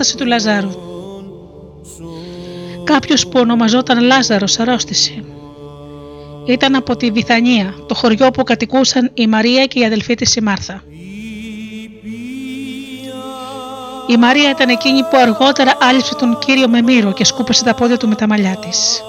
Ανάσταση 0.00 0.24
του 0.24 0.28
Λαζάρου. 0.30 0.70
κάποιος 2.84 3.26
που 3.26 3.40
ονομαζόταν 3.40 4.00
Λάζαρος 4.00 4.58
αρρώστησε. 4.58 5.24
Ήταν 6.46 6.74
από 6.74 6.96
τη 6.96 7.10
Βιθανία, 7.10 7.74
το 7.88 7.94
χωριό 7.94 8.30
που 8.30 8.42
κατοικούσαν 8.42 9.10
η 9.14 9.26
Μαρία 9.26 9.64
και 9.66 9.78
η 9.78 9.84
αδελφή 9.84 10.14
της 10.14 10.36
η 10.36 10.40
Μάρθα. 10.40 10.82
Η 14.06 14.16
Μαρία 14.16 14.50
ήταν 14.50 14.68
εκείνη 14.68 15.00
που 15.02 15.16
αργότερα 15.16 15.76
άλυψε 15.80 16.14
τον 16.14 16.38
Κύριο 16.38 16.68
με 16.68 16.82
μύρο 16.82 17.12
και 17.12 17.24
σκούπεσε 17.24 17.64
τα 17.64 17.74
πόδια 17.74 17.96
του 17.96 18.08
με 18.08 18.14
τα 18.14 18.26
μαλλιά 18.26 18.56
της. 18.56 19.02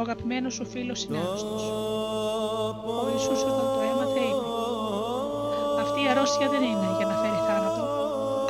Αγαπημένος 0.00 0.54
σου 0.54 0.66
φίλος 0.66 1.04
είναι 1.04 1.18
άρρωστος. 1.18 1.62
Ο 2.86 3.10
Ιησούς 3.12 3.40
όταν 3.42 3.66
το 3.74 3.80
έμαθε 3.90 4.20
είπε 4.30 4.46
«Αυτή 5.82 5.98
η 6.04 6.08
αρρώστια 6.08 6.48
δεν 6.48 6.62
είναι 6.62 6.88
για 6.98 7.06
να 7.06 7.14
φέρει 7.20 7.40
θάνατο, 7.46 7.84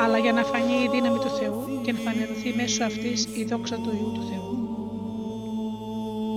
αλλά 0.03 0.19
για 0.19 0.33
να 0.33 0.43
φανεί 0.43 0.79
η 0.85 0.89
δύναμη 0.95 1.19
του 1.19 1.33
Θεού 1.39 1.81
και 1.85 1.93
να 1.93 1.99
φανερωθεί 1.99 2.51
μέσω 2.57 2.85
αυτής 2.85 3.19
η 3.41 3.45
δόξα 3.45 3.77
του 3.77 3.91
Υιού 3.97 4.13
του 4.17 4.25
Θεού». 4.31 4.49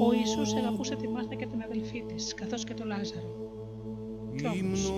Ο 0.08 0.14
Ιησούς 0.14 0.54
αγαπούσε 0.54 0.96
τη 0.96 1.08
Μάρθα 1.08 1.36
και 1.36 1.46
την 1.46 1.62
αδελφή 1.68 2.04
της, 2.08 2.34
καθώς 2.34 2.64
και 2.64 2.74
τον 2.74 2.88
Λάζαρο. 2.88 3.30
Κι 4.38 4.46
όμως, 4.46 4.94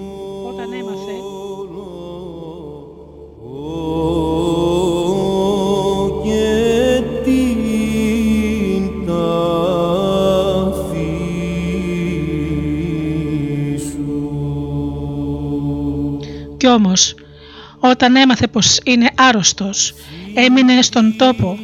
όταν 0.49 0.73
έμαθε 0.73 1.15
Κι 3.45 4.24
όμως, 16.95 17.15
όταν 17.79 18.15
έμαθε 18.15 18.47
πως 18.47 18.79
είναι 18.83 19.09
άρρωστος, 19.17 19.93
έμεινε 20.33 20.81
στον 20.81 21.15
τόπο 21.17 21.57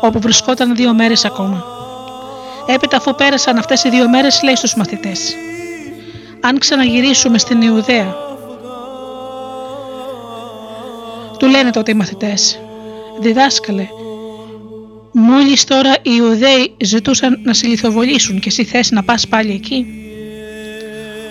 όπου 0.00 0.20
βρισκόταν 0.20 0.76
δύο 0.76 0.94
μέρες 0.94 1.24
ακόμα. 1.24 1.64
Έπειτα 2.66 2.96
αφού 2.96 3.14
πέρασαν 3.14 3.58
αυτές 3.58 3.84
οι 3.84 3.88
δύο 3.88 4.08
μέρες 4.08 4.42
λέει 4.42 4.56
στους 4.56 4.74
μαθητές 4.74 5.34
«Αν 6.40 6.58
ξαναγυρίσουμε 6.58 7.38
στην 7.38 7.62
Ιουδαία» 7.62 8.14
Του 11.38 11.48
λένε 11.48 11.70
τότε 11.70 11.90
οι 11.90 11.94
μαθητές 11.94 12.60
«Διδάσκαλε, 13.20 13.86
μόλις 15.12 15.64
τώρα 15.64 15.92
οι 15.92 16.10
Ιουδαίοι 16.16 16.74
ζητούσαν 16.84 17.40
να 17.42 17.52
σε 17.52 17.66
λιθοβολήσουν 17.66 18.40
και 18.40 18.48
εσύ 18.48 18.64
θες 18.64 18.90
να 18.90 19.02
πας 19.02 19.28
πάλι 19.28 19.52
εκεί» 19.52 19.86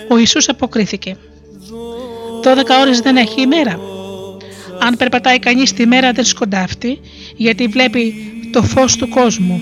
Ο 0.08 0.18
Ιησούς 0.18 0.48
αποκρίθηκε 0.48 1.16
12 2.42 2.80
ώρες 2.80 3.00
δεν 3.00 3.16
έχει 3.16 3.40
ημέρα. 3.40 3.78
Αν 4.80 4.96
περπατάει 4.96 5.38
κανείς 5.38 5.72
τη 5.72 5.86
μέρα 5.86 6.12
δεν 6.12 6.24
σκοντάφτει 6.24 7.00
γιατί 7.36 7.66
βλέπει 7.66 8.14
το 8.52 8.62
φως 8.62 8.96
του 8.96 9.08
κόσμου. 9.08 9.60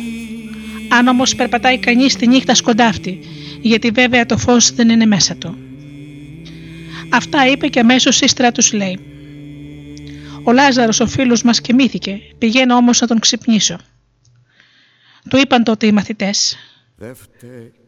Αν 0.89 1.07
όμως 1.07 1.35
περπατάει 1.35 1.79
κανείς 1.79 2.17
τη 2.17 2.27
νύχτα 2.27 2.55
σκοντάφτει 2.55 3.21
γιατί 3.61 3.91
βέβαια 3.91 4.27
το 4.27 4.39
φως 4.39 4.71
δεν 4.71 4.89
είναι 4.89 5.07
μέσα 5.07 5.37
του. 5.37 5.59
Αυτά 7.13 7.47
είπε 7.47 7.67
και 7.67 7.81
αμέσως 7.81 8.21
ύστερα 8.21 8.53
τους 8.53 8.73
λέει 8.73 8.99
«Ο 10.43 10.53
Λάζαρος 10.53 11.01
ο 11.01 11.07
φίλος 11.07 11.43
μας 11.43 11.61
κοιμήθηκε, 11.61 12.21
πηγαίνω 12.39 12.75
όμως 12.75 13.01
να 13.01 13.07
τον 13.07 13.19
ξυπνήσω». 13.19 13.79
Του 15.31 15.37
είπαν 15.37 15.65
τότε 15.65 15.87
οι 15.87 15.93
μαθητές 15.93 16.57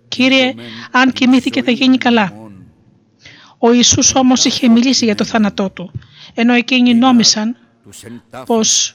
«Κύριε, 0.09 0.55
αν 0.91 1.13
κοιμήθηκε 1.13 1.63
θα 1.63 1.71
γίνει 1.71 1.99
καλά». 1.99 2.42
Ο 3.65 3.73
Ιησούς 3.73 4.15
όμως 4.15 4.45
είχε 4.45 4.69
μιλήσει 4.69 5.05
για 5.05 5.15
το 5.15 5.25
θάνατό 5.25 5.71
του, 5.71 5.93
ενώ 6.35 6.53
εκείνοι 6.53 6.95
νόμισαν 6.95 7.57
πως 8.47 8.95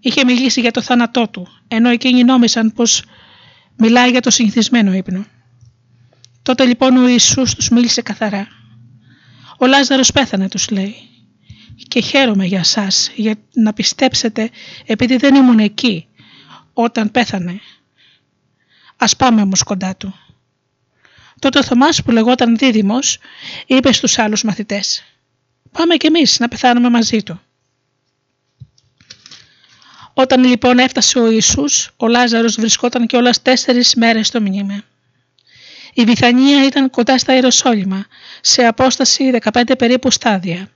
είχε 0.00 0.24
μιλήσει 0.24 0.60
για 0.60 0.70
το 0.70 0.82
θάνατό 0.82 1.28
του, 1.28 1.48
ενώ 1.68 1.88
εκείνοι 1.88 2.24
νόμισαν 2.24 2.72
πως 2.72 3.04
μιλάει 3.76 4.10
για 4.10 4.20
το 4.20 4.30
συνηθισμένο 4.30 4.92
ύπνο. 4.92 5.24
Τότε 6.42 6.64
λοιπόν 6.64 6.96
ο 6.96 7.08
Ιησούς 7.08 7.54
τους 7.54 7.68
μίλησε 7.68 8.02
καθαρά. 8.02 8.48
Ο 9.58 9.66
Λάζαρος 9.66 10.12
πέθανε 10.12 10.48
τους 10.48 10.68
λέει 10.70 10.94
και 11.88 12.00
χαίρομαι 12.00 12.44
για 12.44 12.64
σας 12.64 13.10
για 13.14 13.34
να 13.54 13.72
πιστέψετε 13.72 14.50
επειδή 14.86 15.16
δεν 15.16 15.34
ήμουν 15.34 15.58
εκεί 15.58 16.06
όταν 16.72 17.10
πέθανε. 17.10 17.60
Ας 18.96 19.16
πάμε 19.16 19.42
όμως 19.42 19.62
κοντά 19.62 19.96
του. 19.96 20.14
Τότε 21.38 21.58
ο 21.58 21.64
Θωμάς 21.64 22.02
που 22.02 22.10
λεγόταν 22.10 22.56
δίδυμος 22.56 23.18
είπε 23.66 23.92
στους 23.92 24.18
άλλους 24.18 24.42
μαθητές 24.42 25.04
«Πάμε 25.72 25.96
κι 25.96 26.06
εμείς 26.06 26.38
να 26.38 26.48
πεθάνουμε 26.48 26.90
μαζί 26.90 27.22
του». 27.22 27.40
Όταν 30.12 30.44
λοιπόν 30.44 30.78
έφτασε 30.78 31.18
ο 31.18 31.30
Ιησούς, 31.30 31.90
ο 31.96 32.08
Λάζαρος 32.08 32.54
βρισκόταν 32.54 33.06
και 33.06 33.16
όλας 33.16 33.42
τέσσερις 33.42 33.94
μέρες 33.94 34.26
στο 34.26 34.40
μνήμε. 34.40 34.84
Η 35.92 36.04
Βιθανία 36.04 36.64
ήταν 36.64 36.90
κοντά 36.90 37.18
στα 37.18 37.34
Ιεροσόλυμα, 37.34 38.06
σε 38.40 38.62
απόσταση 38.62 39.30
15 39.30 39.76
περίπου 39.78 40.10
στάδια. 40.10 40.70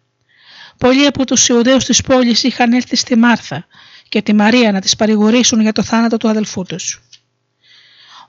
Πολλοί 0.78 1.06
από 1.06 1.24
τους 1.24 1.48
Ιουδαίους 1.48 1.84
της 1.84 2.00
πόλης 2.00 2.42
είχαν 2.42 2.72
έρθει 2.72 2.96
στη 2.96 3.16
Μάρθα 3.16 3.66
και 4.08 4.22
τη 4.22 4.32
Μαρία 4.32 4.72
να 4.72 4.80
τις 4.80 4.96
παρηγορήσουν 4.96 5.60
για 5.60 5.72
το 5.72 5.82
θάνατο 5.82 6.16
του 6.16 6.28
αδελφού 6.28 6.64
τους. 6.64 7.02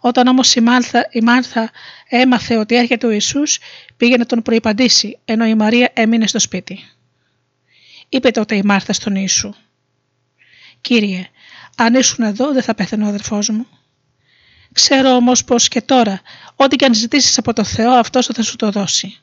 Όταν 0.06 0.28
όμως 0.28 0.56
η 0.56 0.62
Μάρθα, 0.62 1.08
η 1.12 1.22
Μάρθα 1.22 1.72
έμαθε 2.08 2.58
ότι 2.58 2.76
έρχεται 2.76 3.08
ο 3.08 3.10
Ιησούς, 3.10 3.60
πήγε 3.98 4.18
να 4.18 4.26
τον 4.26 4.42
προϋπαντήσει, 4.42 5.20
ενώ 5.26 5.46
η 5.46 5.56
Μαρία 5.56 5.92
έμεινε 5.94 6.28
στο 6.28 6.40
σπίτι. 6.40 6.80
Είπε 8.10 8.32
τότε 8.32 8.56
η 8.56 8.62
Μάρθα 8.64 8.94
στον 8.94 9.16
Ιησού. 9.16 9.54
«Κύριε, 10.82 11.30
αν 11.76 11.94
ήσουν 11.94 12.26
εδώ 12.26 12.54
δεν 12.54 12.64
θα 12.64 12.76
πέθανε 12.76 13.04
ο 13.04 13.08
αδερφός 13.08 13.50
μου. 13.50 13.68
Ξέρω 14.74 15.10
όμως 15.10 15.44
πως 15.44 15.68
και 15.68 15.82
τώρα, 15.82 16.22
ό,τι 16.56 16.76
και 16.76 16.86
αν 16.86 16.94
ζητήσεις 16.94 17.38
από 17.38 17.54
το 17.54 17.64
Θεό, 17.64 17.92
αυτός 17.92 18.26
θα 18.26 18.42
σου 18.42 18.56
το 18.56 18.72
δώσει. 18.72 19.22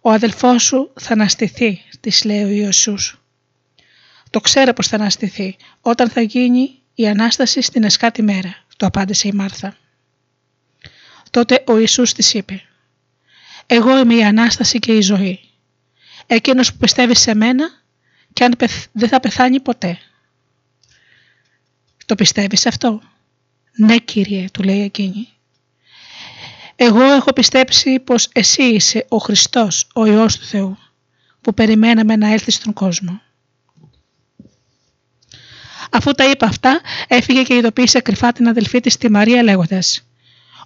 Ο 0.00 0.10
αδελφός 0.10 0.62
σου 0.62 0.92
θα 1.00 1.12
αναστηθεί, 1.12 1.82
της 2.00 2.24
λέει 2.24 2.42
ο 2.42 2.48
Ιησούς. 2.48 3.20
Το 4.30 4.40
ξέρω 4.40 4.72
πως 4.72 4.88
θα 4.88 4.96
αναστηθεί 4.96 5.56
όταν 5.80 6.10
θα 6.10 6.20
γίνει 6.20 6.78
η 6.94 7.08
Ανάσταση 7.08 7.62
στην 7.62 7.84
εσκάτη 7.84 8.22
μέρα 8.22 8.63
το 8.84 8.90
απάντησε 8.90 9.28
η 9.28 9.32
Μάρθα. 9.32 9.76
Τότε 11.30 11.64
ο 11.66 11.78
Ιησούς 11.78 12.12
της 12.12 12.34
είπε 12.34 12.62
«Εγώ 13.66 13.98
είμαι 13.98 14.14
η 14.14 14.24
Ανάσταση 14.24 14.78
και 14.78 14.92
η 14.92 15.00
ζωή. 15.00 15.40
Εκείνος 16.26 16.72
που 16.72 16.78
πιστεύει 16.78 17.16
σε 17.16 17.34
μένα 17.34 17.70
και 18.32 18.44
αν 18.44 18.54
δεν 18.92 19.08
θα 19.08 19.20
πεθάνει 19.20 19.60
ποτέ». 19.60 19.98
«Το 22.06 22.14
πιστεύεις 22.14 22.66
αυτό» 22.66 23.02
«Ναι 23.76 23.98
Κύριε» 23.98 24.50
του 24.50 24.62
λέει 24.62 24.82
εκείνη. 24.82 25.28
«Εγώ 26.76 27.02
έχω 27.02 27.32
πιστέψει 27.32 28.00
πως 28.00 28.28
εσύ 28.32 28.62
είσαι 28.62 29.06
ο 29.08 29.16
Χριστός, 29.16 29.86
ο 29.94 30.06
Υιός 30.06 30.38
του 30.38 30.44
Θεού, 30.44 30.78
που 31.40 31.54
περιμέναμε 31.54 32.16
να 32.16 32.32
έλθεις 32.32 32.54
στον 32.54 32.72
κόσμο». 32.72 33.20
Αφού 35.96 36.12
τα 36.12 36.24
είπε 36.30 36.44
αυτά, 36.44 36.80
έφυγε 37.08 37.42
και 37.42 37.54
ειδοποίησε 37.54 38.00
κρυφά 38.00 38.32
την 38.32 38.48
αδελφή 38.48 38.80
της 38.80 38.96
τη 38.96 39.10
Μαρία 39.10 39.42
λέγοντας 39.42 40.06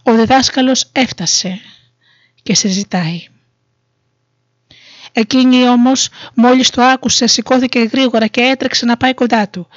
«Ο 0.02 0.14
διδάσκαλος 0.14 0.88
έφτασε 0.92 1.60
και 2.42 2.54
σε 2.54 2.68
ζητάει». 2.68 3.26
Εκείνη 5.12 5.68
όμως 5.68 6.08
μόλις 6.34 6.70
το 6.70 6.82
άκουσε 6.82 7.26
σηκώθηκε 7.26 7.78
γρήγορα 7.78 8.26
και 8.26 8.40
έτρεξε 8.40 8.84
να 8.84 8.96
πάει 8.96 9.14
κοντά 9.14 9.48
του 9.48 9.68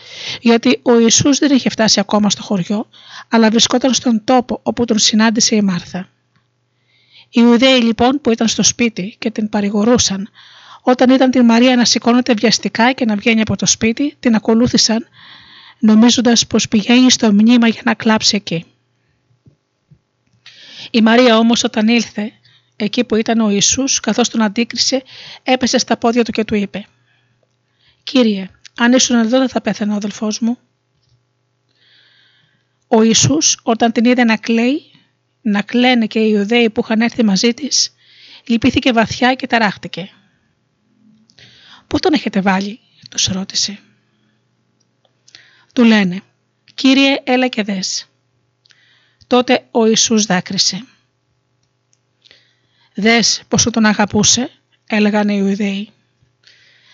γιατί 0.41 0.79
ο 0.81 0.99
Ιησούς 0.99 1.37
δεν 1.37 1.51
είχε 1.55 1.69
φτάσει 1.69 1.99
ακόμα 1.99 2.29
στο 2.29 2.41
χωριό 2.41 2.89
αλλά 3.29 3.49
βρισκόταν 3.49 3.93
στον 3.93 4.23
τόπο 4.23 4.59
όπου 4.63 4.85
τον 4.85 4.99
συνάντησε 4.99 5.55
η 5.55 5.61
Μάρθα. 5.61 6.09
Οι 7.29 7.41
Ιουδαίοι 7.43 7.81
λοιπόν 7.81 8.21
που 8.21 8.31
ήταν 8.31 8.47
στο 8.47 8.63
σπίτι 8.63 9.15
και 9.19 9.31
την 9.31 9.49
παρηγορούσαν 9.49 10.29
όταν 10.81 11.09
ήταν 11.09 11.31
τη 11.31 11.41
Μαρία 11.41 11.75
να 11.75 11.85
σηκώνεται 11.85 12.33
βιαστικά 12.33 12.91
και 12.91 13.05
να 13.05 13.15
βγαίνει 13.15 13.41
από 13.41 13.55
το 13.55 13.65
σπίτι 13.65 14.15
την 14.19 14.35
ακολούθησαν 14.35 15.07
νομίζοντας 15.81 16.47
πως 16.47 16.67
πηγαίνει 16.67 17.11
στο 17.11 17.31
μνήμα 17.33 17.67
για 17.67 17.81
να 17.85 17.93
κλάψει 17.93 18.35
εκεί. 18.35 18.65
Η 20.91 21.01
Μαρία 21.01 21.37
όμως 21.37 21.63
όταν 21.63 21.87
ήλθε 21.87 22.31
εκεί 22.75 23.03
που 23.03 23.15
ήταν 23.15 23.39
ο 23.39 23.49
Ιησούς 23.49 23.99
καθώς 23.99 24.29
τον 24.29 24.41
αντίκρισε 24.41 25.03
έπεσε 25.43 25.77
στα 25.77 25.97
πόδια 25.97 26.23
του 26.23 26.31
και 26.31 26.43
του 26.43 26.55
είπε 26.55 26.85
«Κύριε, 28.03 28.49
Αν 28.77 28.93
ήσουν 28.93 29.19
εδώ 29.19 29.37
δεν 29.37 29.49
θα 29.49 29.61
πέθανε 29.61 29.93
ο 29.93 29.95
αδελφός 29.95 30.39
μου. 30.39 30.57
Ο 32.87 33.01
Ιησούς 33.03 33.59
όταν 33.63 33.91
την 33.91 34.05
είδε 34.05 34.23
να 34.23 34.37
κλαίει, 34.37 34.81
να 35.41 35.61
κλαίνε 35.61 36.05
και 36.05 36.19
οι 36.19 36.31
Ιουδαίοι 36.33 36.69
που 36.69 36.81
είχαν 36.83 37.01
έρθει 37.01 37.23
μαζί 37.23 37.53
της, 37.53 37.93
λυπήθηκε 38.45 38.91
βαθιά 38.91 39.33
και 39.33 39.47
ταράχτηκε. 39.47 40.09
«Πού 41.87 41.99
τον 41.99 42.13
έχετε 42.13 42.41
βάλει» 42.41 42.79
τους 43.09 43.25
ρώτησε. 43.25 43.79
Του 45.73 45.83
λένε 45.83 46.21
«Κύριε 46.73 47.17
έλα 47.23 47.47
και 47.47 47.63
δες». 47.63 48.09
Τότε 49.27 49.67
ο 49.71 49.85
Ιησούς 49.85 50.25
δάκρυσε. 50.25 50.85
«Δες 52.93 53.43
πόσο 53.47 53.69
τον 53.69 53.85
αγαπούσε» 53.85 54.51
έλεγαν 54.87 55.29
οι 55.29 55.35
Ιουδαίοι. 55.37 55.89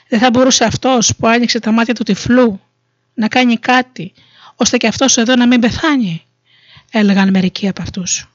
Δεν 0.08 0.20
θα 0.20 0.30
μπορούσε 0.30 0.64
αυτός 0.64 1.16
που 1.16 1.28
άνοιξε 1.28 1.60
τα 1.60 1.72
μάτια 1.72 1.94
του 1.94 2.04
τυφλού 2.04 2.62
να 3.14 3.28
κάνει 3.28 3.58
κάτι 3.58 4.14
ώστε 4.56 4.78
και 4.78 4.88
αυτός 4.88 5.18
εδώ 5.18 5.36
να 5.36 5.48
μην 5.48 5.60
πεθάνει, 5.60 6.26
έλεγαν 6.92 7.30
μερικοί 7.30 7.68
από 7.68 7.82
αυτούς. 7.82 8.30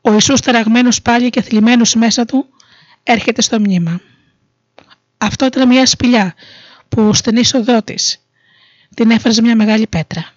Ο 0.00 0.12
Ιησούς 0.12 0.40
τεραγμένος 0.40 1.02
πάλι 1.02 1.30
και 1.30 1.42
θλιμμένος 1.42 1.94
μέσα 1.94 2.24
του 2.24 2.46
έρχεται 3.02 3.42
στο 3.42 3.60
μνήμα. 3.60 4.00
Αυτό 5.18 5.46
ήταν 5.46 5.68
μια 5.68 5.86
σπηλιά 5.86 6.34
που 6.90 7.14
στην 7.14 7.36
είσοδό 7.36 7.82
της 7.82 8.24
την 8.94 9.10
έφερε 9.10 9.42
μια 9.42 9.56
μεγάλη 9.56 9.86
πέτρα. 9.86 10.32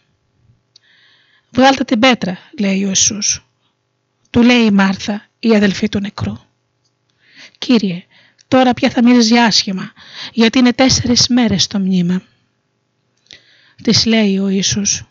«Βγάλτε 1.51 1.83
την 1.83 1.99
πέτρα», 1.99 2.37
λέει 2.59 2.83
ο 2.83 2.87
Ιησούς. 2.87 3.45
Του 4.29 4.41
λέει 4.41 4.65
η 4.65 4.71
Μάρθα, 4.71 5.27
η 5.39 5.55
αδελφή 5.55 5.89
του 5.89 5.99
νεκρού. 5.99 6.37
«Κύριε, 7.57 8.03
τώρα 8.47 8.73
πια 8.73 8.89
θα 8.89 9.03
μυρίζει 9.03 9.37
άσχημα, 9.37 9.91
γιατί 10.33 10.59
είναι 10.59 10.73
τέσσερις 10.73 11.27
μέρες 11.27 11.67
το 11.67 11.79
μνήμα». 11.79 12.21
Της 13.83 14.05
λέει 14.05 14.39
ο 14.39 14.47
Ιησούς. 14.47 15.03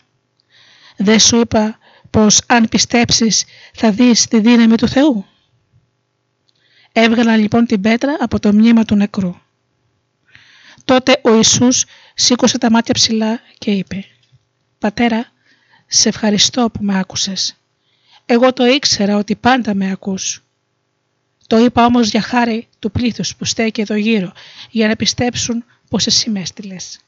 «Δεν 0.97 1.19
σου 1.19 1.39
είπα 1.39 1.77
πως 2.09 2.41
αν 2.47 2.69
πιστέψεις 2.69 3.45
θα 3.73 3.91
δεις 3.91 4.27
τη 4.27 4.39
δύναμη 4.39 4.75
του 4.75 4.87
Θεού». 4.87 5.25
Έβγαλα 6.91 7.37
λοιπόν 7.37 7.65
την 7.65 7.81
πέτρα 7.81 8.17
από 8.19 8.39
το 8.39 8.53
μνήμα 8.53 8.85
του 8.85 8.95
νεκρού. 8.95 9.35
Τότε 10.85 11.21
ο 11.23 11.35
Ιησούς 11.35 11.85
σήκωσε 12.13 12.57
τα 12.57 12.71
μάτια 12.71 12.93
ψηλά 12.93 13.39
και 13.57 13.71
είπε 13.71 14.05
«Πατέρα, 14.79 15.31
σε 15.87 16.09
ευχαριστώ 16.09 16.69
που 16.69 16.83
με 16.83 16.99
άκουσες. 16.99 17.55
Εγώ 18.25 18.53
το 18.53 18.65
ήξερα 18.65 19.17
ότι 19.17 19.35
πάντα 19.35 19.73
με 19.73 19.91
ακούς. 19.91 20.43
Το 21.47 21.57
είπα 21.57 21.85
όμως 21.85 22.09
για 22.09 22.21
χάρη 22.21 22.67
του 22.79 22.91
πλήθους 22.91 23.35
που 23.35 23.45
στέκει 23.45 23.81
εδώ 23.81 23.95
γύρω 23.95 24.33
για 24.69 24.87
να 24.87 24.95
πιστέψουν 24.95 25.65
πως 25.89 26.05
εσύ 26.05 26.29
με 26.29 26.39
έστειλες». 26.39 26.99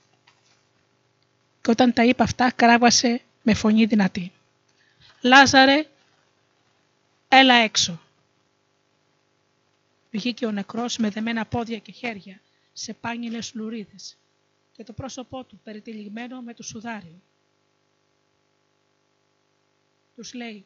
Και 1.61 1.71
όταν 1.71 1.93
τα 1.93 2.05
είπα 2.05 2.23
αυτά 2.23 2.51
κράβασε 2.51 3.21
με 3.41 3.53
φωνή 3.53 3.85
δυνατή. 3.85 4.31
«Λάζαρε, 5.21 5.87
έλα 7.27 7.53
έξω». 7.53 7.99
Βγήκε 10.11 10.45
ο 10.45 10.51
νεκρός 10.51 10.97
με 10.97 11.09
δεμένα 11.09 11.45
πόδια 11.45 11.77
και 11.77 11.91
χέρια 11.91 12.39
σε 12.77 12.93
πάνιλες 12.93 13.51
λουρίδες 13.53 14.17
και 14.71 14.83
το 14.83 14.93
πρόσωπό 14.93 15.43
του 15.43 15.59
περιτυλιγμένο 15.63 16.41
με 16.41 16.53
το 16.53 16.63
σουδάριο. 16.63 17.21
Τους 20.15 20.33
λέει, 20.33 20.65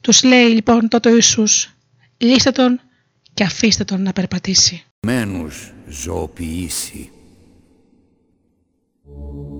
τους 0.00 0.22
λέει 0.22 0.48
λοιπόν 0.48 0.88
τότε 0.88 1.10
ο 1.10 1.14
Ιησούς, 1.14 1.74
λύστε 2.16 2.50
τον 2.50 2.80
και 3.34 3.44
αφήστε 3.44 3.84
τον 3.84 4.02
να 4.02 4.12
περπατήσει. 4.12 4.84
Μένους 5.00 5.72
ζωοποιήσει. 5.88 7.10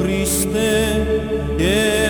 Χριστέ 0.00 1.06
και 1.56 2.08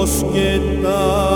bosqueta 0.00 1.29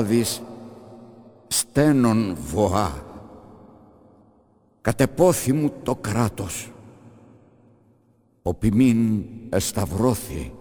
ο 0.00 0.02
Άδης 0.02 0.42
στένον 1.48 2.36
βοά 2.40 2.92
κατεπόθη 4.80 5.52
μου 5.52 5.72
το 5.82 5.94
κράτος 5.94 6.72
ο 8.42 8.54
ποιμήν 8.54 9.24
εσταυρώθη 9.48 10.52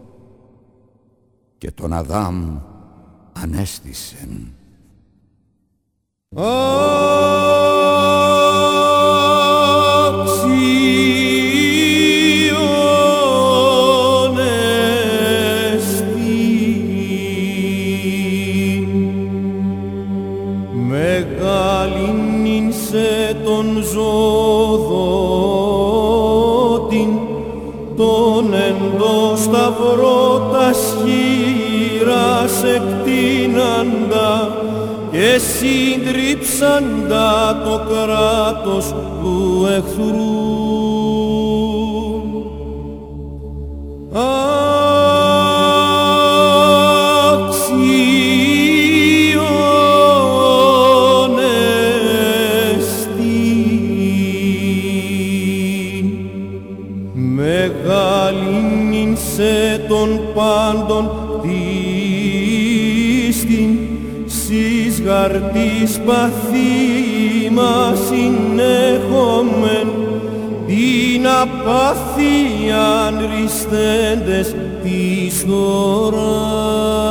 και 1.57 1.71
τον 1.71 1.93
Αδάμ 1.93 2.59
ανέστησεν. 3.33 4.53
Και 35.39 35.45
σύντριψαντα 35.45 37.27
το 37.63 37.81
κράτος 37.89 38.85
του 39.21 39.67
εχθρού. 39.77 40.48
Της 65.37 65.99
παθήμα 66.05 67.93
συνέχομεν 68.09 69.87
την 70.67 71.27
απάθειαν 71.27 73.15
ριστέντες 73.35 74.55
της 74.83 75.45
χώρας. 75.49 77.08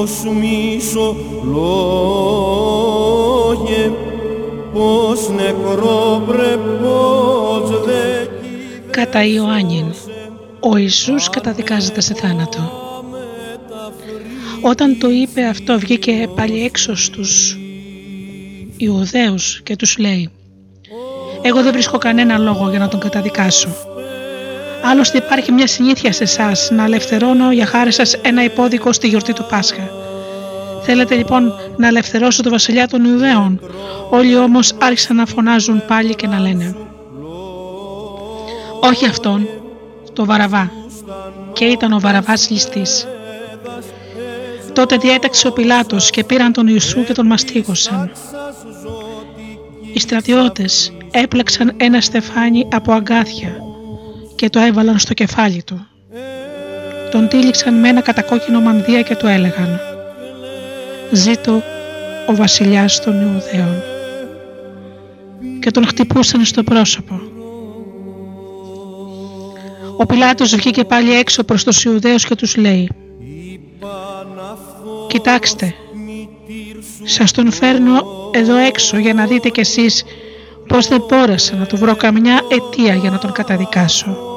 Πως 0.00 0.24
μίσο 0.40 1.16
λόγε 1.44 1.82
πως 4.72 5.28
νεκρό 5.28 6.22
πρεπός 6.26 7.84
δε 7.84 8.26
Κατά 8.90 9.24
Ιωάννην, 9.24 9.94
ο 10.60 10.76
Ιησούς 10.76 11.30
καταδικάζεται 11.30 12.00
σε 12.00 12.14
θάνατο. 12.14 12.58
Όταν 14.62 14.98
το 14.98 15.10
είπε 15.10 15.44
αυτό 15.44 15.78
βγήκε 15.78 16.28
πάλι 16.34 16.64
έξω 16.64 16.96
στους 16.96 17.58
Ιουδαίους 18.76 19.60
και 19.62 19.76
τους 19.76 19.98
λέει 19.98 20.30
«Εγώ 21.42 21.62
δεν 21.62 21.72
βρίσκω 21.72 21.98
κανένα 21.98 22.38
λόγο 22.38 22.70
για 22.70 22.78
να 22.78 22.88
τον 22.88 23.00
καταδικάσω. 23.00 23.68
Άλλωστε 24.82 25.18
υπάρχει 25.18 25.52
μια 25.52 25.66
συνήθεια 25.66 26.12
σε 26.12 26.22
εσάς 26.22 26.70
να 26.70 26.84
ελευθερώνω 26.84 27.52
για 27.52 27.66
χάρη 27.66 27.92
σας 27.92 28.12
ένα 28.12 28.44
υπόδικο 28.44 28.92
στη 28.92 29.08
γιορτή 29.08 29.32
του 29.32 29.46
Πάσχα. 29.50 29.88
Θέλετε 30.82 31.14
λοιπόν 31.14 31.52
να 31.76 31.86
ελευθερώσω 31.86 32.42
το 32.42 32.50
βασιλιά 32.50 32.88
των 32.88 33.04
Ιουδαίων. 33.04 33.60
Όλοι 34.10 34.36
όμως 34.36 34.74
άρχισαν 34.78 35.16
να 35.16 35.26
φωνάζουν 35.26 35.82
πάλι 35.86 36.14
και 36.14 36.26
να 36.26 36.38
λένε 36.38 36.76
«Όχι 38.80 39.06
αυτόν, 39.06 39.48
το 40.12 40.24
Βαραβά». 40.24 40.70
Και 41.52 41.64
ήταν 41.64 41.92
ο 41.92 42.00
Βαραβάς 42.00 42.50
ληστής. 42.50 43.06
Τότε 44.72 44.96
διέταξε 44.96 45.48
ο 45.48 45.52
Πιλάτος 45.52 46.10
και 46.10 46.24
πήραν 46.24 46.52
τον 46.52 46.66
Ιησού 46.66 47.04
και 47.04 47.12
τον 47.12 47.26
μαστίγωσαν. 47.26 48.10
Οι 49.92 50.00
στρατιώτες 50.00 50.92
έπλεξαν 51.10 51.72
ένα 51.76 52.00
στεφάνι 52.00 52.68
από 52.72 52.92
αγκάθια 52.92 53.69
και 54.40 54.48
το 54.50 54.60
έβαλαν 54.60 54.98
στο 54.98 55.14
κεφάλι 55.14 55.62
του. 55.62 55.86
Τον 57.10 57.28
τύλιξαν 57.28 57.74
με 57.74 57.88
ένα 57.88 58.00
κατακόκκινο 58.00 58.60
μανδύα 58.60 59.02
και 59.02 59.16
του 59.16 59.26
έλεγαν 59.26 59.80
«Ζήτω 61.10 61.62
ο 62.26 62.34
βασιλιάς 62.34 63.00
των 63.00 63.12
Ιουδαίων» 63.20 63.82
και 65.60 65.70
τον 65.70 65.86
χτυπούσαν 65.86 66.44
στο 66.44 66.62
πρόσωπο. 66.62 67.20
Ο 69.96 70.06
Πιλάτος 70.06 70.54
βγήκε 70.54 70.84
πάλι 70.84 71.12
έξω 71.12 71.44
προς 71.44 71.64
τους 71.64 71.84
Ιουδαίους 71.84 72.24
και 72.24 72.34
τους 72.34 72.56
λέει 72.56 72.88
«Κοιτάξτε, 75.06 75.74
σας 77.04 77.32
τον 77.32 77.52
φέρνω 77.52 78.30
εδώ 78.30 78.56
έξω 78.56 78.98
για 78.98 79.14
να 79.14 79.26
δείτε 79.26 79.48
κι 79.48 79.60
εσείς 79.60 80.04
πως 80.68 80.88
δεν 80.88 81.04
μπόρεσα 81.08 81.56
να 81.56 81.66
του 81.66 81.76
βρω 81.76 81.96
καμιά 81.96 82.40
αιτία 82.48 82.94
για 82.94 83.10
να 83.10 83.18
τον 83.18 83.32
καταδικάσω». 83.32 84.29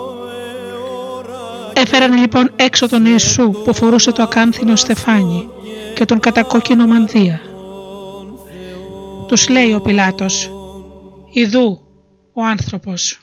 Έφεραν 1.86 2.18
λοιπόν 2.18 2.52
έξω 2.56 2.90
τον 2.90 3.06
Ιησού 3.06 3.52
που 3.52 3.74
φορούσε 3.74 4.12
το 4.12 4.24
ακάνθινο 4.24 4.76
στεφάνι 4.76 5.50
και 5.96 6.06
τον 6.06 6.20
κατακόκκινο 6.20 6.88
μανδύα. 6.88 7.42
Τους 9.28 9.50
λέει 9.50 9.74
ο 9.74 9.82
Πιλάτος 9.82 10.50
«Ιδού 11.34 11.82
ο 12.34 12.46
άνθρωπος». 12.46 13.20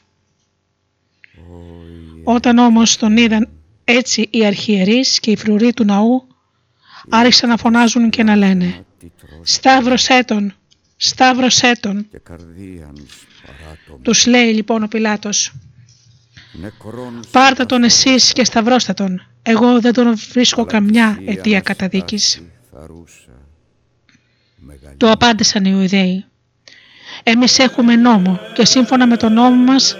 Όταν 2.25 2.59
όμως 2.59 2.97
τον 2.97 3.17
είδαν 3.17 3.49
έτσι 3.85 4.29
οι 4.31 4.47
αρχιερείς 4.47 5.21
και 5.21 5.31
οι 5.31 5.37
φρουροί 5.37 5.73
του 5.73 5.85
ναού 5.85 6.27
άρχισαν 7.09 7.49
να 7.49 7.57
φωνάζουν 7.57 8.11
και 8.11 8.23
να 8.23 8.37
λένε 8.37 8.85
«Σταύρωσέ 9.43 10.25
τον, 10.25 10.55
σταύρωσέ 10.97 11.73
τον». 11.81 12.07
Τους 14.03 14.27
λέει 14.27 14.53
λοιπόν 14.53 14.83
ο 14.83 14.87
Πιλάτος 14.87 15.53
Πάρτε 17.31 17.65
τον 17.65 17.83
εσείς 17.83 18.33
και 18.33 18.45
σταυρώστε 18.45 18.93
τον. 18.93 19.27
Εγώ 19.43 19.81
δεν 19.81 19.93
τον 19.93 20.17
βρίσκω 20.33 20.65
καμιά 20.65 21.19
αιτία 21.25 21.61
καταδίκης. 21.61 22.43
Το 24.97 25.11
απάντησαν 25.11 25.65
οι 25.65 25.71
Ιουδαίοι. 25.75 26.25
Εμείς 27.23 27.59
έχουμε 27.59 27.97
νόμο 27.97 28.41
και 28.55 28.65
σύμφωνα 28.65 29.07
με 29.07 29.17
τον 29.17 29.33
νόμο 29.33 29.65
μας 29.65 29.97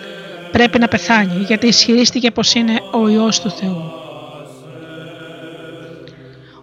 πρέπει 0.53 0.79
να 0.79 0.89
πεθάνει 0.89 1.45
γιατί 1.45 1.67
ισχυρίστηκε 1.67 2.31
πως 2.31 2.55
είναι 2.55 2.81
ο 2.93 3.09
Υιός 3.09 3.41
του 3.41 3.51
Θεού. 3.51 3.93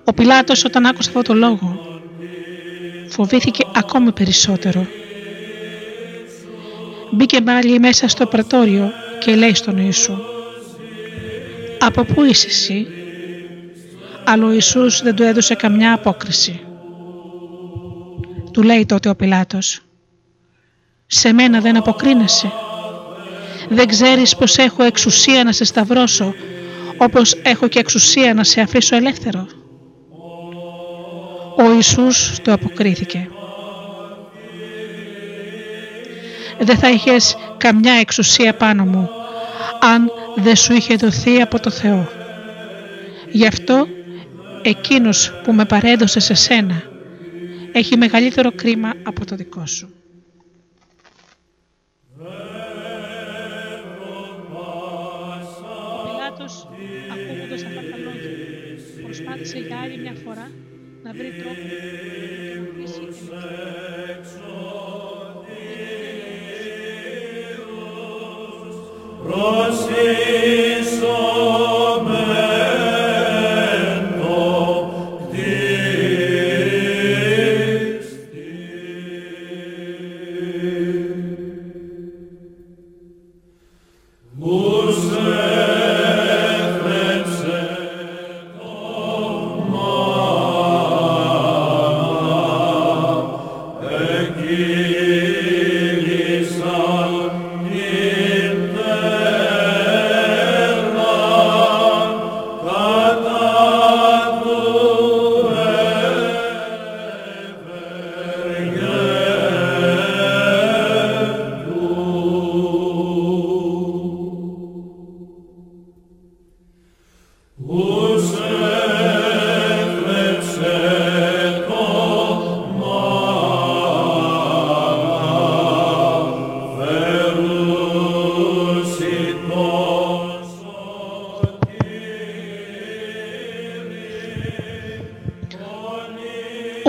Ο 0.03 0.14
Πιλάτος 0.14 0.65
όταν 0.65 0.85
άκουσε 0.85 1.09
αυτό 1.09 1.22
το 1.22 1.34
λόγο 1.34 1.80
φοβήθηκε 3.09 3.65
ακόμη 3.76 4.11
περισσότερο. 4.11 4.88
Μπήκε 7.11 7.41
πάλι 7.41 7.80
μέσα 7.80 8.07
στο 8.07 8.26
πρετόριο 8.26 8.91
και 9.19 9.35
λέει 9.35 9.53
στον 9.53 9.77
Ιησού 9.77 10.18
«Από 11.80 12.03
πού 12.03 12.23
είσαι 12.23 12.48
εσύ» 12.48 12.88
αλλά 14.23 14.45
ο 14.45 14.52
Ιησούς 14.52 15.02
δεν 15.02 15.15
του 15.15 15.23
έδωσε 15.23 15.56
καμιά 15.56 15.94
απόκριση. 15.94 16.60
Του 18.52 18.64
λέει 18.64 18.85
τότε 18.85 19.10
ο 19.10 19.15
Πιλάτος 19.15 19.81
«Σε 21.07 21.34
μένα 21.34 21.60
δεν 21.61 21.77
αποκρίνεσαι. 21.77 22.52
Δεν 23.69 23.88
ξέρεις 23.88 24.35
πως 24.35 24.57
έχω 24.57 24.84
εξουσία 24.84 25.44
να 25.44 25.52
σε 25.52 25.64
σταυρώσω 25.64 26.34
όπως 26.98 27.34
έχω 27.44 27.68
και 27.68 27.80
εξουσία 27.80 28.34
να 28.34 28.44
σε 28.44 28.61
αφήσω 28.61 28.95
ελεύθερο». 28.95 29.48
Ο 31.57 31.72
Ιησούς 31.73 32.39
το 32.41 32.53
αποκρίθηκε. 32.53 33.30
Δεν 36.59 36.77
θα 36.77 36.89
είχες 36.89 37.35
καμιά 37.57 37.93
εξουσία 37.93 38.55
πάνω 38.55 38.85
μου 38.85 39.09
αν 39.79 40.11
δεν 40.35 40.55
σου 40.55 40.73
είχε 40.73 40.95
δοθεί 40.95 41.41
από 41.41 41.59
το 41.59 41.69
Θεό. 41.69 42.07
Γι' 43.31 43.47
αυτό 43.47 43.88
εκείνος 44.61 45.31
που 45.43 45.53
με 45.53 45.65
παρέδωσε 45.65 46.19
σε 46.19 46.34
σένα 46.34 46.84
έχει 47.71 47.97
μεγαλύτερο 47.97 48.51
κρίμα 48.51 48.93
από 49.03 49.25
το 49.25 49.35
δικό 49.35 49.65
σου. 49.65 49.89
Ο 55.79 56.03
Πιλάτος 56.03 56.67
πιλάτος 56.67 56.67
ακούγοντας 57.11 57.61
αυτά 57.63 57.81
τα 57.91 57.97
λόγια 57.97 58.31
προσπάθησε 59.03 59.57
για 59.57 59.77
άλλη 59.84 59.97
μια 59.97 60.15
φορά 60.25 60.51
να 61.03 61.11
βρει 61.13 61.31
τρόπο 61.39 61.61
Rose. 69.27 69.76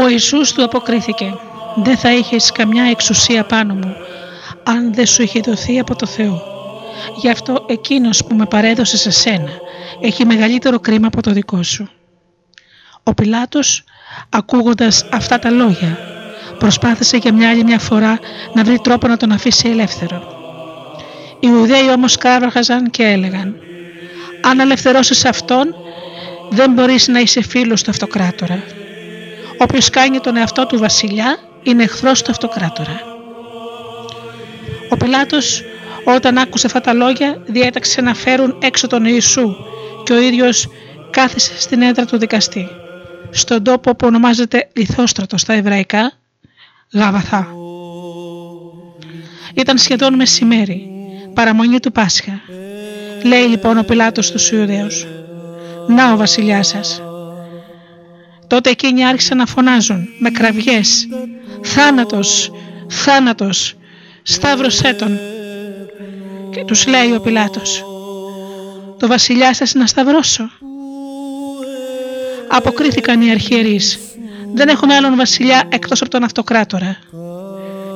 Ιησούς 0.07 0.53
του 0.53 0.65
αποκρίθηκε 0.65 1.35
«Δεν 1.77 1.97
θα 1.97 2.13
είχες 2.13 2.53
καμιά 2.53 2.85
εξουσία 2.85 3.45
πάνω 3.45 3.75
μου 3.75 3.95
αν 4.63 4.95
δεν 4.95 5.07
σου 5.07 5.23
είχε 5.23 5.41
δοθεί 5.41 5.79
από 5.79 5.97
το 5.97 6.07
Θεό. 6.07 6.43
Γι' 7.17 7.31
αυτό 7.31 7.65
εκείνος 7.69 8.25
που 8.25 8.35
με 8.35 8.47
παρέδωσε 8.47 8.97
σε 8.97 9.11
σένα 9.11 9.51
έχει 10.01 10.25
μεγαλύτερο 10.25 10.79
κρίμα 10.79 11.07
από 11.07 11.23
το 11.23 11.31
δικό 11.31 11.63
σου». 11.63 11.89
Ο 13.03 13.15
Πιλάτος 13.15 13.85
ακούγοντας 14.29 15.05
αυτά 15.11 15.39
τα 15.39 15.51
λόγια 15.51 15.99
προσπάθησε 16.59 17.17
για 17.17 17.33
μια 17.33 17.49
άλλη 17.51 17.65
μια 17.65 17.79
φορά 17.79 18.19
να 18.55 18.65
βρει 18.65 18.79
τρόπο 18.79 19.09
να 19.09 19.17
τον 19.17 19.33
αφήσει 19.33 19.69
ελεύθερο. 19.69 20.23
Οι 21.41 21.49
Ιουδαίοι 21.51 21.91
όμως 21.91 22.17
κάροχαζαν 22.17 22.91
και 22.91 23.03
έλεγαν 23.03 23.57
«Αν 24.43 24.61
ελευθερώσεις 24.61 25.25
αυτόν 25.25 25.75
δεν 26.51 26.73
μπορείς 26.73 27.09
να 27.09 27.21
είσαι 27.21 27.43
φίλος 27.43 27.83
του 27.83 27.91
αυτοκράτορα». 27.91 28.78
Όποιος 29.59 29.91
κάνει 29.91 30.19
τον 30.19 30.37
εαυτό 30.37 30.67
του 30.67 30.79
βασιλιά 30.79 31.39
είναι 31.63 31.83
εχθρός 31.83 32.23
του 32.23 32.31
αυτοκράτορα. 32.31 33.01
Ο 34.91 34.97
Πιλάτος 34.97 35.63
όταν 36.05 36.39
άκουσε 36.39 36.67
αυτά 36.67 36.81
τα 36.81 36.93
λόγια 36.93 37.43
διέταξε 37.47 38.01
να 38.01 38.15
φέρουν 38.15 38.59
έξω 38.63 38.87
τον 38.87 39.05
Ιησού 39.05 39.55
και 40.05 40.13
ο 40.13 40.21
ίδιος 40.21 40.69
κάθισε 41.11 41.61
στην 41.61 41.83
έδρα 41.83 42.05
του 42.05 42.19
δικαστή, 42.19 42.69
στον 43.31 43.63
τόπο 43.63 43.91
που 43.97 44.07
ονομάζεται 44.07 44.69
Λιθόστρατος 44.73 45.41
στα 45.41 45.53
εβραϊκά, 45.53 46.13
Γαβαθά. 46.93 47.49
Ήταν 49.55 49.79
σχεδόν 49.79 50.15
μεσημέρι, 50.15 50.91
παραμονή 51.35 51.81
του 51.81 51.93
Πάσχα. 51.93 52.41
Λέει 53.23 53.47
λοιπόν 53.47 53.79
ο 53.79 53.83
Πιλάτος 53.83 54.27
στους 54.27 54.51
Ιουδαίους 54.51 55.07
«Να 55.87 56.13
ο 56.13 56.17
βασιλιάς 56.17 56.69
σας». 56.69 57.03
Τότε 58.49 58.71
εκείνοι 58.71 59.07
άρχισαν 59.07 59.37
να 59.37 59.47
φωνάζουν 59.47 60.09
με 60.19 60.31
κραυγές 60.31 61.09
«Θάνατος! 61.63 62.53
Θάνατος! 62.89 63.77
Σταύρωσέ 64.23 64.93
τον!» 64.93 65.19
Και 66.51 66.65
τους 66.65 66.87
λέει 66.87 67.15
ο 67.15 67.21
Πιλάτος 67.21 67.85
«Το 68.99 69.07
βασιλιά 69.07 69.55
σας 69.55 69.75
να 69.75 69.87
σταυρώσω» 69.87 70.51
Αποκρίθηκαν 72.49 73.21
οι 73.21 73.31
αρχιερείς 73.31 73.99
«Δεν 74.55 74.69
έχουμε 74.69 74.95
άλλον 74.95 75.17
βασιλιά 75.17 75.63
εκτός 75.69 76.01
από 76.01 76.11
τον 76.11 76.25
αυτοκράτορα» 76.25 76.97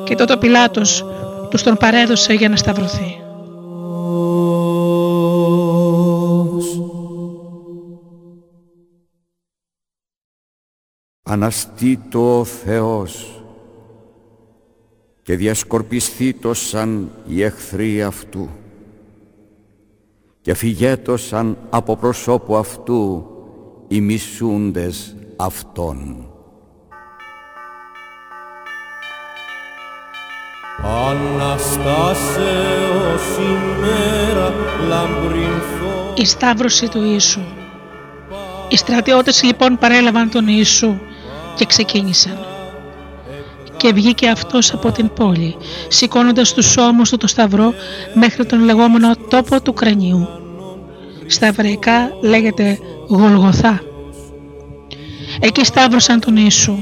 Και 0.04 0.14
τότε 0.14 0.32
ο 0.32 0.38
Πιλάτος 0.38 1.04
τους 1.50 1.62
τον 1.62 1.76
παρέδωσε 1.76 2.32
για 2.32 2.48
να 2.48 2.56
σταυρωθεί. 2.56 3.22
Αναστήτω 11.32 12.38
ο 12.38 12.44
Θεός 12.44 13.42
και 15.22 15.36
διασκορπισθήτωσαν 15.36 17.10
οι 17.26 17.42
εχθροί 17.42 18.02
αυτού 18.02 18.48
και 20.40 20.54
φυγέτωσαν 20.54 21.56
από 21.70 21.96
προσώπου 21.96 22.56
αυτού 22.56 23.26
οι 23.88 24.00
μισούντες 24.00 25.16
αυτών. 25.36 26.26
Αναστάσεως 31.08 32.26
ημέρα 33.38 34.54
λαμπρινθώ. 34.88 36.12
Η 36.14 36.24
Σταύρωση 36.24 36.88
του 36.88 37.02
Ιησού. 37.02 37.40
Οι 38.68 38.76
στρατιώτες 38.76 39.42
λοιπόν 39.42 39.78
παρέλαβαν 39.78 40.30
τον 40.30 40.48
Ιησού 40.48 40.98
και 41.56 41.64
ξεκίνησαν. 41.64 42.38
Και 43.76 43.92
βγήκε 43.92 44.28
αυτός 44.28 44.72
από 44.72 44.92
την 44.92 45.12
πόλη, 45.14 45.56
σηκώνοντας 45.88 46.54
τους 46.54 46.76
ώμους 46.76 47.10
του 47.10 47.16
το 47.16 47.26
σταυρό 47.26 47.74
μέχρι 48.14 48.46
τον 48.46 48.64
λεγόμενο 48.64 49.16
τόπο 49.28 49.62
του 49.62 49.72
κρανίου. 49.72 50.28
Στα 51.26 51.46
εβραϊκά 51.46 52.10
λέγεται 52.20 52.78
Γολγοθά. 53.08 53.80
Εκεί 55.40 55.64
σταύρωσαν 55.64 56.20
τον 56.20 56.36
Ιησού. 56.36 56.78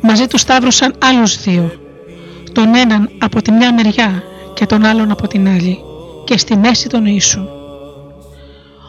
Μαζί 0.00 0.26
τους 0.26 0.40
σταύρωσαν 0.40 0.94
άλλους 0.98 1.42
δύο. 1.42 1.72
Τον 2.52 2.74
έναν 2.74 3.10
από 3.18 3.42
τη 3.42 3.50
μια 3.50 3.74
μεριά 3.74 4.22
και 4.54 4.66
τον 4.66 4.84
άλλον 4.84 5.10
από 5.10 5.28
την 5.28 5.48
άλλη 5.48 5.78
και 6.24 6.38
στη 6.38 6.56
μέση 6.56 6.88
τον 6.88 7.06
Ιησού. 7.06 7.48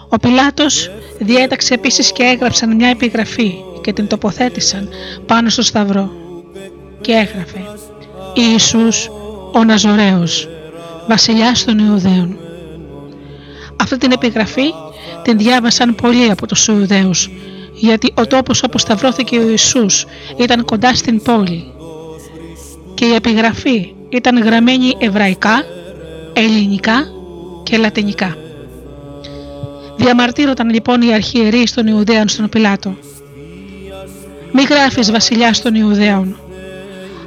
Ο 0.09 0.17
Πιλάτος 0.17 0.91
διέταξε 1.19 1.73
επίσης 1.73 2.11
και 2.11 2.23
έγραψαν 2.23 2.75
μια 2.75 2.89
επιγραφή 2.89 3.53
και 3.83 3.93
την 3.93 4.07
τοποθέτησαν 4.07 4.89
πάνω 5.25 5.49
στο 5.49 5.61
σταυρό 5.61 6.11
και 7.01 7.11
έγραφε 7.11 7.61
Ιησούς 8.33 9.09
ο 9.53 9.63
Ναζωραίος, 9.63 10.47
βασιλιάς 11.07 11.63
των 11.63 11.79
Ιουδαίων. 11.79 12.37
Αυτή 13.81 13.97
την 13.97 14.11
επιγραφή 14.11 14.73
την 15.23 15.37
διάβασαν 15.37 15.95
πολλοί 15.95 16.31
από 16.31 16.47
τους 16.47 16.67
Ιουδαίους 16.67 17.29
γιατί 17.73 18.13
ο 18.15 18.27
τόπος 18.27 18.63
όπου 18.63 18.77
σταυρώθηκε 18.77 19.37
ο 19.37 19.49
Ιησούς 19.49 20.05
ήταν 20.37 20.65
κοντά 20.65 20.95
στην 20.95 21.21
πόλη 21.21 21.73
και 22.93 23.05
η 23.05 23.13
επιγραφή 23.13 23.93
ήταν 24.09 24.43
γραμμένη 24.43 24.93
εβραϊκά, 24.97 25.63
ελληνικά 26.33 27.07
και 27.63 27.77
λατινικά. 27.77 28.37
Διαμαρτύρονταν 29.97 30.69
λοιπόν 30.69 31.01
οι 31.01 31.13
αρχιερείς 31.13 31.73
των 31.73 31.87
Ιουδαίων 31.87 32.27
στον 32.27 32.49
Πιλάτο 32.49 32.95
μη 34.53 34.63
γράφεις 34.63 35.11
βασιλιάς 35.11 35.61
των 35.61 35.75
Ιουδαίων, 35.75 36.39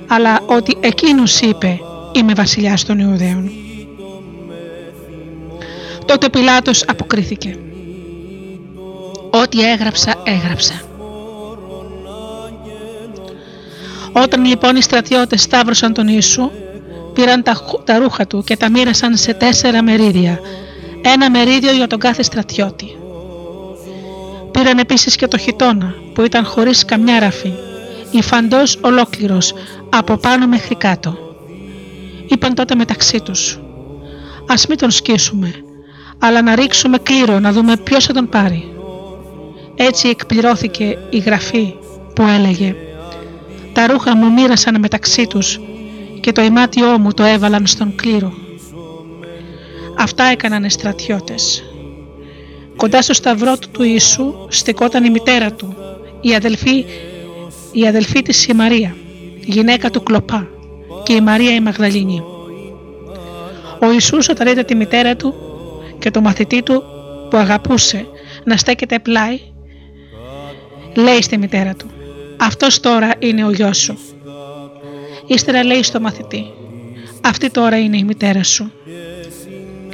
αλλά 0.07 0.40
ότι 0.47 0.77
εκείνος 0.81 1.40
είπε 1.40 1.81
είμαι 2.12 2.32
βασιλιάς 2.32 2.85
των 2.85 2.98
Ιουδαίων. 2.98 3.51
Τότε 6.05 6.28
Πιλάτος 6.28 6.85
αποκρίθηκε. 6.86 7.59
Ό,τι 9.31 9.70
έγραψα, 9.70 10.15
έγραψα. 10.24 10.81
Όταν 14.12 14.44
λοιπόν 14.44 14.77
οι 14.77 14.82
στρατιώτες 14.82 15.43
σταύρωσαν 15.43 15.93
τον 15.93 16.09
Ιησού, 16.09 16.51
πήραν 17.15 17.43
τα, 17.43 17.61
τα 17.85 17.98
ρούχα 17.98 18.27
του 18.27 18.43
και 18.43 18.57
τα 18.57 18.70
μοίρασαν 18.70 19.16
σε 19.16 19.32
τέσσερα 19.35 19.82
μερίδια, 19.82 20.40
ένα 21.03 21.31
μερίδιο 21.31 21.73
για 21.73 21.86
τον 21.86 21.98
κάθε 21.98 22.23
στρατιώτη. 22.23 22.97
Πήραν 24.51 24.78
επίσης 24.78 25.16
και 25.16 25.27
το 25.27 25.39
χιτόνα 25.39 25.94
που 26.17 26.23
ήταν 26.23 26.45
χωρίς 26.45 26.85
καμιά 26.85 27.19
ραφή, 27.19 27.53
υφαντός 28.11 28.79
ολόκληρος 28.83 29.55
από 29.89 30.17
πάνω 30.17 30.47
μέχρι 30.47 30.75
κάτω. 30.75 31.19
Είπαν 32.27 32.55
τότε 32.55 32.75
μεταξύ 32.75 33.21
τους 33.21 33.59
«Ας 34.47 34.67
μην 34.67 34.79
τον 34.79 34.91
σκίσουμε, 34.91 35.55
αλλά 36.19 36.43
να 36.43 36.55
ρίξουμε 36.55 36.99
κλήρο 36.99 37.41
να 37.41 37.53
δούμε 37.53 37.77
ποιος 37.77 38.05
θα 38.05 38.13
τον 38.13 38.29
πάρει. 38.29 38.75
Έτσι 39.75 40.09
εκπληρώθηκε 40.09 40.99
η 41.11 41.19
γραφή 41.19 41.75
που 42.15 42.23
έλεγε 42.23 42.75
«Τα 43.73 43.87
ρούχα 43.87 44.17
μου 44.17 44.33
μοίρασαν 44.33 44.81
μεταξύ 44.81 45.27
τους 45.27 45.61
και 46.21 46.33
το 46.33 46.43
ημάτιό 46.43 46.99
μου 46.99 47.13
το 47.13 47.23
έβαλαν 47.23 47.67
στον 47.67 47.95
κλήρο». 47.95 48.33
Αυτά 49.99 50.25
έκαναν 50.25 50.65
οι 50.65 50.71
στρατιώτες. 50.71 51.65
Κοντά 52.77 53.03
στο 53.03 53.13
σταυρό 53.13 53.59
του, 53.59 53.69
του 53.71 53.83
Ιησού 53.83 54.35
στεκόταν 54.49 55.05
η 55.05 55.11
μητέρα 55.11 55.53
του, 55.53 55.77
η 56.21 56.35
αδελφή, 56.35 56.85
η 57.73 57.87
αδελφή 57.87 58.23
της 58.23 58.47
η 58.47 58.55
Μαρία, 58.55 58.97
γυναίκα 59.45 59.91
του 59.91 60.03
Κλοπά 60.03 60.49
και 61.03 61.13
η 61.13 61.21
Μαρία 61.21 61.55
η 61.55 61.61
Μαγδαληνή. 61.61 62.23
Ο 63.81 63.93
Ιησούς 63.93 64.29
όταν 64.29 64.47
είδε 64.47 64.63
τη 64.63 64.75
μητέρα 64.75 65.17
του 65.17 65.35
και 65.99 66.11
το 66.11 66.21
μαθητή 66.21 66.63
του 66.63 66.83
που 67.31 67.37
αγαπούσε 67.37 68.07
να 68.45 68.57
στέκεται 68.57 68.99
πλάι, 68.99 69.41
λέει 70.95 71.23
στη 71.23 71.39
μητέρα 71.39 71.75
του 71.75 71.91
«Αυτός 72.37 72.81
τώρα 72.81 73.11
είναι 73.19 73.45
ο 73.45 73.51
γιος 73.51 73.79
σου». 73.79 73.99
Ύστερα 75.27 75.65
λέει 75.65 75.83
στο 75.83 76.01
μαθητή 76.01 76.45
«Αυτή 77.21 77.51
τώρα 77.51 77.79
είναι 77.79 77.97
η 77.97 78.05
μητέρα 78.05 78.43
σου». 78.43 78.73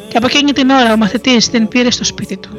Και 0.08 0.16
από 0.16 0.26
εκείνη 0.26 0.52
την 0.52 0.70
ώρα 0.70 0.92
ο 0.92 0.96
μαθητής 0.96 1.50
την 1.50 1.68
πήρε 1.68 1.90
στο 1.90 2.04
σπίτι 2.04 2.36
του. 2.36 2.50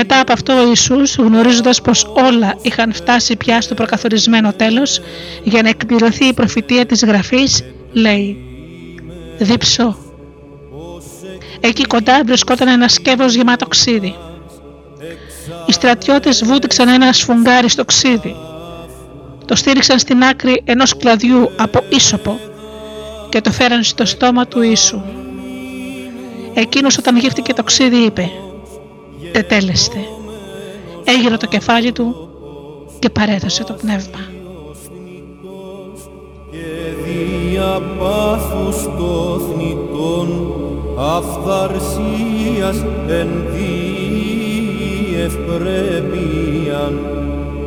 Μετά 0.00 0.20
από 0.20 0.32
αυτό 0.32 0.52
ο 0.52 0.66
Ιησούς 0.66 1.16
γνωρίζοντας 1.16 1.80
πως 1.80 2.06
όλα 2.14 2.54
είχαν 2.62 2.92
φτάσει 2.92 3.36
πια 3.36 3.60
στο 3.60 3.74
προκαθορισμένο 3.74 4.52
τέλος 4.52 5.00
για 5.42 5.62
να 5.62 5.68
εκπληρωθεί 5.68 6.24
η 6.24 6.32
προφητεία 6.32 6.86
της 6.86 7.04
γραφής 7.04 7.64
λέει 7.92 8.36
«Δίψω». 9.38 9.96
Εκεί 11.60 11.84
κοντά 11.84 12.22
βρισκόταν 12.24 12.68
ένας 12.68 12.92
σκεύος 12.92 13.34
γεμάτο 13.34 13.66
ξύδι. 13.66 14.14
Οι 15.66 15.72
στρατιώτες 15.72 16.44
βούτυξαν 16.44 16.88
ένα 16.88 17.12
σφουγγάρι 17.12 17.68
στο 17.68 17.84
ξύδι. 17.84 18.36
Το 19.44 19.54
στήριξαν 19.54 19.98
στην 19.98 20.22
άκρη 20.22 20.62
ενός 20.64 20.96
κλαδιού 20.96 21.50
από 21.56 21.84
ίσοπο 21.88 22.38
και 23.28 23.40
το 23.40 23.52
φέραν 23.52 23.82
στο 23.82 24.04
στόμα 24.04 24.46
του 24.46 24.62
Ιησού. 24.62 25.02
Εκείνος 26.54 26.98
όταν 26.98 27.16
γύφτηκε 27.16 27.52
το 27.52 27.62
ξύδι 27.62 27.96
είπε 27.96 28.30
«Τετέλεστε». 29.32 29.98
Έγειρε 31.04 31.36
το 31.36 31.46
κεφάλι 31.46 31.92
του 31.92 32.28
και 32.98 33.10
παρέδωσε 33.10 33.64
το 33.64 33.72
πνεύμα. 33.72 34.18
Και 36.50 36.66
δια 37.04 37.82
πάθους 37.98 38.82
το 38.82 39.40
θνητόν 39.40 40.28
αυθαρσίας 40.98 42.84
εν 43.08 43.28
ευπρέπειαν 45.24 46.94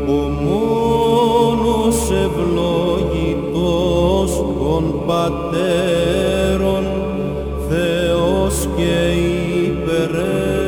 ο 0.07 0.11
μόνος 0.43 1.97
ευλογητός 2.25 3.51
των 4.59 4.83
πατέρων 5.05 6.85
Θεός 7.69 8.55
και 8.75 8.93
υπερεν 9.65 10.60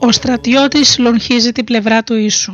Ο 0.00 0.12
στρατιώτης 0.12 0.98
λογχίζει 0.98 1.52
την 1.52 1.64
πλευρά 1.64 2.02
του 2.02 2.14
Ιησού. 2.14 2.52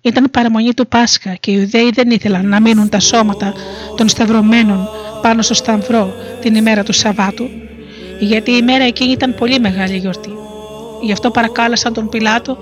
Ήταν 0.00 0.30
παραμονή 0.30 0.74
του 0.74 0.86
Πάσχα 0.86 1.34
και 1.34 1.50
οι 1.50 1.56
Ιουδαίοι 1.58 1.90
δεν 1.90 2.10
ήθελαν 2.10 2.48
να 2.48 2.60
μείνουν 2.60 2.88
τα 2.88 3.00
σώματα 3.00 3.54
των 3.96 4.08
σταυρωμένων 4.08 4.88
πάνω 5.22 5.42
στο 5.42 5.54
σταυρό 5.54 6.14
την 6.40 6.54
ημέρα 6.54 6.82
του 6.82 6.92
Σαββάτου, 6.92 7.48
γιατί 8.18 8.50
η 8.50 8.58
ημέρα 8.60 8.84
εκείνη 8.84 9.12
ήταν 9.12 9.34
πολύ 9.34 9.60
μεγάλη 9.60 9.96
γιορτή. 9.96 10.30
Γι' 11.02 11.12
αυτό 11.12 11.30
παρακάλεσαν 11.30 11.92
τον 11.92 12.08
Πιλάτο 12.08 12.58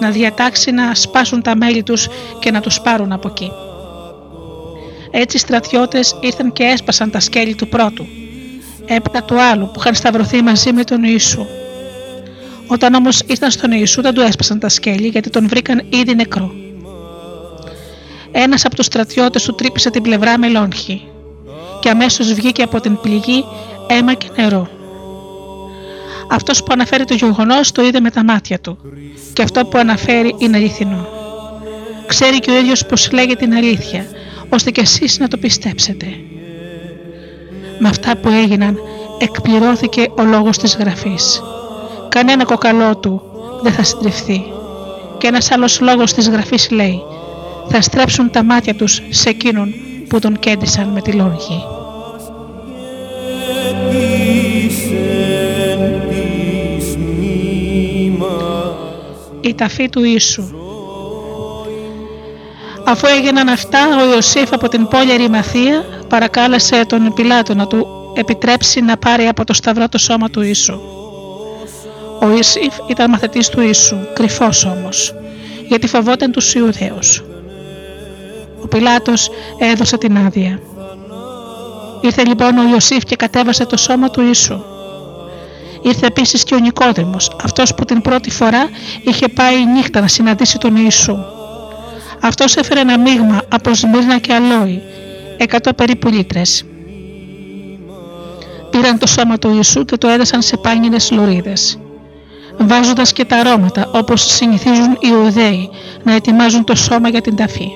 να 0.00 0.10
διατάξει 0.10 0.70
να 0.70 0.94
σπάσουν 0.94 1.42
τα 1.42 1.56
μέλη 1.56 1.82
τους 1.82 2.08
και 2.38 2.50
να 2.50 2.60
τους 2.60 2.80
πάρουν 2.80 3.12
από 3.12 3.28
εκεί. 3.28 3.50
Έτσι 5.10 5.36
οι 5.36 5.40
στρατιώτες 5.40 6.16
ήρθαν 6.20 6.52
και 6.52 6.62
έσπασαν 6.62 7.10
τα 7.10 7.20
σκέλη 7.20 7.54
του 7.54 7.68
πρώτου, 7.68 8.06
έπειτα 8.86 9.22
του 9.22 9.40
άλλου 9.40 9.66
που 9.66 9.80
είχαν 9.80 9.94
σταυρωθεί 9.94 10.42
μαζί 10.42 10.72
με 10.72 10.84
τον 10.84 11.02
Ιησού. 11.04 11.46
Όταν 12.66 12.94
όμως 12.94 13.22
ήρθαν 13.26 13.50
στον 13.50 13.70
Ιησού 13.72 14.02
δεν 14.02 14.14
του 14.14 14.20
έσπασαν 14.20 14.58
τα 14.58 14.68
σκέλη 14.68 15.08
γιατί 15.08 15.30
τον 15.30 15.48
βρήκαν 15.48 15.82
ήδη 15.88 16.14
νεκρό. 16.14 16.52
Ένας 18.32 18.64
από 18.64 18.74
τους 18.74 18.86
στρατιώτες 18.86 19.44
του 19.44 19.54
τρύπησε 19.54 19.90
την 19.90 20.02
πλευρά 20.02 20.38
με 20.38 20.48
λόγχη 20.48 21.02
και 21.80 21.88
αμέσως 21.88 22.32
βγήκε 22.32 22.62
από 22.62 22.80
την 22.80 23.00
πληγή 23.00 23.44
αίμα 23.86 24.14
και 24.14 24.26
νερό. 24.36 24.68
Αυτός 26.30 26.58
που 26.62 26.72
αναφέρει 26.72 27.04
το 27.04 27.14
γεγονός 27.14 27.72
το 27.72 27.82
είδε 27.82 28.00
με 28.00 28.10
τα 28.10 28.24
μάτια 28.24 28.60
του 28.60 28.78
και 29.32 29.42
αυτό 29.42 29.64
που 29.64 29.78
αναφέρει 29.78 30.34
είναι 30.38 30.56
αληθινό. 30.56 31.06
Ξέρει 32.06 32.38
και 32.38 32.50
ο 32.50 32.58
ίδιος 32.58 32.86
πως 32.86 33.10
λέγει 33.12 33.36
την 33.36 33.54
αλήθεια, 33.54 34.06
ώστε 34.48 34.70
και 34.70 34.80
εσείς 34.80 35.18
να 35.18 35.28
το 35.28 35.36
πιστέψετε. 35.36 36.06
Με 37.78 37.88
αυτά 37.88 38.16
που 38.16 38.28
έγιναν 38.28 38.78
εκπληρώθηκε 39.18 40.06
ο 40.18 40.22
λόγος 40.22 40.58
της 40.58 40.76
γραφής. 40.76 41.42
Κανένα 42.12 42.44
κοκαλό 42.44 42.96
του 42.96 43.22
δεν 43.62 43.72
θα 43.72 43.82
συντριφθεί. 43.82 44.42
Και 45.18 45.26
ένας 45.26 45.50
άλλος 45.50 45.80
λόγος 45.80 46.12
της 46.12 46.28
γραφής 46.28 46.70
λέει 46.70 47.02
θα 47.68 47.80
στρέψουν 47.80 48.30
τα 48.30 48.42
μάτια 48.42 48.74
τους 48.74 49.02
σε 49.08 49.28
εκείνον 49.28 49.74
που 50.08 50.18
τον 50.18 50.38
κέντησαν 50.38 50.88
με 50.88 51.00
τη 51.00 51.12
λόγη. 51.12 51.64
Η 59.40 59.54
ταφή 59.54 59.88
του 59.88 60.04
Ιησού 60.04 60.44
Αφού 62.84 63.06
έγιναν 63.06 63.48
αυτά, 63.48 63.78
ο 64.00 64.12
Ιωσήφ 64.14 64.52
από 64.52 64.68
την 64.68 64.88
πόλη 64.88 65.16
Ρημαθία 65.16 65.84
παρακάλεσε 66.08 66.86
τον 66.86 67.14
Πιλάτο 67.14 67.54
να 67.54 67.66
του 67.66 67.86
επιτρέψει 68.14 68.80
να 68.80 68.96
πάρει 68.96 69.26
από 69.26 69.44
το 69.44 69.52
σταυρό 69.52 69.88
το 69.88 69.98
σώμα 69.98 70.28
του 70.28 70.40
Ιησού. 70.40 71.01
Ο 72.22 72.30
Ιωσήφ 72.30 72.74
ήταν 72.86 73.10
μαθητής 73.10 73.48
του 73.48 73.60
Ιησού, 73.60 73.96
κρυφός 74.12 74.64
όμως, 74.64 75.14
γιατί 75.68 75.86
φοβόταν 75.86 76.32
τους 76.32 76.54
Ιουδαίους. 76.54 77.24
Ο 78.62 78.68
Πιλάτος 78.68 79.30
έδωσε 79.58 79.98
την 79.98 80.16
άδεια. 80.16 80.60
Ήρθε 82.00 82.24
λοιπόν 82.24 82.58
ο 82.58 82.68
Ιωσήφ 82.68 83.04
και 83.04 83.16
κατέβασε 83.16 83.66
το 83.66 83.76
σώμα 83.76 84.10
του 84.10 84.20
Ιησού. 84.20 84.62
Ήρθε 85.82 86.06
επίσης 86.06 86.44
και 86.44 86.54
ο 86.54 86.58
Νικόδημος, 86.58 87.30
αυτός 87.42 87.74
που 87.74 87.84
την 87.84 88.00
πρώτη 88.00 88.30
φορά 88.30 88.68
είχε 89.02 89.28
πάει 89.28 89.66
νύχτα 89.66 90.00
να 90.00 90.08
συναντήσει 90.08 90.58
τον 90.58 90.76
Ιησού. 90.76 91.16
Αυτός 92.20 92.56
έφερε 92.56 92.80
ένα 92.80 92.98
μείγμα 92.98 93.42
από 93.48 93.74
σμύρνα 93.74 94.18
και 94.18 94.32
αλόη, 94.32 94.82
εκατό 95.36 95.72
περίπου 95.72 96.08
λίτρες. 96.08 96.64
Πήραν 98.70 98.98
το 98.98 99.06
σώμα 99.06 99.38
του 99.38 99.52
Ιησού 99.54 99.84
και 99.84 99.96
το 99.96 100.08
έδεσαν 100.08 100.42
σε 100.42 100.56
πάνινες 100.56 101.10
λωρίδες. 101.10 101.78
Βάζοντας 102.58 103.12
και 103.12 103.24
τα 103.24 103.36
αρώματα 103.36 103.90
όπως 103.92 104.22
συνηθίζουν 104.22 104.92
οι 104.92 105.08
Ιουδαίοι 105.08 105.70
να 106.02 106.14
ετοιμάζουν 106.14 106.64
το 106.64 106.74
σώμα 106.74 107.08
για 107.08 107.20
την 107.20 107.36
ταφή. 107.36 107.68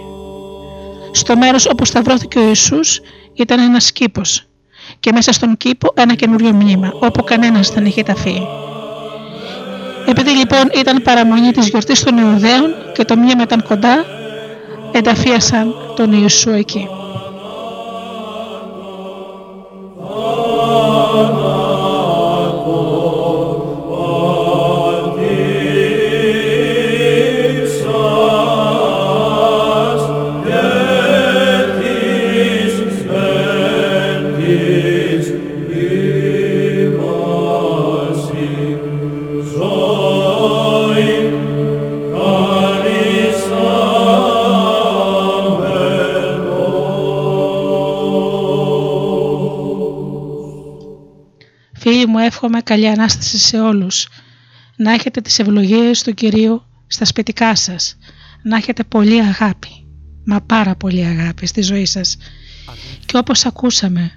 Στο 1.10 1.36
μέρος 1.36 1.66
όπου 1.66 1.84
σταυρώθηκε 1.84 2.38
ο 2.38 2.46
Ιησούς 2.46 3.00
ήταν 3.34 3.58
ένας 3.58 3.92
κήπος 3.92 4.46
και 5.00 5.12
μέσα 5.12 5.32
στον 5.32 5.56
κήπο 5.56 5.92
ένα 5.94 6.14
καινούριο 6.14 6.52
μνήμα 6.52 6.92
όπου 7.00 7.24
κανένας 7.24 7.70
δεν 7.70 7.84
είχε 7.84 8.02
ταφεί. 8.02 8.42
Επειδή 10.06 10.30
λοιπόν 10.30 10.70
ήταν 10.74 11.02
παραμονή 11.02 11.50
της 11.50 11.68
γιορτής 11.68 12.02
των 12.02 12.18
Ιουδαίων 12.18 12.74
και 12.94 13.04
το 13.04 13.16
μνήμα 13.16 13.42
ήταν 13.42 13.62
κοντά, 13.62 14.04
ενταφίασαν 14.92 15.74
τον 15.96 16.12
Ιησού 16.12 16.50
εκεί. 16.50 16.88
Εύχομαι 52.36 52.60
καλή 52.60 52.88
Ανάσταση 52.88 53.38
σε 53.38 53.60
όλους. 53.60 54.08
Να 54.76 54.92
έχετε 54.92 55.20
τις 55.20 55.38
ευλογίες 55.38 56.02
του 56.02 56.14
Κυρίου 56.14 56.62
στα 56.86 57.04
σπιτικά 57.04 57.54
σας. 57.54 57.96
Να 58.42 58.56
έχετε 58.56 58.84
πολύ 58.84 59.20
αγάπη, 59.20 59.86
μα 60.24 60.40
πάρα 60.40 60.74
πολύ 60.74 61.04
αγάπη 61.04 61.46
στη 61.46 61.62
ζωή 61.62 61.84
σας 61.84 62.16
Και 63.06 63.16
όπως 63.16 63.46
ακούσαμε, 63.46 64.10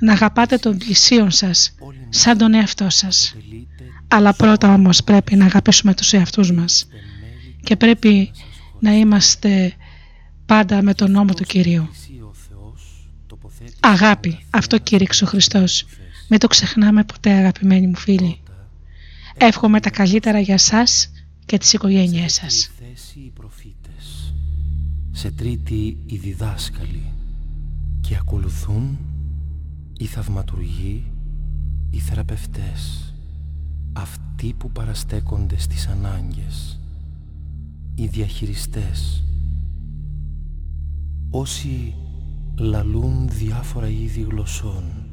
να 0.00 0.12
αγαπάτε 0.12 0.56
τον 0.56 0.78
πλησίον 0.78 1.30
σας 1.30 1.74
σαν 2.08 2.38
τον 2.38 2.54
εαυτό 2.54 2.90
σας. 2.90 3.34
Αλλά 4.08 4.34
πρώτα 4.34 4.74
όμως 4.74 5.04
πρέπει 5.04 5.36
να 5.36 5.44
αγαπήσουμε 5.44 5.94
τους 5.94 6.12
εαυτούς 6.12 6.52
μας 6.52 6.88
και 7.62 7.76
πρέπει 7.76 8.30
να 8.80 8.92
είμαστε 8.92 9.72
πάντα 10.46 10.82
με 10.82 10.94
τον 10.94 11.10
νόμο 11.10 11.34
του 11.34 11.44
Κυρίου. 11.44 11.88
Αγάπη, 13.80 14.38
αυτό 14.50 14.78
κήρυξε 14.78 15.24
ο 15.24 15.26
Χριστός. 15.26 15.84
Μην 16.28 16.38
το 16.38 16.46
ξεχνάμε 16.46 17.04
ποτέ 17.04 17.32
αγαπημένοι 17.32 17.86
μου 17.86 17.96
φίλοι. 17.96 18.40
Εύχομαι 19.36 19.80
τα 19.80 19.90
καλύτερα 19.90 20.38
για 20.40 20.58
σας 20.58 21.10
και 21.46 21.58
τις 21.58 21.72
οικογένειές 21.72 22.32
σας. 22.32 22.70
Σε 25.10 25.30
τρίτη 25.30 25.96
οι 26.06 26.16
διδάσκαλοι 26.16 27.12
και 28.00 28.16
ακολουθούν 28.16 28.98
οι 29.98 30.04
θαυματουργοί, 30.04 31.04
οι 31.90 31.98
θεραπευτές, 31.98 33.14
αυτοί 33.92 34.54
που 34.58 34.70
παραστέκονται 34.70 35.58
στις 35.58 35.86
ανάγκες, 35.86 36.80
οι 37.94 38.06
διαχειριστές, 38.06 39.24
όσοι 41.30 41.94
λαλούν 42.58 43.28
διάφορα 43.28 43.88
είδη 43.88 44.20
γλωσσών. 44.20 45.07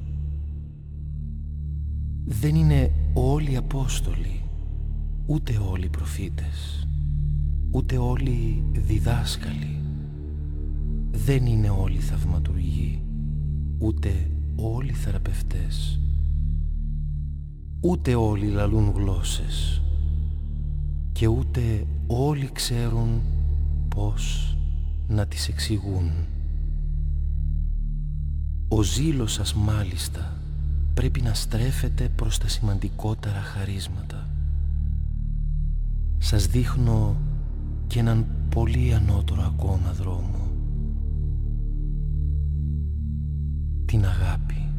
Δεν 2.28 2.56
είναι 2.56 2.92
όλοι 3.14 3.56
Απόστολοι, 3.56 4.42
ούτε 5.26 5.58
όλοι 5.72 5.90
προφήτες, 5.90 6.88
ούτε 7.72 7.98
όλοι 7.98 8.64
διδάσκαλοι. 8.72 9.80
Δεν 11.12 11.46
είναι 11.46 11.70
όλοι 11.70 11.98
θαυματουργοί, 11.98 13.02
ούτε 13.80 14.30
όλοι 14.56 14.92
θεραπευτές. 14.92 16.00
Ούτε 17.82 18.16
όλοι 18.16 18.48
λαλούν 18.48 18.92
γλώσσες 18.96 19.82
και 21.12 21.28
ούτε 21.28 21.86
όλοι 22.08 22.50
ξέρουν 22.52 23.22
πώς 23.96 24.56
να 25.08 25.28
τις 25.28 25.48
εξηγούν. 25.48 26.12
Ο 28.68 28.82
ζήλος 28.82 29.34
σας 29.34 29.54
μάλιστα 29.54 30.35
πρέπει 30.96 31.22
να 31.22 31.34
στρέφεται 31.34 32.10
προς 32.16 32.38
τα 32.38 32.48
σημαντικότερα 32.48 33.42
χαρίσματα. 33.42 34.28
Σας 36.18 36.48
δείχνω 36.48 37.16
και 37.88 38.00
έναν 38.00 38.26
πολύ 38.50 38.94
ανώτερο 38.94 39.42
ακόμα 39.42 39.94
δρόμο. 39.94 40.48
Την 43.86 44.06
αγάπη. 44.06 44.70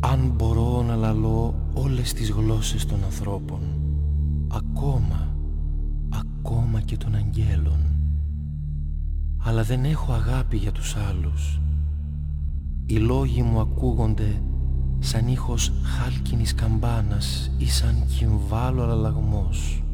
Αν 0.00 0.32
μπορώ 0.36 0.82
να 0.82 0.94
λαλώ 0.94 1.54
όλες 1.74 2.12
τις 2.12 2.30
γλώσσες 2.30 2.86
των 2.86 3.04
ανθρώπων, 3.04 3.60
ακόμα, 4.48 5.36
ακόμα 6.08 6.80
και 6.80 6.96
των 6.96 7.14
αγγέλων, 7.14 7.78
αλλά 9.38 9.62
δεν 9.62 9.84
έχω 9.84 10.12
αγάπη 10.12 10.56
για 10.56 10.72
τους 10.72 10.96
άλλους. 10.96 11.60
Οι 12.86 12.96
λόγοι 12.96 13.42
μου 13.42 13.60
ακούγονται 13.60 14.42
σαν 14.98 15.28
ήχος 15.28 15.72
χάλκινης 15.82 16.54
καμπάνας 16.54 17.50
ή 17.58 17.68
σαν 17.68 18.04
κυμβάλο 18.06 18.82
αλλαγμός. 18.82 19.84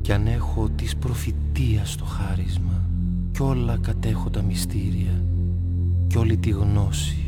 Κι 0.00 0.12
αν 0.12 0.26
έχω 0.26 0.68
της 0.68 0.96
προφητείας 0.96 1.96
το 1.96 2.04
χάρισμα 2.04 2.84
κι 3.30 3.42
όλα 3.42 3.78
κατέχω 3.78 4.30
τα 4.30 4.42
μυστήρια 4.42 5.24
κι 6.06 6.18
όλη 6.18 6.36
τη 6.36 6.50
γνώση 6.50 7.24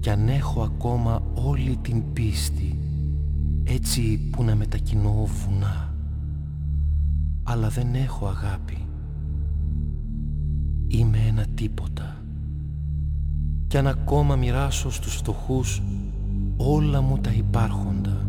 κι 0.00 0.10
αν 0.10 0.28
έχω 0.28 0.62
ακόμα 0.62 1.22
όλη 1.34 1.78
την 1.82 2.02
πίστη 2.12 2.78
έτσι 3.64 4.28
που 4.30 4.44
να 4.44 4.54
μετακινώ 4.54 5.26
βουνά 5.26 5.94
αλλά 7.42 7.68
δεν 7.68 7.94
έχω 7.94 8.26
αγάπη. 8.26 8.87
Είμαι 10.88 11.18
ένα 11.28 11.46
τίποτα. 11.54 12.16
Κι 13.66 13.76
αν 13.76 13.86
ακόμα 13.86 14.36
μοιράσω 14.36 14.90
στους 14.90 15.14
φτωχούς 15.14 15.82
όλα 16.56 17.00
μου 17.00 17.18
τα 17.18 17.32
υπάρχοντα 17.32 18.28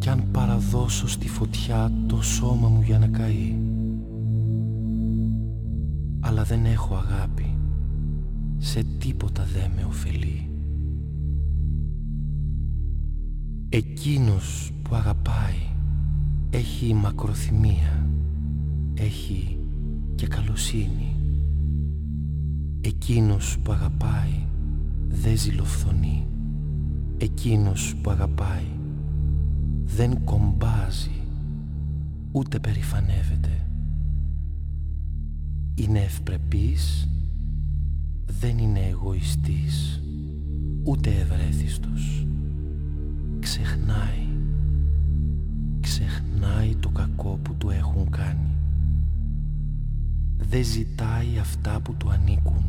κι 0.00 0.08
αν 0.08 0.24
παραδώσω 0.32 1.08
στη 1.08 1.28
φωτιά 1.28 1.92
το 2.06 2.22
σώμα 2.22 2.68
μου 2.68 2.82
για 2.82 2.98
να 2.98 3.06
καεί. 3.06 3.58
Αλλά 6.20 6.42
δεν 6.42 6.64
έχω 6.64 6.94
αγάπη, 6.94 7.56
σε 8.58 8.82
τίποτα 8.98 9.46
δεν 9.52 9.70
με 9.76 9.84
ωφελεί. 9.84 10.50
Εκείνος 13.68 14.70
που 14.82 14.94
αγαπάει 14.94 15.68
έχει 16.50 16.94
μακροθυμία, 16.94 18.06
έχει 18.94 19.58
και 20.14 20.26
καλοσύνη. 20.26 21.19
Εκείνος 22.80 23.58
που 23.62 23.72
αγαπάει 23.72 24.46
δεν 25.08 25.38
ζηλοφθονεί. 25.38 26.26
Εκείνος 27.18 27.94
που 28.02 28.10
αγαπάει 28.10 28.70
δεν 29.84 30.24
κομπάζει, 30.24 31.22
ούτε 32.32 32.58
περηφανεύεται. 32.58 33.66
Είναι 35.74 35.98
ευπρεπής, 35.98 37.08
δεν 38.40 38.58
είναι 38.58 38.80
εγωιστής, 38.80 40.02
ούτε 40.84 41.10
ευρέθιστος. 41.10 42.26
Ξεχνάει 43.40 44.20
ξεχνάει 45.90 46.74
το 46.80 46.88
κακό 46.88 47.38
που 47.42 47.54
του 47.54 47.70
έχουν 47.70 48.10
κάνει. 48.10 48.49
Δεν 50.48 50.64
ζητάει 50.64 51.38
αυτά 51.40 51.80
που 51.80 51.94
του 51.94 52.10
ανήκουν. 52.10 52.64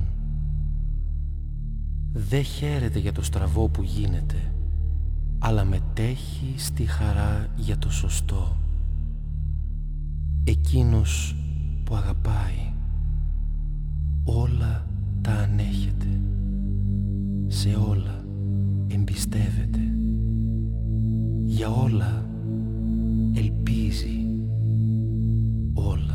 Δεν 2.14 2.44
χαίρεται 2.44 3.00
για 3.00 3.12
το 3.12 3.24
στραβό 3.24 3.68
που 3.68 3.84
γίνεται, 3.84 4.54
αλλά 5.40 5.64
μετέχει 5.64 6.54
στη 6.58 6.86
χαρά 6.86 7.48
για 7.56 7.78
το 7.78 7.92
σωστό. 7.92 8.58
Εκείνος 10.44 11.36
που 11.84 11.96
αγαπάει, 11.96 12.74
όλα 14.24 14.88
τα 15.22 15.32
ανέχεται. 15.32 16.20
Σε 17.48 17.76
όλα 17.76 18.26
εμπιστεύεται. 18.88 19.80
Για 21.46 21.70
όλα 21.70 22.26
ελπίζει 23.34 24.26
όλα 25.74 26.11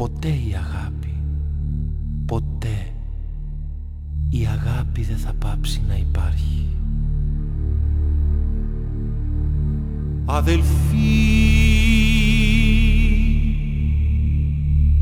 ποτέ 0.00 0.28
η 0.28 0.54
αγάπη. 0.54 1.14
Ποτέ. 2.26 2.92
Η 4.28 4.46
αγάπη 4.46 5.02
δεν 5.02 5.16
θα 5.16 5.32
πάψει 5.38 5.82
να 5.88 5.96
υπάρχει. 5.96 6.66
Αδελφοί 10.24 11.20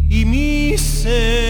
ημίσεστε 0.09 1.48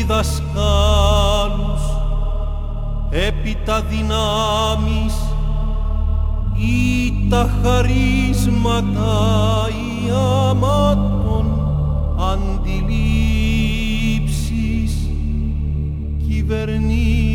διδασκάλους 0.00 1.82
έπειτα 3.10 3.80
δυνάμεις 3.80 5.14
ή 6.56 7.12
τα 7.30 7.50
χαρίσματα 7.62 9.08
ή 9.68 10.10
άματων 10.48 11.46
αντιλήψεις 12.32 13.30
κυβερνήσεις 16.28 17.29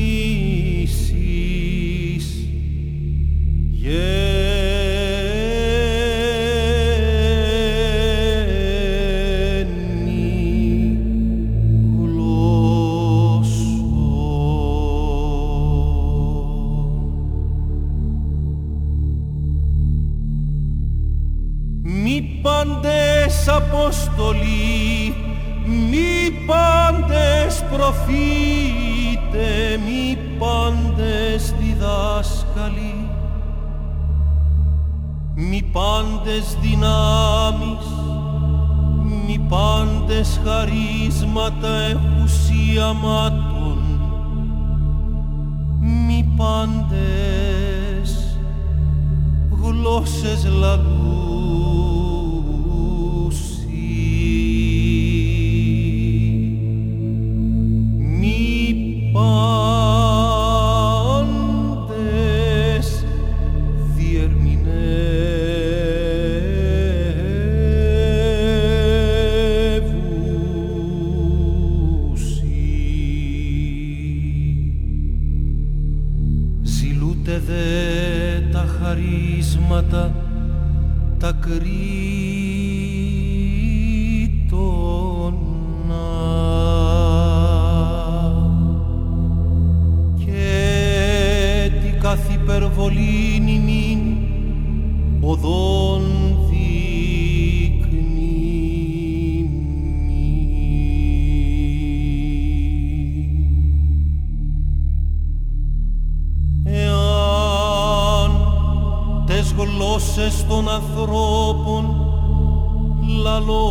πάντες 36.26 36.58
δυνάμεις, 36.62 37.86
μη 39.28 39.46
πάντες 39.50 40.40
χαρίσματα 40.46 41.68
εχουσία 41.68 42.94
μάτων, 42.94 43.78
μη 45.80 46.34
πάντες 46.38 48.10
γλώσσες 49.62 50.46
λαμπές. 50.46 50.95
ανθρώπων 110.76 111.84
λαλό 113.24 113.70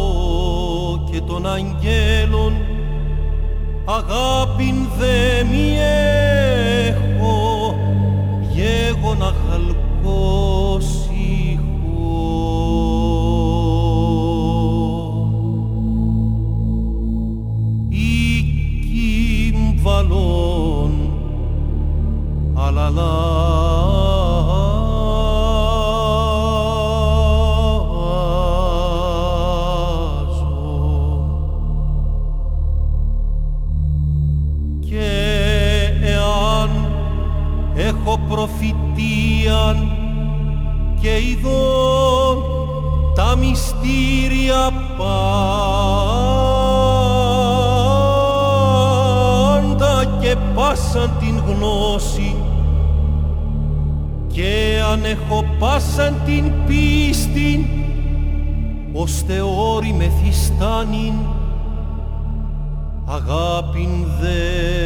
και 1.10 1.20
των 1.20 1.46
αγγέλων 1.46 2.52
αγάπην 3.84 4.74
δε 4.98 5.33
έχω 55.14 55.44
πάσαν 55.58 56.14
την 56.24 56.52
πίστην 56.66 57.64
όρη 59.40 59.92
με 59.92 60.10
θυστάνει 60.22 61.12
αγάπην 63.04 63.90
δε. 64.20 64.83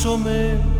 verso 0.00 0.16
me. 0.16 0.79